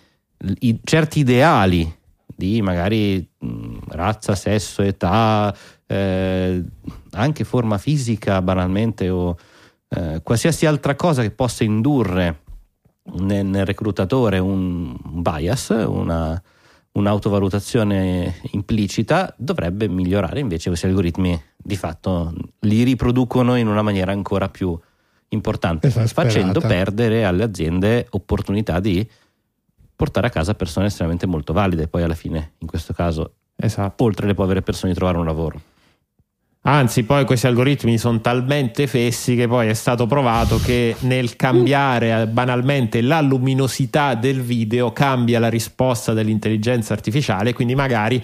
[0.59, 1.91] i- certi ideali
[2.35, 5.55] di magari mh, razza, sesso, età,
[5.85, 6.63] eh,
[7.11, 9.37] anche forma fisica banalmente o
[9.89, 12.41] eh, qualsiasi altra cosa che possa indurre
[13.17, 16.41] nel, nel reclutatore un bias, una,
[16.93, 24.49] un'autovalutazione implicita, dovrebbe migliorare invece questi algoritmi di fatto li riproducono in una maniera ancora
[24.49, 24.77] più
[25.29, 29.07] importante, facendo perdere alle aziende opportunità di
[30.03, 34.03] portare a casa persone estremamente molto valide, poi alla fine in questo caso Esatto.
[34.03, 35.61] oltre alle povere persone di trovare un lavoro.
[36.65, 42.21] Anzi, poi questi algoritmi sono talmente fessi che poi è stato provato che nel cambiare
[42.21, 48.23] eh, banalmente la luminosità del video cambia la risposta dell'intelligenza artificiale, quindi magari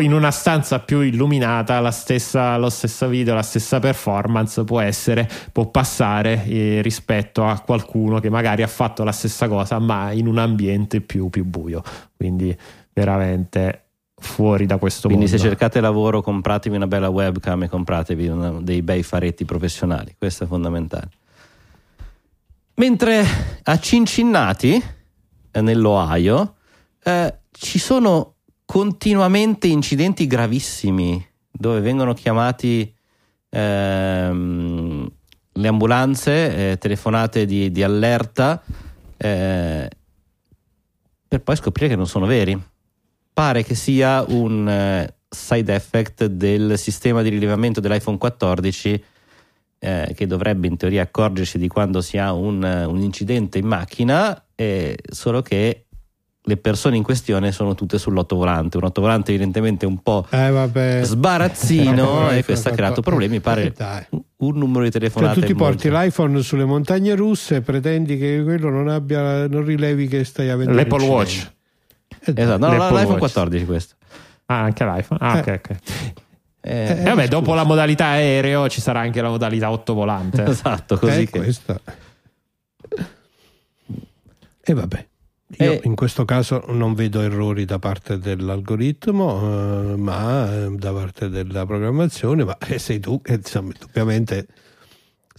[0.00, 5.26] in una stanza più illuminata la stessa, lo stesso video, la stessa performance può essere,
[5.50, 10.26] può passare eh, rispetto a qualcuno che magari ha fatto la stessa cosa ma in
[10.26, 11.82] un ambiente più, più buio.
[12.14, 12.54] Quindi
[12.92, 13.84] veramente
[14.20, 15.40] fuori da questo Quindi mondo.
[15.40, 20.44] se cercate lavoro compratevi una bella webcam e compratevi una- dei bei faretti professionali, questo
[20.44, 21.08] è fondamentale.
[22.74, 23.24] Mentre
[23.64, 24.82] a Cincinnati,
[25.50, 26.54] eh, nell'Ohio,
[27.02, 28.34] eh, ci sono
[28.64, 32.94] continuamente incidenti gravissimi dove vengono chiamati
[33.50, 35.10] ehm,
[35.52, 38.62] le ambulanze, eh, telefonate di, di allerta,
[39.16, 39.90] eh,
[41.28, 42.58] per poi scoprire che non sono veri.
[43.40, 49.04] Pare che sia un eh, side effect del sistema di rilevamento dell'iPhone 14
[49.78, 53.64] eh, che dovrebbe in teoria accorgersi di quando si ha un, eh, un incidente in
[53.64, 55.86] macchina, eh, solo che
[56.42, 61.00] le persone in questione sono tutte sull'ottovolante, un ottovolante evidentemente un po' Eh, vabbè.
[61.02, 64.04] sbarazzino e questo ha creato problemi, eh, pare dai.
[64.10, 68.18] un- numero di Cioè, telefonate tu ti porti molto- l'iPhone sulle montagne russe e pretendi
[68.18, 71.06] che quello non abbia non rilevi che stai avendo L'Apple.
[71.06, 71.50] Watch.
[72.24, 72.32] Eh.
[72.36, 73.18] Esatto, no, no, l'iPhone Watch.
[73.18, 73.94] 14 questo.
[74.46, 75.20] Ah, anche l'iPhone.
[75.22, 75.40] Ah, Eh.
[75.40, 75.76] ok, ok.
[76.62, 80.44] Eh, E vabbè, dopo la modalità aereo ci sarà anche la modalità ottovolante.
[80.50, 81.80] esatto, così Eh, che questa.
[84.62, 85.06] E vabbè.
[85.58, 85.80] Io Eh.
[85.84, 89.40] in questo caso non vedo errori da parte dell'algoritmo,
[89.92, 94.46] eh, ma eh, da parte della programmazione, ma eh, sei tu che insomma, ovviamente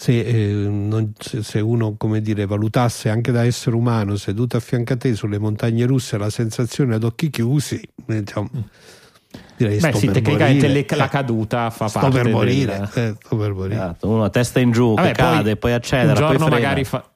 [0.01, 4.59] se, eh, non- se- se uno come dire valutasse anche da essere umano seduto a
[4.59, 8.49] fianco a te sulle montagne russe la sensazione ad occhi chiusi, eh, diciamo,
[9.57, 10.85] direi Beh, sto sì, per tecnicamente morire.
[10.89, 13.75] le- la caduta fa sto parte per del- morire, eh, sto per morire.
[13.75, 16.83] esatto, uno a testa in giù, Vabbè, che cade, poi, accelera, un giorno poi magari
[16.83, 17.07] fa-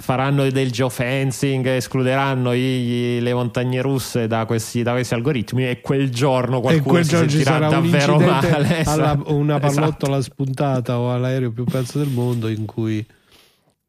[0.00, 6.10] faranno del geofencing, escluderanno i- le montagne russe da questi, da questi algoritmi e quel
[6.10, 8.54] giorno e qualcuno quel si giorno ci sentirà un davvero male.
[8.54, 9.34] alla, Esatto.
[9.34, 9.74] una Esatto.
[9.74, 13.04] pallottola spuntata o all'aereo più pezzo del mondo in cui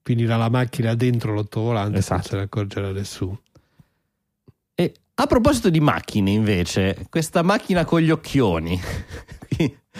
[0.03, 2.27] finirà la macchina dentro l'ottovolante e non Esatto.
[2.29, 3.39] se ne accorgerà nessuno
[4.75, 8.79] E a proposito di macchine, invece, questa macchina con gli occhioni,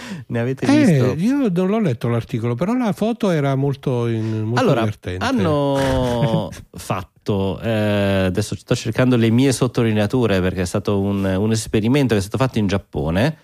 [0.27, 1.11] ne avete visto?
[1.11, 5.25] eh, io non l'ho letto l'articolo però la foto era molto, in- molto allora, divertente
[5.25, 12.13] hanno fatto, eh, adesso sto cercando le mie sottolineature perché è stato un, un esperimento
[12.13, 13.37] che è stato fatto in Giappone.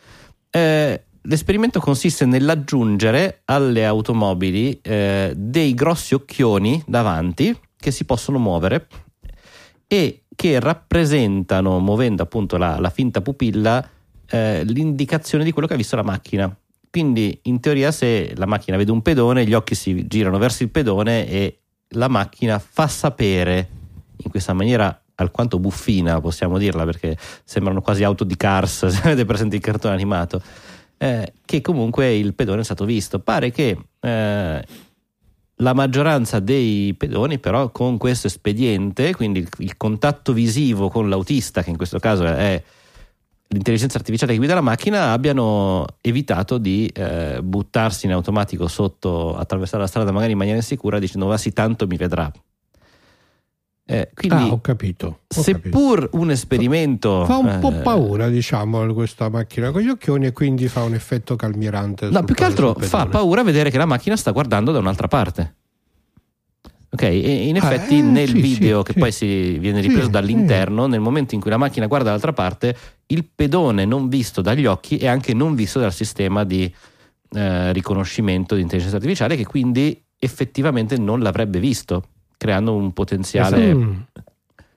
[0.50, 8.88] Eh, l'esperimento consiste nell'aggiungere alle automobili eh, dei grossi occhioni davanti che si possono muovere
[9.88, 13.84] e che rappresentano, muovendo appunto la, la finta pupilla,
[14.30, 16.56] eh, l'indicazione di quello che ha visto la macchina.
[16.90, 20.70] Quindi, in teoria, se la macchina vede un pedone, gli occhi si girano verso il
[20.70, 21.60] pedone e
[21.90, 23.70] la macchina fa sapere
[24.18, 29.26] in questa maniera alquanto buffina, possiamo dirla, perché sembrano quasi auto di Cars, se avete
[29.26, 30.42] presente il cartone animato,
[30.98, 33.20] eh, che comunque il pedone è stato visto.
[33.20, 34.66] Pare che eh,
[35.56, 41.64] la maggioranza dei pedoni, però, con questo espediente, quindi il, il contatto visivo con l'autista,
[41.64, 42.62] che in questo caso è
[43.50, 49.82] l'intelligenza artificiale che guida la macchina, abbiano evitato di eh, buttarsi in automatico sotto, attraversare
[49.82, 52.32] la strada magari in maniera insicura, dicendo va sì, tanto mi vedrà.
[53.90, 55.42] Eh, quindi, ah ho capito, ho capito.
[55.42, 57.24] seppur un esperimento.
[57.24, 60.94] fa un po' eh, paura diciamo questa macchina con gli occhioni e quindi fa un
[60.94, 64.80] effetto calmierante No, più che altro fa paura vedere che la macchina sta guardando da
[64.80, 65.56] un'altra parte.
[66.90, 69.00] Ok, e in Ah, effetti eh, nel sì, video sì, che sì.
[69.00, 72.76] poi si viene ripreso dall'interno, nel momento in cui la macchina guarda dall'altra parte,
[73.08, 76.74] il pedone non visto dagli occhi è anche non visto dal sistema di
[77.34, 82.04] eh, riconoscimento di intelligenza artificiale che quindi effettivamente non l'avrebbe visto,
[82.38, 83.76] creando un potenziale...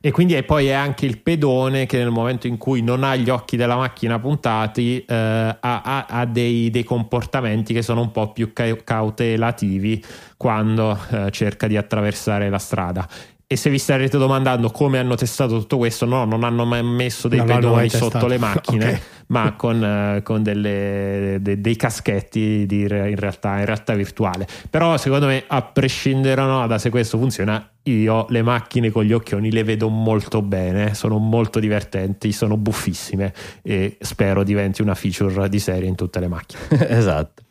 [0.02, 3.14] E quindi è poi è anche il pedone che nel momento in cui non ha
[3.16, 8.10] gli occhi della macchina puntati eh, ha, ha- ha dei, dei comportamenti che sono un
[8.10, 10.02] po' più ca- cautelativi
[10.38, 13.06] quando eh, cerca di attraversare la strada.
[13.52, 17.26] E se vi starete domandando come hanno testato tutto questo, no, non hanno mai messo
[17.26, 19.00] dei l'hanno pedoni sotto le macchine, Ok.
[19.26, 24.46] ma con, eh, con delle- de- dei caschetti di re- in, realtà, in realtà virtuale.
[24.70, 29.12] Però secondo me, a prescindere no, da se questo funziona, io le macchine con gli
[29.12, 35.48] occhioni le vedo molto bene, sono molto divertenti, sono buffissime e spero diventi una feature
[35.48, 36.62] di serie in tutte le macchine.
[36.88, 37.42] esatto.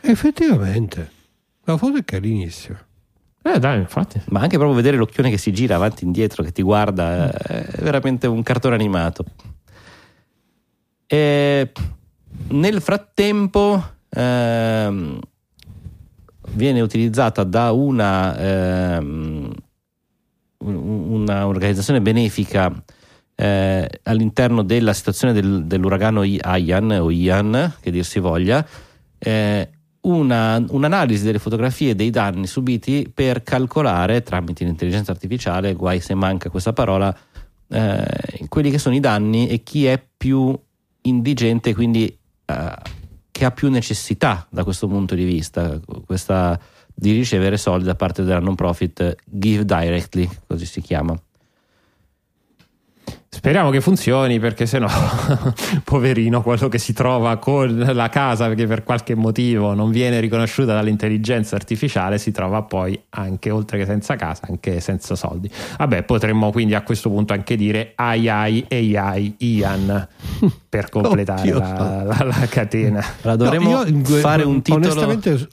[0.00, 1.10] effettivamente
[1.64, 2.78] la foto è carinissima
[3.44, 4.20] Eh dai, infatti.
[4.28, 7.66] Ma anche proprio vedere l'occhione che si gira avanti e indietro, che ti guarda, eh,
[7.66, 9.24] è veramente un cartone animato.
[11.06, 11.72] E
[12.48, 15.18] nel frattempo ehm,
[16.52, 19.50] viene utilizzata da una, ehm,
[20.58, 20.74] un-
[21.20, 22.72] una organizzazione benefica
[23.34, 28.64] eh, all'interno della situazione del- dell'uragano Ian o Ian, che dir si voglia,
[29.18, 29.68] eh,
[30.02, 36.50] una- un'analisi delle fotografie dei danni subiti per calcolare tramite l'intelligenza artificiale, guai se manca
[36.50, 37.16] questa parola,
[37.68, 40.58] eh, quelli che sono i danni e chi è più
[41.02, 42.06] indigente, quindi
[42.46, 42.76] eh,
[43.30, 46.58] che ha più necessità da questo punto di vista, questa,
[46.94, 51.18] di ricevere soldi da parte della non profit Give Directly, così si chiama.
[53.34, 54.86] Speriamo che funzioni perché sennò,
[55.84, 60.74] poverino, quello che si trova con la casa perché per qualche motivo non viene riconosciuta
[60.74, 65.50] dall'intelligenza artificiale, si trova poi anche, oltre che senza casa, anche senza soldi.
[65.78, 70.08] Vabbè, potremmo quindi a questo punto anche dire ai ai AI Ian
[70.68, 71.58] per completare Oddio.
[71.58, 73.02] la, la- la catena.
[73.22, 74.84] Allora, dovremmo No, que- fare un titolo.
[74.84, 75.48] Onestamente,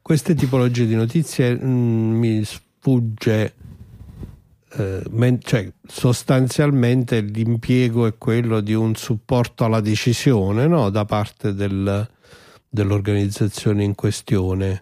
[0.00, 3.54] queste tipologie di notizie mm, mi sfugge.
[4.76, 10.90] Eh, men- cioè, sostanzialmente l'impiego è quello di un supporto alla decisione no?
[10.90, 12.08] da parte del-
[12.68, 14.80] dell'organizzazione in questione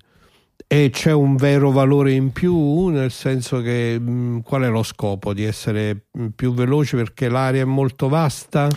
[0.66, 5.32] e c'è un vero valore in più nel senso che mh, qual è lo scopo
[5.32, 8.68] di essere mh, più veloci perché l'area è molto vasta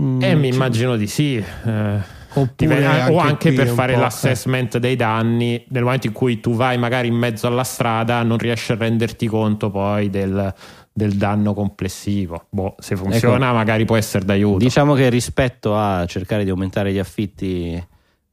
[0.00, 1.34] Mm, Eh, mi immagino di sì.
[1.38, 2.16] eh.
[2.34, 3.96] Oppure anche o anche per fare eh.
[3.96, 8.38] l'assessment dei danni nel momento in cui tu vai magari in mezzo alla strada non
[8.38, 10.54] riesci a renderti conto poi del,
[10.92, 13.54] del danno complessivo boh, se funziona Ecco.
[13.54, 17.82] magari può essere d'aiuto Diciamo che rispetto a cercare di aumentare gli affitti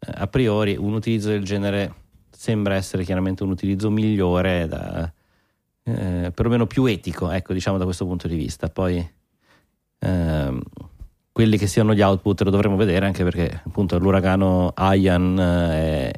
[0.05, 1.93] eh, a priori, un utilizzo del genere
[2.30, 5.11] sembra essere chiaramente un utilizzo migliore, da,
[5.84, 8.69] eh, perlomeno più etico, ecco, diciamo da questo punto di vista.
[8.69, 9.07] Poi
[9.99, 10.61] ehm,
[11.36, 16.14] quelli che siano gli output lo dovremo vedere anche perché appunto l'uragano Ian eh, è,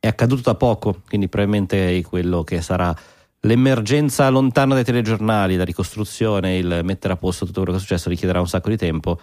[0.00, 2.94] è accaduto da poco, quindi probabilmente è quello che sarà
[3.40, 8.10] l'emergenza lontana dai telegiornali, la ricostruzione, il mettere a posto tutto quello che è successo
[8.10, 9.18] richiederà un sacco di tempo.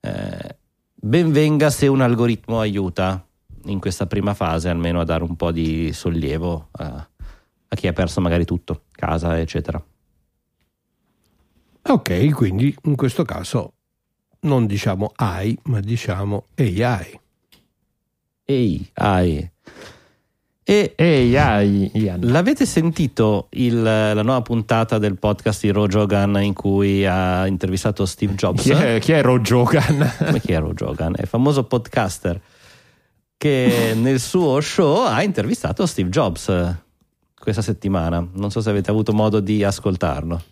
[0.00, 0.56] Eh,
[0.96, 3.26] ben venga se un algoritmo aiuta
[3.64, 7.08] in questa prima fase almeno a dare un po' di sollievo a,
[7.68, 9.82] a chi ha perso magari tutto, casa, eccetera.
[11.84, 13.72] Ok, quindi in questo caso
[14.42, 17.20] non diciamo AI, ma diciamo AI.
[18.44, 19.50] Ehi, ai.
[20.64, 21.90] E ehi ai
[22.20, 28.06] l'avete sentito il- la nuova puntata del podcast di Ro Jogan in cui ha intervistato
[28.06, 28.62] Steve Jobs?
[28.62, 30.12] chi è, chi è Ro Jogan?
[30.18, 31.14] Come chi è Ro Jogan?
[31.16, 32.40] È il famoso podcaster
[33.36, 36.52] che nel suo show ha intervistato Steve Jobs
[37.36, 38.24] questa settimana.
[38.34, 40.42] Non so se avete avuto modo di ascoltarlo.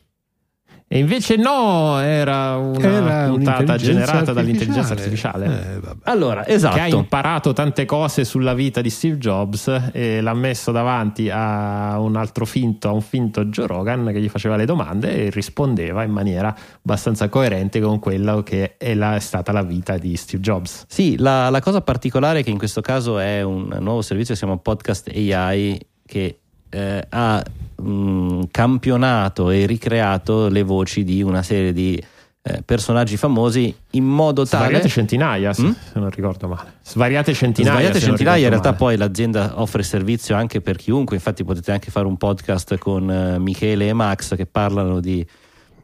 [0.92, 6.00] E invece no era una Era puntata generata dall'intelligenza artificiale Eh, vabbè.
[6.10, 6.96] Allora, che ha esatto.
[6.96, 12.44] imparato tante cose sulla vita di Steve Jobs e l'ha messo davanti a un altro
[12.44, 16.52] finto, a un finto Joe Rogan che gli faceva le domande e rispondeva in maniera
[16.82, 20.86] abbastanza coerente con quello che è, la- è stata la vita di Steve Jobs.
[20.88, 24.40] Sì, la, la cosa particolare è che in questo caso è un nuovo servizio che
[24.40, 26.40] si chiama Podcast AI che
[26.70, 27.42] eh, ha
[27.82, 32.02] mm, campionato e ricreato le voci di una serie di
[32.42, 35.70] eh, personaggi famosi in modo tale Svariate centinaia, se, Mm?
[35.70, 36.72] se non ricordo male.
[36.82, 37.74] Svariate centinaia.
[37.74, 38.78] Svariate centinaia, in realtà male.
[38.82, 43.38] poi l'azienda offre servizio anche per chiunque, infatti potete anche fare un podcast con eh,
[43.38, 45.26] Michele e Max che parlano di,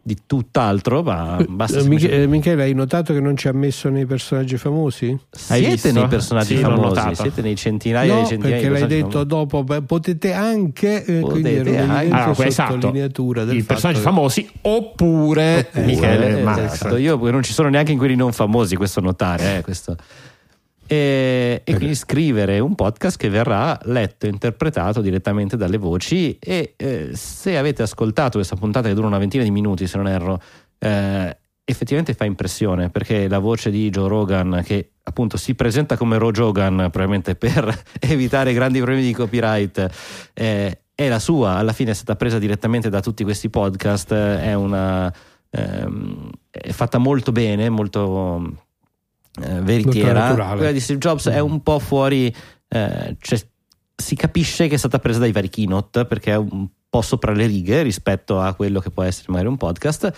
[0.06, 3.88] di tutt'altro, ma basta Eh, Mich- eh, Michele, hai notato che non ci ha messo
[3.88, 5.06] nei personaggi famosi?
[5.48, 5.92] Hai siete visto?
[5.92, 9.64] nei personaggi Sì, famosi, siete nei centinaia e no, centinaia perché di l'hai detto dopo,
[9.64, 12.08] beh, potete anche, eh, Potete anche.
[12.14, 16.96] Allora, esatto, sottolineatura del i fatto personaggi che- famosi oppure Oppure, Michele Eh, esatto.
[16.98, 19.56] Io non ci sono neanche in quelli non famosi, questo notare.
[19.56, 19.96] eh, questo.
[20.86, 26.38] E, e quindi scrivere un podcast che verrà letto e interpretato direttamente dalle voci.
[26.38, 30.08] E eh, se avete ascoltato questa puntata che dura una ventina di minuti, se non
[30.08, 30.40] erro,
[30.78, 36.18] eh, effettivamente fa impressione perché la voce di Joe Rogan, che appunto si presenta come
[36.18, 39.88] Ro Jogan, probabilmente per evitare grandi problemi di copyright,
[40.34, 41.56] eh, è la sua.
[41.56, 44.12] Alla fine è stata presa direttamente da tutti questi podcast.
[44.12, 45.12] eh, È una
[45.50, 48.65] ehm, è fatta molto bene, molto
[49.42, 50.34] eh, veritiera.
[50.34, 52.34] Quella di Steve Jobs è un po' fuori,
[52.68, 53.40] eh, cioè,
[53.94, 57.46] si capisce che è stata presa dai vari keynote perché è un po' sopra le
[57.46, 60.12] righe rispetto a quello che può essere magari un podcast.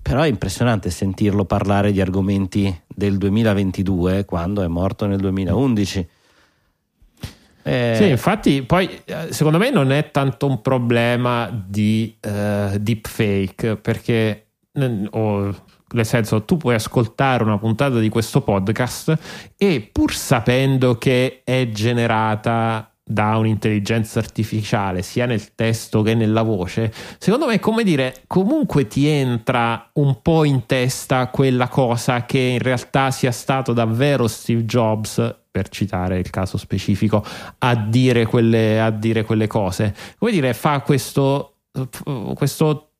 [0.00, 6.08] Però è impressionante sentirlo parlare di argomenti del 2022 quando è morto nel 2011.
[7.62, 13.76] Eh, Sì, infatti, poi eh, secondo me non è tanto un problema di eh, deepfake
[13.76, 15.54] perché, mm, o,
[15.94, 19.16] nel senso, tu puoi ascoltare una puntata di questo podcast
[19.56, 26.92] e pur sapendo che è generata da un'intelligenza artificiale sia nel testo che nella voce,
[27.18, 32.60] secondo me, come dire, comunque ti entra un po' in testa quella cosa che in
[32.60, 37.24] realtà sia stato davvero Steve Jobs, per citare il caso specifico,
[37.58, 39.94] a dire quelle, a dire quelle cose.
[40.18, 41.58] Come dire, fa questo,
[42.34, 42.93] questo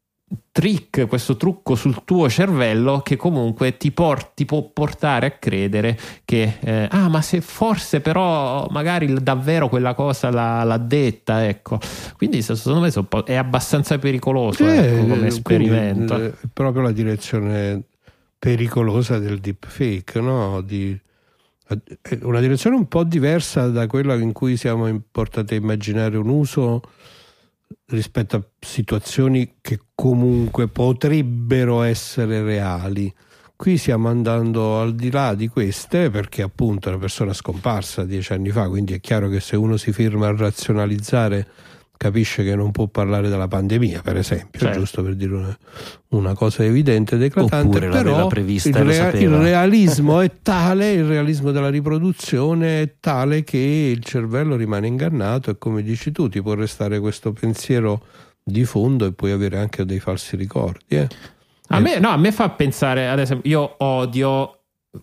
[0.50, 5.98] trick, questo trucco sul tuo cervello che comunque ti, por- ti può portare a credere
[6.24, 11.80] che, eh, ah, ma se forse però magari davvero quella cosa l'ha, l'ha detta, ecco.
[12.16, 16.16] Quindi secondo me è abbastanza pericoloso Eh, ecco, come esperimento.
[16.16, 17.82] È proprio la direzione
[18.38, 20.60] pericolosa del deepfake, no?
[20.60, 20.98] Di,
[22.22, 26.82] una direzione un po' diversa da quella in cui siamo portati a immaginare un uso
[27.86, 33.12] rispetto a situazioni che comunque potrebbero essere reali.
[33.56, 38.32] Qui stiamo andando al di là di queste perché appunto è una persona scomparsa dieci
[38.32, 41.46] anni fa, quindi è chiaro che se uno si ferma a razionalizzare
[41.96, 44.78] capisce che non può parlare della pandemia, per esempio, Certo.
[44.78, 45.58] giusto per dire una,
[46.08, 51.04] una cosa evidente ed eclatante, Oppure però prevista il, rea- il realismo è tale, il
[51.04, 56.42] realismo della riproduzione è tale che il cervello rimane ingannato e come dici tu ti
[56.42, 58.02] può restare questo pensiero
[58.42, 60.96] di fondo e puoi avere anche dei falsi ricordi.
[60.96, 61.08] eh.
[61.68, 64.58] A me, no, a me fa pensare, ad esempio, io odio,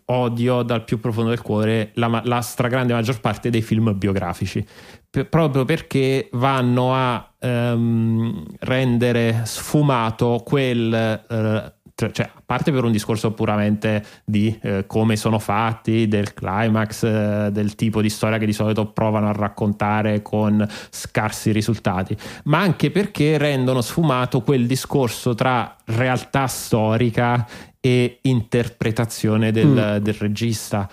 [0.05, 4.63] odio dal più profondo del cuore la, la stragrande maggior parte dei film biografici,
[5.11, 10.93] P- proprio perché vanno a ehm, rendere sfumato quel...
[10.93, 11.73] eh,
[12.11, 17.49] cioè, a parte per un discorso puramente di eh, come sono fatti, del climax, eh,
[17.51, 22.89] del tipo di storia che di solito provano a raccontare con scarsi risultati, ma anche
[22.89, 27.45] perché rendono sfumato quel discorso tra realtà storica
[27.79, 30.87] e interpretazione del, del regista.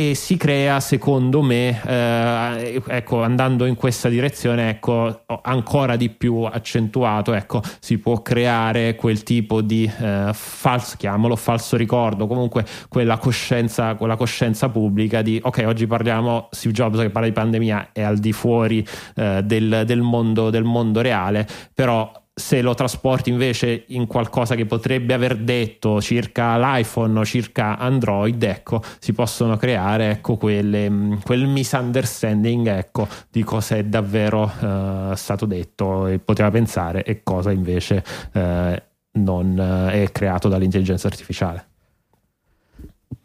[0.00, 6.44] E si crea, secondo me, eh, ecco, andando in questa direzione, ecco, ancora di più
[6.44, 13.18] accentuato, ecco, si può creare quel tipo di eh, falso, chiamalo falso ricordo, comunque quella
[13.18, 18.00] coscienza, quella coscienza pubblica di, ok, oggi parliamo, Steve Jobs che parla di pandemia è
[18.00, 18.82] al di fuori
[19.16, 22.10] eh, del, del mondo, del mondo reale, però
[22.40, 28.42] se lo trasporti invece in qualcosa che potrebbe aver detto circa l'iPhone o circa Android,
[28.42, 35.12] ecco, si possono creare ecco, quelle, mh, quel misunderstanding ecco, di cosa è davvero eh,
[35.14, 38.02] stato detto e poteva pensare e cosa invece
[38.32, 41.66] eh, non eh, è creato dall'intelligenza artificiale.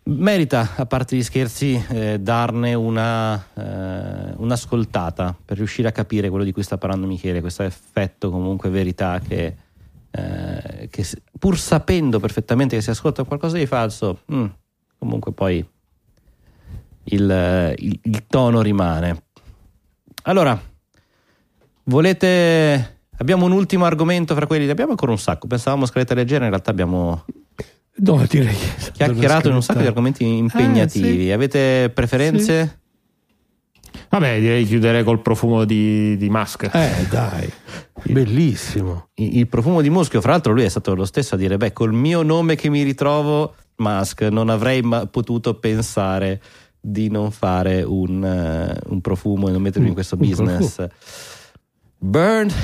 [0.08, 6.44] Merita, a parte gli scherzi, eh, darne una, eh, un'ascoltata per riuscire a capire quello
[6.44, 9.56] di cui sta parlando Michele, questo effetto comunque verità che,
[10.12, 11.06] eh, che
[11.40, 14.46] pur sapendo perfettamente che si ascolta qualcosa di falso, mm,
[15.00, 15.68] comunque poi
[17.06, 19.24] il, eh, il- il tono rimane.
[20.24, 20.60] Allora,
[21.86, 22.94] volete...
[23.18, 26.70] Abbiamo un ultimo argomento fra quelli, abbiamo ancora un sacco, pensavamo scaletta leggera, in realtà
[26.70, 27.24] abbiamo
[27.98, 31.22] No, direi che chiacchierato in un sacco di argomenti impegnativi.
[31.22, 31.32] Eh, sì.
[31.32, 32.80] Avete preferenze?
[34.10, 36.70] Vabbè, direi di chiudere col profumo di, di Musk.
[36.74, 37.50] Eh, dai,
[38.04, 39.10] bellissimo.
[39.16, 41.72] Il il profumo di muschio, fra l'altro, lui è stato lo stesso a dire: Beh,
[41.72, 46.42] col mio nome che mi ritrovo, Musk, non avrei ma- potuto pensare
[46.80, 50.76] di non fare un, eh, un profumo e non mettermi in questo business.
[50.76, 50.94] Burnt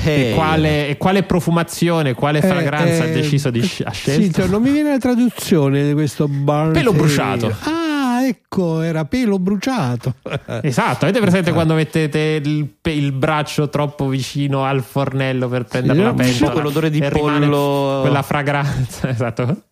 [0.04, 0.34] E Hay.
[0.34, 4.46] quale, e quale profumazione, quale Eh, fragranza eh, ha deciso di sc- ha Sì, cioè,
[4.46, 6.98] non mi viene la traduzione di questo burnt Pelo hair.
[7.00, 7.54] bruciato.
[7.62, 10.14] Ah, ecco, era pelo bruciato.
[10.62, 16.04] Esatto, avete presente quando mettete il, il braccio troppo vicino al fornello per prendere Sì,
[16.04, 16.50] la pentola?
[16.52, 17.98] quell'odore di e pollo.
[18.02, 19.62] Quella fragranza, esatto.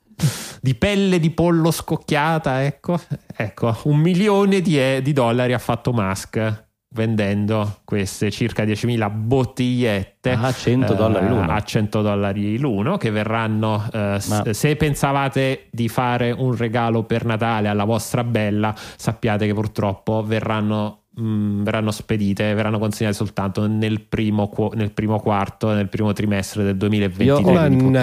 [0.61, 3.01] Di pelle di pollo scocchiata, ecco.
[3.37, 10.33] Ecco, un milione di, e- di dollari ha fatto Musk vendendo queste circa 10.000 bottigliette
[10.33, 11.49] A 100 dollari l'uno.
[11.53, 17.25] a 100 dollari l'uno che verranno eh, Ma- se pensavate di fare un regalo per
[17.25, 24.01] Natale alla vostra bella sappiate che purtroppo verranno mh, verranno spedite verranno consegnate soltanto nel
[24.01, 27.39] primo, nel primo quarto nel primo trimestre del 2023 Io.
[27.41, 27.95] Due non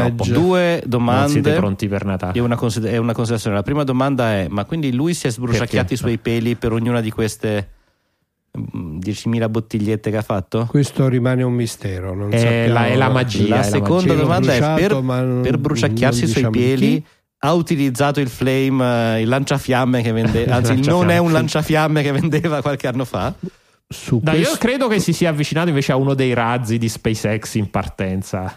[0.80, 1.54] siete domande.
[1.56, 3.58] pronti per Natale E una, consider- una considerazione.
[3.58, 5.94] La prima domanda è: ma quindi lui si è sbruciacchiati Perché?
[5.94, 7.76] i suoi peli per ognuna di queste mm,
[8.58, 10.66] 10.000 bottigliette che ha fatto?
[10.70, 12.14] Questo rimane un mistero.
[12.16, 13.48] Non È sappiamo- la- è la magia.
[13.56, 14.22] La è seconda magia.
[14.22, 17.06] domanda è: Bruciato, per, ma non- per bruciacchiarsi non i suoi diciamo pieli, chi.
[17.40, 22.02] ha utilizzato il flame, eh, il lanciafiamme che vendeva, anzi, il non è un lanciafiamme
[22.02, 23.34] che vendeva qualche anno fa.
[23.90, 27.54] Su io questo- credo che si sia avvicinato invece a uno dei razzi di SpaceX
[27.56, 28.54] in partenza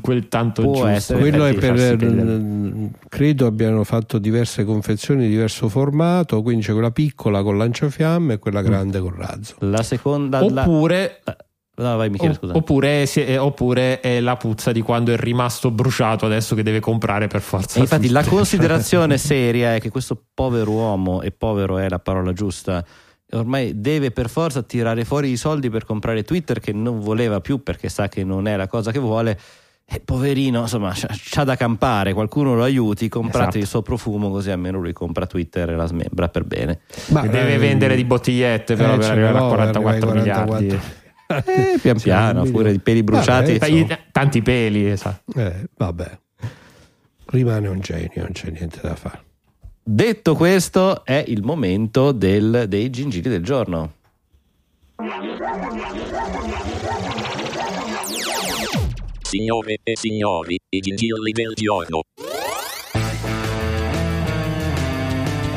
[0.00, 1.18] quel tanto Può giusto essere.
[1.20, 6.72] quello è di per eh, credo abbiano fatto diverse confezioni di diverso formato quindi c'è
[6.72, 10.40] quella piccola con lanciafiamme e quella grande con razzo La seconda.
[10.50, 11.20] la- oppure
[11.76, 12.52] No, vai, Michele, O- scusa.
[12.56, 17.26] Oppure, è, oppure è la puzza di quando è rimasto bruciato adesso che deve comprare
[17.26, 17.78] per forza.
[17.78, 22.34] E infatti la considerazione seria è che questo povero uomo, e povero è la parola
[22.34, 22.84] giusta,
[23.30, 27.62] ormai deve per forza tirare fuori i soldi per comprare Twitter che non voleva più
[27.62, 29.38] perché sa che non è la cosa che vuole
[29.92, 33.58] eh, poverino, insomma, c'ha, da campare, qualcuno lo aiuti, comprate Esatto.
[33.58, 36.80] il suo profumo così almeno lui compra Twitter e la smembra per bene.
[37.08, 40.66] Ma, deve eh, vendere di bottigliette però eh, per arrivare a 44 arrivare ai miliardi.
[40.66, 40.98] 44.
[41.52, 43.58] Eh, pian Sì, piano, pure i peli bruciati.
[43.58, 45.32] Vabbè, tanti peli, esatto.
[45.38, 46.18] Eh, vabbè,
[47.26, 49.22] rimane un genio, non c'è niente da fare.
[49.82, 53.92] Detto questo, è il momento del- dei gingilli del giorno.
[59.30, 62.02] Signore e signori, i gingilli del giorno.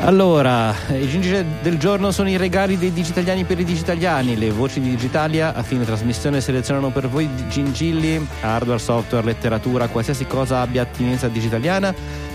[0.02, 4.38] Allora, i gingilli del giorno sono i regali dei digitaliani per i digitaliani.
[4.38, 10.24] Le voci di Digitalia a fine trasmissione selezionano per voi gingilli, hardware, software, letteratura, qualsiasi
[10.28, 11.92] cosa abbia attinenza digitaliana,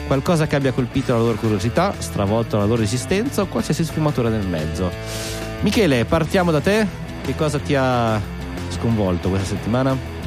[0.07, 4.45] qualcosa che abbia colpito la loro curiosità, stravolto la loro esistenza o qualsiasi sfumatura nel
[4.45, 4.91] mezzo.
[5.61, 6.85] Michele, partiamo da te.
[7.23, 8.21] Che cosa ti ha
[8.71, 10.18] sconvolto questa settimana?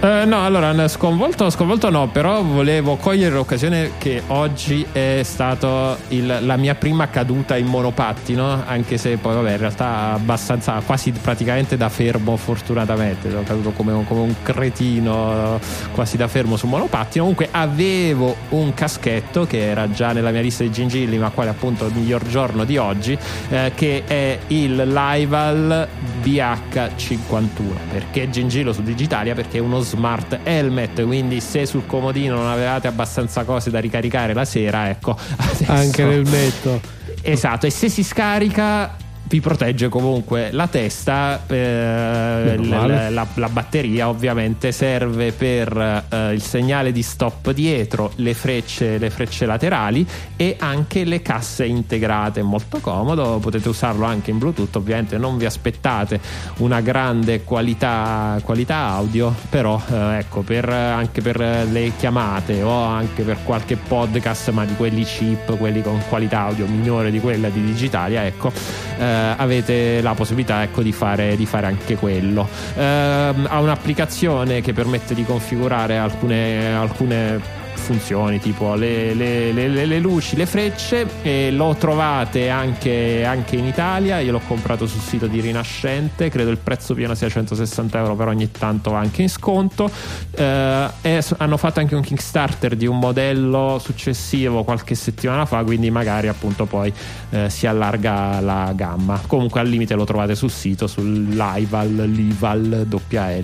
[0.00, 6.56] Eh, no, allora sconvolto, sconvolto no, però volevo cogliere l'occasione che oggi è stata la
[6.56, 11.88] mia prima caduta in monopattino, anche se poi vabbè in realtà abbastanza, quasi praticamente da
[11.88, 15.58] fermo fortunatamente, sono caduto come come un cretino
[15.90, 20.62] quasi da fermo su monopattino, comunque avevo un caschetto che era già nella mia lista
[20.62, 23.18] di gingilli, ma quale appunto il miglior giorno di oggi,
[23.48, 25.88] eh, che è il Lival
[26.22, 29.34] BH51, perché gingillo su Digitalia?
[29.34, 34.34] Perché è uno smart helmet, quindi se sul comodino non avevate abbastanza cose da ricaricare
[34.34, 36.80] la sera, ecco, adesso- Anche nel metto.
[37.22, 38.94] Esatto, e se si scarica
[39.28, 40.48] vi protegge comunque.
[40.52, 43.10] La testa, eh, Meno l- male.
[43.10, 49.10] la, la batteria ovviamente serve per eh, il segnale di stop dietro, le frecce, le
[49.10, 50.06] frecce laterali
[50.36, 55.44] e anche le casse integrate, molto comodo, potete usarlo anche in Bluetooth, ovviamente non vi
[55.44, 56.20] aspettate
[56.58, 63.22] una grande qualità, qualità audio, però eh, ecco, per, anche per le chiamate o anche
[63.22, 67.62] per qualche podcast, ma di quelli cheap, quelli con qualità audio minore di quella di
[67.62, 68.50] Digitalia, ecco,
[68.98, 72.48] eh, avete la possibilità ecco, di, fare, di fare anche quello.
[72.74, 77.57] Ehm, ha un'applicazione che permette di configurare alcune, alcune
[77.88, 83.64] funzioni tipo le, le- le- le- luci, le frecce e lo trovate anche, anche in
[83.64, 84.18] Italia.
[84.18, 88.30] Io l'ho comprato sul sito di Rinascente credo il prezzo pieno sia 160 euro però
[88.30, 89.90] ogni tanto va anche in sconto.
[90.32, 95.90] Eh, e hanno fatto anche un Kickstarter di un modello successivo qualche settimana fa quindi
[95.90, 96.92] magari appunto poi
[97.30, 99.18] eh, si allarga la gamma.
[99.26, 103.36] Comunque al limite lo trovate sul sito sul lival lival.com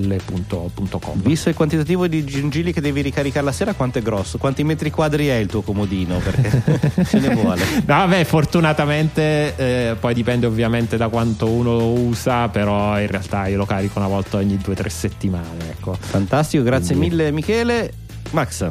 [1.23, 4.34] Visto il quantitativo di gingilli che devi ricaricare la sera, quanto è grosso?
[4.39, 6.19] Quanti metri quadri è il tuo comodino?
[6.19, 7.63] Perché ce ne vuole.
[7.75, 13.47] No, vabbè, fortunatamente eh, poi dipende ovviamente da quanto uno lo usa, però in realtà
[13.47, 15.71] io lo carico una volta ogni due o tre settimane.
[15.71, 15.97] Ecco.
[15.99, 17.93] Fantastico, grazie mille Michele.
[18.31, 18.71] Max,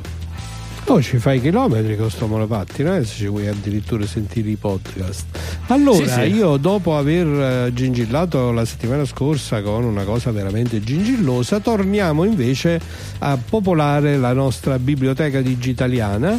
[0.88, 5.26] Oh, ci fai chilometri con sto monopattino, eh, se ci vuoi addirittura sentire i podcast.
[5.68, 6.36] Allora, Sì, sì.
[6.36, 7.26] io dopo aver
[7.68, 12.80] eh, gingillato la settimana scorsa con una cosa veramente gingillosa, torniamo invece
[13.20, 16.38] a popolare la nostra biblioteca digitaliana.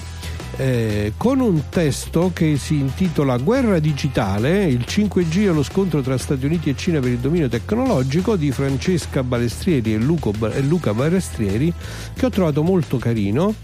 [0.56, 6.18] Eh, con un testo che si intitola Guerra digitale, il 5G e lo scontro tra
[6.18, 11.72] Stati Uniti e Cina per il dominio tecnologico di Francesca Balestrieri e, Luca Balestrieri,
[12.14, 13.54] che ho trovato molto carino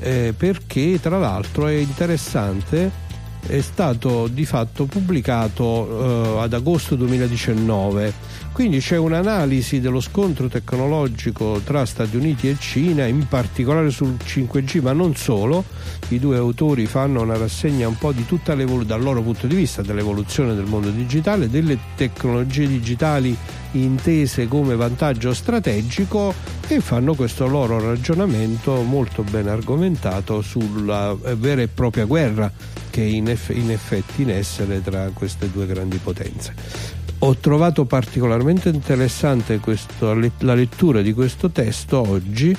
[0.00, 3.08] eh, perché tra l'altro è interessante.
[3.46, 8.12] È stato di fatto pubblicato eh, ad agosto 2019
[8.60, 14.82] quindi c'è un'analisi dello scontro tecnologico tra Stati Uniti e Cina in particolare sul 5G
[14.82, 15.64] ma non solo
[16.08, 19.54] i due autori fanno una rassegna un po' di tutta l'evoluzione dal loro punto di
[19.54, 23.34] vista dell'evoluzione del mondo digitale delle tecnologie digitali
[23.72, 26.34] intese come vantaggio strategico
[26.68, 32.52] e fanno questo loro ragionamento molto ben argomentato sulla eh, vera e propria guerra
[32.90, 36.99] che in, eff- in effetti in essere tra queste due grandi potenze.
[37.22, 42.56] Ho trovato particolarmente interessante questo- la lettura di questo testo oggi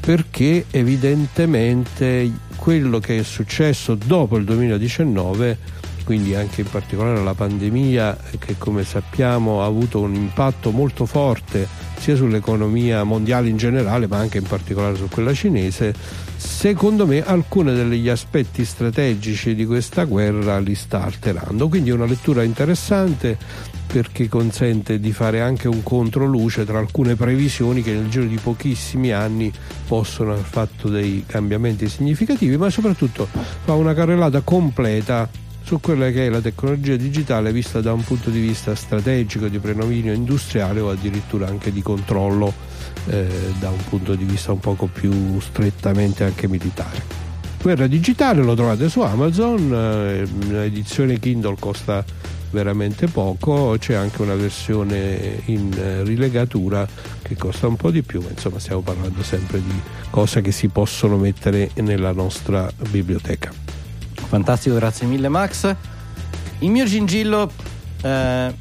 [0.00, 5.56] perché evidentemente quello che è successo dopo il 2019
[6.06, 11.66] quindi anche in particolare la pandemia che come sappiamo ha avuto un impatto molto forte
[11.98, 15.92] sia sull'economia mondiale in generale ma anche in particolare su quella cinese,
[16.36, 21.68] secondo me alcuni degli aspetti strategici di questa guerra li sta alterando.
[21.68, 23.36] Quindi è una lettura interessante
[23.86, 29.12] perché consente di fare anche un controluce tra alcune previsioni che nel giro di pochissimi
[29.12, 29.52] anni
[29.86, 33.28] possono aver fatto dei cambiamenti significativi, ma soprattutto
[33.64, 35.28] fa una carrellata completa
[35.62, 39.58] su quella che è la tecnologia digitale vista da un punto di vista strategico, di
[39.58, 42.52] predominio industriale o addirittura anche di controllo
[43.06, 43.26] eh,
[43.58, 47.24] da un punto di vista un poco più strettamente anche militare.
[47.60, 52.04] Guerra digitale lo trovate su Amazon, eh, l'edizione Kindle costa
[52.50, 56.86] veramente poco, c'è anche una versione in eh, rilegatura
[57.22, 60.68] che costa un po' di più, ma insomma stiamo parlando sempre di cose che si
[60.68, 63.52] possono mettere nella nostra biblioteca.
[64.14, 65.74] Fantastico, grazie mille Max.
[66.60, 67.50] Il mio gingillo,
[68.02, 68.54] eh,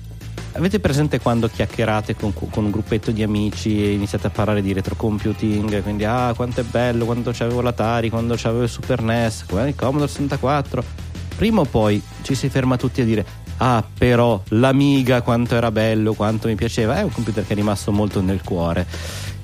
[0.51, 4.73] avete presente quando chiacchierate con, con, un gruppetto di amici e iniziate a parlare di
[4.73, 9.75] retrocomputing, quindi ah quanto è bello, quando c'avevo l'Atari, quando c'avevo il Super NES, il
[9.75, 10.83] Commodore 64,
[11.35, 16.13] prima o poi ci si ferma tutti a dire ah però l'Amiga quanto era bello,
[16.13, 18.85] quanto mi piaceva, è un computer che è rimasto molto nel cuore.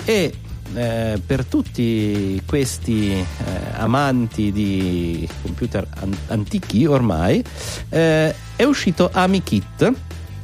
[0.05, 0.33] E
[0.73, 3.25] eh, per tutti questi eh,
[3.73, 7.43] amanti di computer an- antichi ormai
[7.89, 9.93] eh, è uscito AmiKit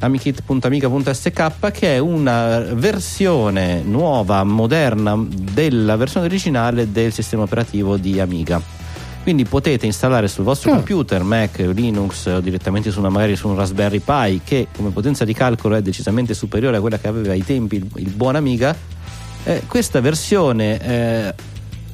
[0.00, 8.77] amikit.amiga.sk che è una versione nuova, moderna della versione originale del sistema operativo di Amiga
[9.28, 10.76] quindi potete installare sul vostro oh.
[10.76, 15.26] computer Mac Linux o direttamente su una, magari su un Raspberry Pi che come potenza
[15.26, 18.74] di calcolo è decisamente superiore a quella che aveva ai tempi il, il buon Amiga
[19.44, 21.34] eh, questa versione eh,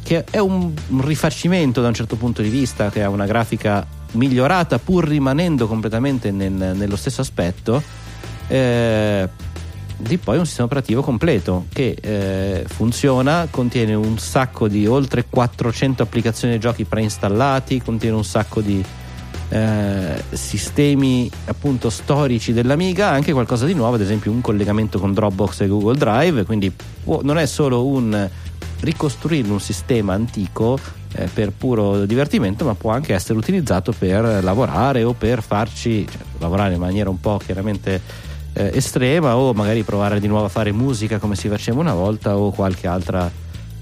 [0.04, 3.84] che è un, un rifacimento da un certo punto di vista che ha una grafica
[4.12, 7.82] migliorata pur rimanendo completamente nel, nello stesso aspetto
[8.46, 9.28] eh,
[9.96, 16.02] di poi un sistema operativo completo che eh, funziona, contiene un sacco di oltre 400
[16.02, 18.84] applicazioni e giochi preinstallati, contiene un sacco di
[19.48, 25.60] eh, sistemi appunto storici dell'Amiga, anche qualcosa di nuovo, ad esempio un collegamento con Dropbox
[25.60, 26.72] e Google Drive, quindi
[27.04, 28.28] può, non è solo un
[28.80, 30.78] ricostruire un sistema antico
[31.14, 36.20] eh, per puro divertimento, ma può anche essere utilizzato per lavorare o per farci cioè,
[36.38, 38.00] lavorare in maniera un po' chiaramente
[38.54, 42.36] eh, estrema o magari provare di nuovo a fare musica come si faceva una volta
[42.36, 43.30] o qualche altra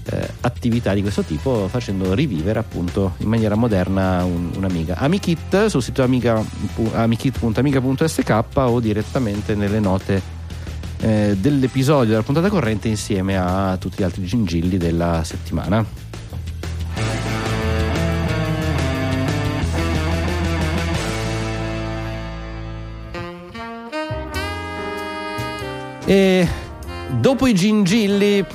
[0.05, 4.97] eh, attività di questo tipo facendo rivivere appunto in maniera moderna un, un'Amiga.
[4.97, 6.43] AmiKit sul sito amiga,
[6.93, 10.21] amikit.amiga.sk o direttamente nelle note
[10.99, 15.85] eh, dell'episodio della puntata corrente insieme a tutti gli altri gingilli della settimana.
[26.05, 26.47] E
[27.19, 28.45] dopo i gingilli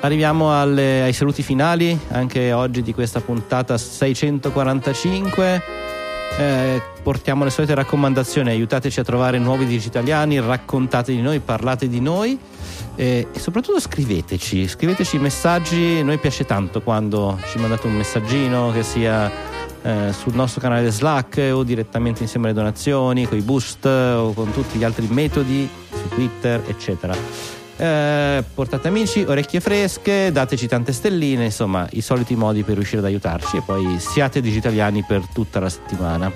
[0.00, 5.62] arriviamo alle, ai saluti finali, anche oggi di questa puntata 645.
[6.38, 12.00] Eh, portiamo le solite raccomandazioni, aiutateci a trovare nuovi digitaliani, raccontate di noi, parlate di
[12.00, 12.38] noi
[12.94, 18.70] eh, e soprattutto scriveteci, scriveteci messaggi, a noi piace tanto quando ci mandate un messaggino
[18.72, 19.30] che sia
[19.82, 24.50] eh, sul nostro canale Slack o direttamente insieme alle donazioni, con i boost o con
[24.52, 25.68] tutti gli altri metodi
[26.06, 27.14] su Twitter, eccetera.
[27.78, 33.04] Eh, portate amici, orecchie fresche, dateci tante stelline, insomma, i soliti modi per riuscire ad
[33.04, 36.32] aiutarci e poi siate digitaliani per tutta la settimana.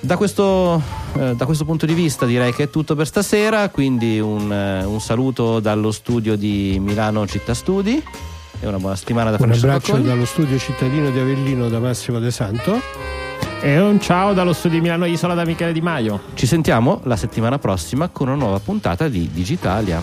[0.00, 0.80] Da questo,
[1.16, 4.84] eh, da questo, punto di vista direi che è tutto per stasera, quindi un, eh,
[4.84, 8.00] un saluto dallo studio di Milano Città Studi
[8.60, 10.08] e una buona settimana da Francesco Un abbraccio Bacconi.
[10.08, 13.27] dallo studio cittadino di Avellino da Massimo De Santo.
[13.60, 16.20] E un ciao dallo studio di Milano Isola da Michele Di Maio.
[16.34, 20.00] Ci sentiamo la settimana prossima con una nuova puntata di Digitalia.